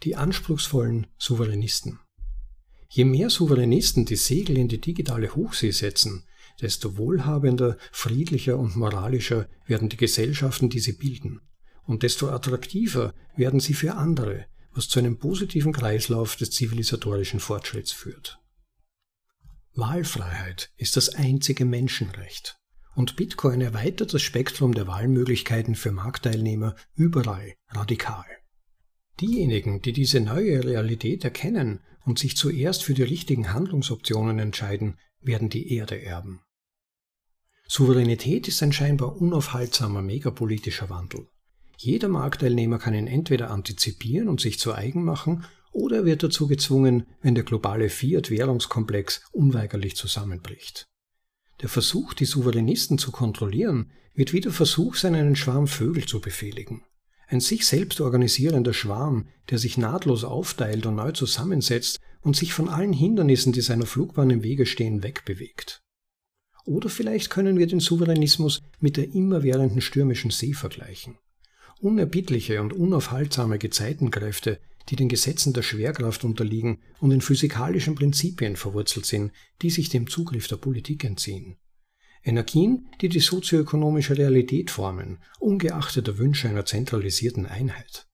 die 0.03 0.15
anspruchsvollen 0.15 1.07
Souveränisten. 1.17 1.99
Je 2.89 3.05
mehr 3.05 3.29
Souveränisten 3.29 4.05
die 4.05 4.15
Segel 4.15 4.57
in 4.57 4.67
die 4.67 4.81
digitale 4.81 5.35
Hochsee 5.35 5.71
setzen, 5.71 6.23
desto 6.61 6.97
wohlhabender, 6.97 7.77
friedlicher 7.91 8.57
und 8.57 8.75
moralischer 8.75 9.47
werden 9.65 9.89
die 9.89 9.97
Gesellschaften, 9.97 10.69
die 10.69 10.79
sie 10.79 10.93
bilden. 10.93 11.41
Und 11.83 12.03
desto 12.03 12.29
attraktiver 12.29 13.13
werden 13.35 13.59
sie 13.59 13.73
für 13.73 13.95
andere, 13.95 14.45
was 14.73 14.87
zu 14.87 14.99
einem 14.99 15.17
positiven 15.17 15.73
Kreislauf 15.73 16.35
des 16.35 16.51
zivilisatorischen 16.51 17.39
Fortschritts 17.39 17.91
führt. 17.91 18.39
Wahlfreiheit 19.73 20.71
ist 20.77 20.95
das 20.95 21.15
einzige 21.15 21.65
Menschenrecht. 21.65 22.57
Und 22.95 23.17
Bitcoin 23.17 23.59
erweitert 23.59 24.13
das 24.13 24.21
Spektrum 24.21 24.73
der 24.73 24.87
Wahlmöglichkeiten 24.87 25.75
für 25.75 25.91
Marktteilnehmer 25.91 26.75
überall 26.93 27.55
radikal. 27.69 28.25
Diejenigen, 29.19 29.81
die 29.81 29.91
diese 29.91 30.21
neue 30.21 30.63
Realität 30.63 31.25
erkennen 31.25 31.81
und 32.05 32.19
sich 32.19 32.37
zuerst 32.37 32.83
für 32.83 32.93
die 32.93 33.03
richtigen 33.03 33.53
Handlungsoptionen 33.53 34.39
entscheiden, 34.39 34.97
werden 35.21 35.49
die 35.49 35.73
Erde 35.73 36.01
erben. 36.01 36.41
Souveränität 37.67 38.47
ist 38.47 38.61
ein 38.61 38.73
scheinbar 38.73 39.19
unaufhaltsamer 39.19 40.01
megapolitischer 40.01 40.89
Wandel. 40.89 41.27
Jeder 41.77 42.07
Marktteilnehmer 42.07 42.77
kann 42.77 42.93
ihn 42.93 43.07
entweder 43.07 43.49
antizipieren 43.49 44.29
und 44.29 44.39
sich 44.39 44.59
zu 44.59 44.73
eigen 44.73 45.03
machen, 45.03 45.45
oder 45.71 45.97
er 45.97 46.05
wird 46.05 46.23
dazu 46.23 46.47
gezwungen, 46.47 47.05
wenn 47.21 47.35
der 47.35 47.43
globale 47.43 47.89
Fiat-Währungskomplex 47.89 49.23
unweigerlich 49.33 49.95
zusammenbricht. 49.95 50.87
Der 51.61 51.69
Versuch, 51.69 52.13
die 52.13 52.25
Souveränisten 52.25 52.97
zu 52.97 53.11
kontrollieren, 53.11 53.91
wird 54.13 54.31
wie 54.31 54.39
der 54.39 54.53
Versuch 54.53 54.95
sein, 54.95 55.15
einen 55.15 55.35
Schwarm 55.35 55.67
Vögel 55.67 56.05
zu 56.05 56.21
befehligen. 56.21 56.83
Ein 57.27 57.39
sich 57.39 57.65
selbst 57.65 58.01
organisierender 58.01 58.73
Schwarm, 58.73 59.27
der 59.49 59.57
sich 59.57 59.77
nahtlos 59.77 60.23
aufteilt 60.23 60.85
und 60.85 60.95
neu 60.95 61.11
zusammensetzt 61.11 61.99
und 62.21 62.35
sich 62.35 62.53
von 62.53 62.69
allen 62.69 62.93
Hindernissen, 62.93 63.53
die 63.53 63.61
seiner 63.61 63.85
Flugbahn 63.85 64.29
im 64.29 64.43
Wege 64.43 64.65
stehen, 64.65 65.03
wegbewegt. 65.03 65.81
Oder 66.65 66.89
vielleicht 66.89 67.29
können 67.29 67.59
wir 67.59 67.67
den 67.67 67.79
Souveränismus 67.79 68.61
mit 68.79 68.97
der 68.97 69.13
immerwährenden 69.13 69.81
stürmischen 69.81 70.31
See 70.31 70.53
vergleichen. 70.53 71.17
Unerbittliche 71.79 72.61
und 72.61 72.73
unaufhaltsame 72.73 73.59
Gezeitenkräfte, 73.59 74.59
die 74.89 74.95
den 74.95 75.09
Gesetzen 75.09 75.53
der 75.53 75.61
Schwerkraft 75.61 76.23
unterliegen 76.23 76.79
und 76.99 77.11
in 77.11 77.21
physikalischen 77.21 77.95
Prinzipien 77.95 78.55
verwurzelt 78.55 79.05
sind, 79.05 79.31
die 79.61 79.69
sich 79.69 79.89
dem 79.89 80.09
Zugriff 80.09 80.47
der 80.47 80.57
Politik 80.57 81.03
entziehen. 81.03 81.57
Energien, 82.25 82.89
die 83.01 83.09
die 83.09 83.19
sozioökonomische 83.19 84.17
Realität 84.17 84.71
formen, 84.71 85.19
ungeachtet 85.39 86.07
der 86.07 86.17
Wünsche 86.17 86.49
einer 86.49 86.65
zentralisierten 86.65 87.45
Einheit. 87.45 88.07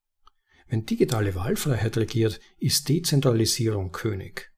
Wenn 0.68 0.86
digitale 0.86 1.34
Wahlfreiheit 1.34 1.95
regiert, 1.97 2.41
ist 2.59 2.89
Dezentralisierung 2.89 3.93
König. 3.93 4.51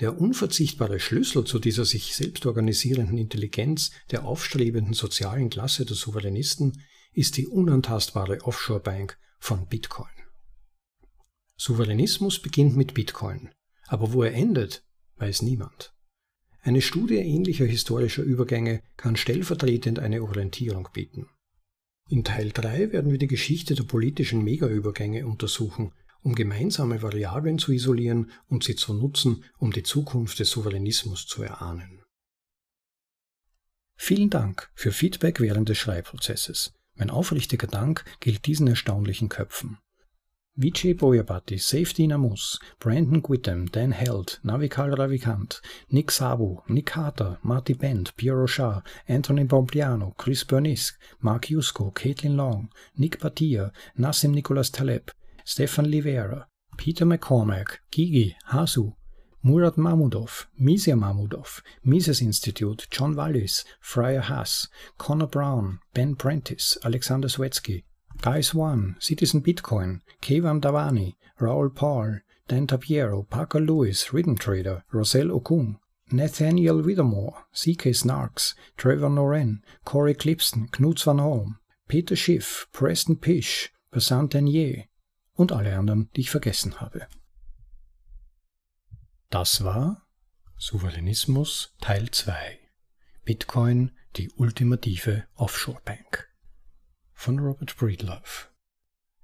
Der 0.00 0.20
unverzichtbare 0.20 0.98
Schlüssel 0.98 1.44
zu 1.44 1.60
dieser 1.60 1.84
sich 1.84 2.16
selbst 2.16 2.46
organisierenden 2.46 3.16
Intelligenz 3.16 3.92
der 4.10 4.24
aufstrebenden 4.24 4.94
sozialen 4.94 5.50
Klasse 5.50 5.86
der 5.86 5.94
Souveränisten 5.94 6.82
ist 7.12 7.36
die 7.36 7.46
unantastbare 7.46 8.40
Offshore-Bank 8.42 9.16
von 9.38 9.68
Bitcoin. 9.68 10.08
Souveränismus 11.56 12.42
beginnt 12.42 12.76
mit 12.76 12.94
Bitcoin, 12.94 13.50
aber 13.86 14.12
wo 14.12 14.24
er 14.24 14.34
endet, 14.34 14.84
weiß 15.16 15.42
niemand. 15.42 15.94
Eine 16.66 16.80
Studie 16.80 17.16
ähnlicher 17.16 17.66
historischer 17.66 18.22
Übergänge 18.22 18.82
kann 18.96 19.16
stellvertretend 19.16 19.98
eine 19.98 20.22
Orientierung 20.22 20.88
bieten. 20.94 21.28
In 22.08 22.24
Teil 22.24 22.52
3 22.52 22.90
werden 22.90 23.10
wir 23.10 23.18
die 23.18 23.26
Geschichte 23.26 23.74
der 23.74 23.82
politischen 23.82 24.42
Megaübergänge 24.42 25.26
untersuchen, 25.26 25.92
um 26.22 26.34
gemeinsame 26.34 27.02
Variablen 27.02 27.58
zu 27.58 27.70
isolieren 27.70 28.30
und 28.46 28.64
sie 28.64 28.76
zu 28.76 28.94
nutzen, 28.94 29.44
um 29.58 29.72
die 29.72 29.82
Zukunft 29.82 30.38
des 30.38 30.48
Souveränismus 30.52 31.26
zu 31.26 31.42
erahnen. 31.42 32.02
Vielen 33.94 34.30
Dank 34.30 34.70
für 34.74 34.90
Feedback 34.90 35.40
während 35.40 35.68
des 35.68 35.76
Schreibprozesses. 35.76 36.72
Mein 36.94 37.10
aufrichtiger 37.10 37.66
Dank 37.66 38.06
gilt 38.20 38.46
diesen 38.46 38.68
erstaunlichen 38.68 39.28
Köpfen. 39.28 39.76
Vijay 40.56 40.94
Boyabati, 40.94 41.60
Safety 41.60 42.06
Namus, 42.06 42.60
Brandon 42.78 43.20
Gwitham, 43.20 43.68
Dan 43.72 43.90
Held, 43.90 44.38
Navikal 44.44 44.96
Ravikant, 44.96 45.60
Nick 45.90 46.12
Sabu, 46.12 46.62
Nick 46.68 46.86
Carter, 46.86 47.38
Marty 47.42 47.72
Bent, 47.72 48.16
Pierre 48.16 48.36
Rochard, 48.36 48.84
Anthony 49.08 49.44
Bompliano, 49.44 50.16
Chris 50.16 50.44
Bernisk, 50.44 50.92
Mark 51.20 51.46
Yusko, 51.46 51.92
Caitlin 51.92 52.36
Long, 52.36 52.68
Nick 52.96 53.18
Patia, 53.18 53.72
Nassim 53.98 54.32
Nicholas 54.32 54.70
Taleb, 54.70 55.10
Stefan 55.44 55.86
Livera, 55.86 56.44
Peter 56.76 57.04
McCormack, 57.04 57.78
Gigi, 57.90 58.36
Hasu, 58.50 58.94
Murat 59.42 59.74
Mamudov, 59.74 60.46
Misia 60.60 60.96
Mamudov, 60.96 61.62
Mises 61.84 62.22
Institute, 62.22 62.86
John 62.92 63.16
Wallis, 63.16 63.64
Friar 63.80 64.22
Haas, 64.22 64.68
Connor 64.98 65.26
Brown, 65.26 65.80
Ben 65.94 66.14
Prentice, 66.14 66.78
Alexander 66.84 67.26
Swetsky, 67.26 67.82
Guys 68.20 68.54
One, 68.54 68.96
Citizen 69.00 69.42
Bitcoin, 69.42 70.00
Kevan 70.20 70.60
Davani, 70.60 71.16
Raoul 71.38 71.70
Paul, 71.70 72.20
Dan 72.48 72.66
Tapiero, 72.66 73.28
Parker 73.28 73.60
Lewis, 73.60 74.12
Rhythm 74.12 74.34
Trader, 74.34 74.84
Roselle 74.92 75.32
Okun, 75.32 75.78
Nathaniel 76.10 76.82
Whittemore, 76.82 77.44
C.K. 77.52 77.92
Snarks, 77.92 78.54
Trevor 78.76 79.08
Noren, 79.08 79.62
Corey 79.84 80.14
Clipston, 80.14 80.68
Knut 80.70 81.04
van 81.04 81.18
Holm, 81.18 81.58
Peter 81.88 82.16
Schiff, 82.16 82.66
Preston 82.72 83.16
Pish, 83.16 83.72
Basant 83.90 84.32
Denier 84.32 84.84
und 85.34 85.52
alle 85.52 85.76
anderen, 85.76 86.10
die 86.14 86.22
ich 86.22 86.30
vergessen 86.30 86.80
habe. 86.80 87.06
Das 89.30 89.64
war 89.64 90.06
Souveränismus 90.56 91.74
Teil 91.80 92.10
2 92.10 92.58
Bitcoin, 93.24 93.90
die 94.16 94.30
ultimative 94.36 95.24
Offshore-Bank 95.34 96.28
von 97.14 97.38
Robert 97.38 97.76
Breedlove. 97.76 98.48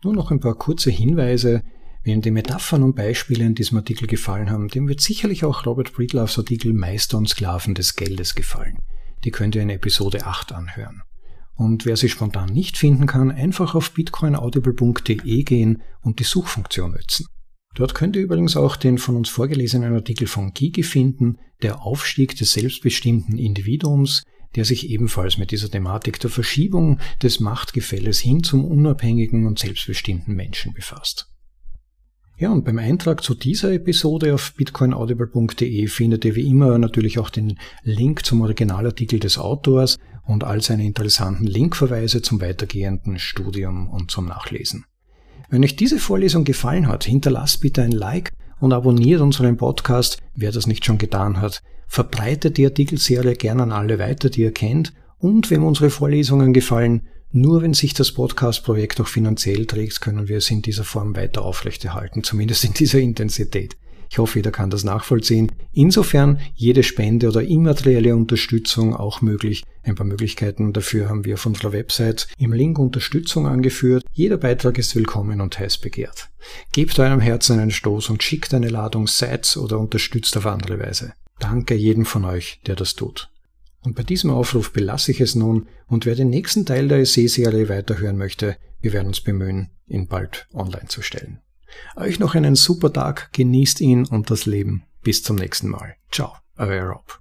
Nur 0.02 0.14
noch 0.14 0.30
ein 0.30 0.40
paar 0.40 0.54
kurze 0.54 0.90
Hinweise. 0.90 1.62
Wem 2.02 2.22
die 2.22 2.30
Metaphern 2.30 2.82
und 2.82 2.96
Beispiele 2.96 3.44
in 3.44 3.54
diesem 3.54 3.76
Artikel 3.76 4.06
gefallen 4.06 4.50
haben, 4.50 4.68
dem 4.68 4.88
wird 4.88 5.02
sicherlich 5.02 5.44
auch 5.44 5.66
Robert 5.66 5.92
Breedloves 5.92 6.38
Artikel 6.38 6.72
Meister 6.72 7.18
und 7.18 7.28
Sklaven 7.28 7.74
des 7.74 7.94
Geldes 7.94 8.34
gefallen. 8.34 8.78
Die 9.24 9.30
könnt 9.30 9.54
ihr 9.54 9.60
in 9.60 9.68
Episode 9.68 10.24
8 10.24 10.52
anhören. 10.52 11.02
Und 11.56 11.84
wer 11.84 11.96
sie 11.96 12.08
spontan 12.08 12.48
nicht 12.48 12.78
finden 12.78 13.06
kann, 13.06 13.30
einfach 13.30 13.74
auf 13.74 13.92
bitcoinaudible.de 13.92 15.42
gehen 15.42 15.82
und 16.00 16.18
die 16.18 16.24
Suchfunktion 16.24 16.92
nutzen. 16.92 17.26
Dort 17.74 17.94
könnt 17.94 18.16
ihr 18.16 18.22
übrigens 18.22 18.56
auch 18.56 18.76
den 18.76 18.96
von 18.96 19.16
uns 19.16 19.28
vorgelesenen 19.28 19.94
Artikel 19.94 20.26
von 20.26 20.54
Gigi 20.54 20.82
finden, 20.82 21.36
der 21.60 21.82
Aufstieg 21.82 22.34
des 22.36 22.52
selbstbestimmten 22.52 23.36
Individuums, 23.36 24.22
der 24.56 24.64
sich 24.64 24.88
ebenfalls 24.90 25.38
mit 25.38 25.50
dieser 25.50 25.70
Thematik 25.70 26.20
der 26.20 26.30
Verschiebung 26.30 26.98
des 27.22 27.40
Machtgefälles 27.40 28.18
hin 28.18 28.42
zum 28.42 28.64
unabhängigen 28.64 29.46
und 29.46 29.58
selbstbestimmten 29.58 30.34
Menschen 30.34 30.72
befasst. 30.72 31.30
Ja, 32.40 32.50
und 32.50 32.64
beim 32.64 32.78
Eintrag 32.78 33.22
zu 33.22 33.34
dieser 33.34 33.70
Episode 33.72 34.32
auf 34.32 34.54
bitcoinaudible.de 34.54 35.86
findet 35.88 36.24
ihr 36.24 36.34
wie 36.36 36.48
immer 36.48 36.78
natürlich 36.78 37.18
auch 37.18 37.28
den 37.28 37.58
Link 37.82 38.24
zum 38.24 38.40
Originalartikel 38.40 39.20
des 39.20 39.36
Autors 39.36 39.98
und 40.24 40.42
all 40.42 40.62
seine 40.62 40.86
interessanten 40.86 41.46
Linkverweise 41.46 42.22
zum 42.22 42.40
weitergehenden 42.40 43.18
Studium 43.18 43.90
und 43.90 44.10
zum 44.10 44.24
Nachlesen. 44.24 44.86
Wenn 45.50 45.64
euch 45.64 45.76
diese 45.76 45.98
Vorlesung 45.98 46.44
gefallen 46.44 46.88
hat, 46.88 47.04
hinterlasst 47.04 47.60
bitte 47.60 47.82
ein 47.82 47.92
Like 47.92 48.30
und 48.58 48.72
abonniert 48.72 49.20
unseren 49.20 49.58
Podcast, 49.58 50.22
wer 50.34 50.50
das 50.50 50.66
nicht 50.66 50.86
schon 50.86 50.96
getan 50.96 51.42
hat. 51.42 51.60
Verbreitet 51.92 52.56
die 52.56 52.66
Artikelserie 52.66 53.34
gerne 53.34 53.64
an 53.64 53.72
alle 53.72 53.98
weiter, 53.98 54.30
die 54.30 54.42
ihr 54.42 54.52
kennt. 54.52 54.92
Und 55.18 55.50
wenn 55.50 55.64
unsere 55.64 55.90
Vorlesungen 55.90 56.52
gefallen, 56.52 57.08
nur 57.32 57.62
wenn 57.62 57.74
sich 57.74 57.94
das 57.94 58.12
Podcast-Projekt 58.12 59.00
auch 59.00 59.08
finanziell 59.08 59.66
trägt, 59.66 60.00
können 60.00 60.28
wir 60.28 60.36
es 60.36 60.52
in 60.52 60.62
dieser 60.62 60.84
Form 60.84 61.16
weiter 61.16 61.42
aufrechterhalten, 61.42 62.22
zumindest 62.22 62.64
in 62.64 62.74
dieser 62.74 63.00
Intensität. 63.00 63.76
Ich 64.10 64.18
hoffe, 64.18 64.40
jeder 64.40 64.50
kann 64.50 64.70
das 64.70 64.82
nachvollziehen. 64.82 65.52
Insofern 65.72 66.40
jede 66.56 66.82
Spende 66.82 67.28
oder 67.28 67.44
immaterielle 67.44 68.16
Unterstützung 68.16 68.96
auch 68.96 69.22
möglich. 69.22 69.62
Ein 69.84 69.94
paar 69.94 70.06
Möglichkeiten 70.06 70.72
dafür 70.72 71.08
haben 71.08 71.24
wir 71.24 71.34
auf 71.34 71.46
unserer 71.46 71.72
Website 71.72 72.26
im 72.36 72.52
Link 72.52 72.80
Unterstützung 72.80 73.46
angeführt. 73.46 74.04
Jeder 74.12 74.36
Beitrag 74.36 74.78
ist 74.78 74.96
willkommen 74.96 75.40
und 75.40 75.56
heiß 75.56 75.78
begehrt. 75.78 76.28
Gebt 76.72 76.98
eurem 76.98 77.20
Herzen 77.20 77.60
einen 77.60 77.70
Stoß 77.70 78.10
und 78.10 78.24
schickt 78.24 78.52
eine 78.52 78.68
Ladung 78.68 79.06
Sites 79.06 79.56
oder 79.56 79.78
unterstützt 79.78 80.36
auf 80.36 80.46
andere 80.46 80.80
Weise. 80.80 81.12
Danke 81.38 81.76
jedem 81.76 82.04
von 82.04 82.24
euch, 82.24 82.60
der 82.66 82.74
das 82.74 82.96
tut. 82.96 83.30
Und 83.82 83.94
bei 83.94 84.02
diesem 84.02 84.30
Aufruf 84.30 84.72
belasse 84.72 85.12
ich 85.12 85.20
es 85.20 85.36
nun 85.36 85.68
und 85.86 86.04
wer 86.04 86.16
den 86.16 86.30
nächsten 86.30 86.66
Teil 86.66 86.88
der 86.88 86.98
Essay-Serie 86.98 87.68
weiterhören 87.68 88.18
möchte, 88.18 88.56
wir 88.80 88.92
werden 88.92 89.06
uns 89.06 89.20
bemühen, 89.20 89.70
ihn 89.86 90.08
bald 90.08 90.48
online 90.52 90.88
zu 90.88 91.00
stellen. 91.00 91.38
Euch 91.96 92.18
noch 92.18 92.34
einen 92.34 92.54
super 92.54 92.92
Tag, 92.92 93.32
genießt 93.32 93.80
ihn 93.80 94.06
und 94.06 94.30
das 94.30 94.46
Leben. 94.46 94.84
Bis 95.02 95.22
zum 95.22 95.36
nächsten 95.36 95.68
Mal. 95.68 95.96
Ciao, 96.10 96.34
euer 96.56 96.84
Rob. 96.84 97.18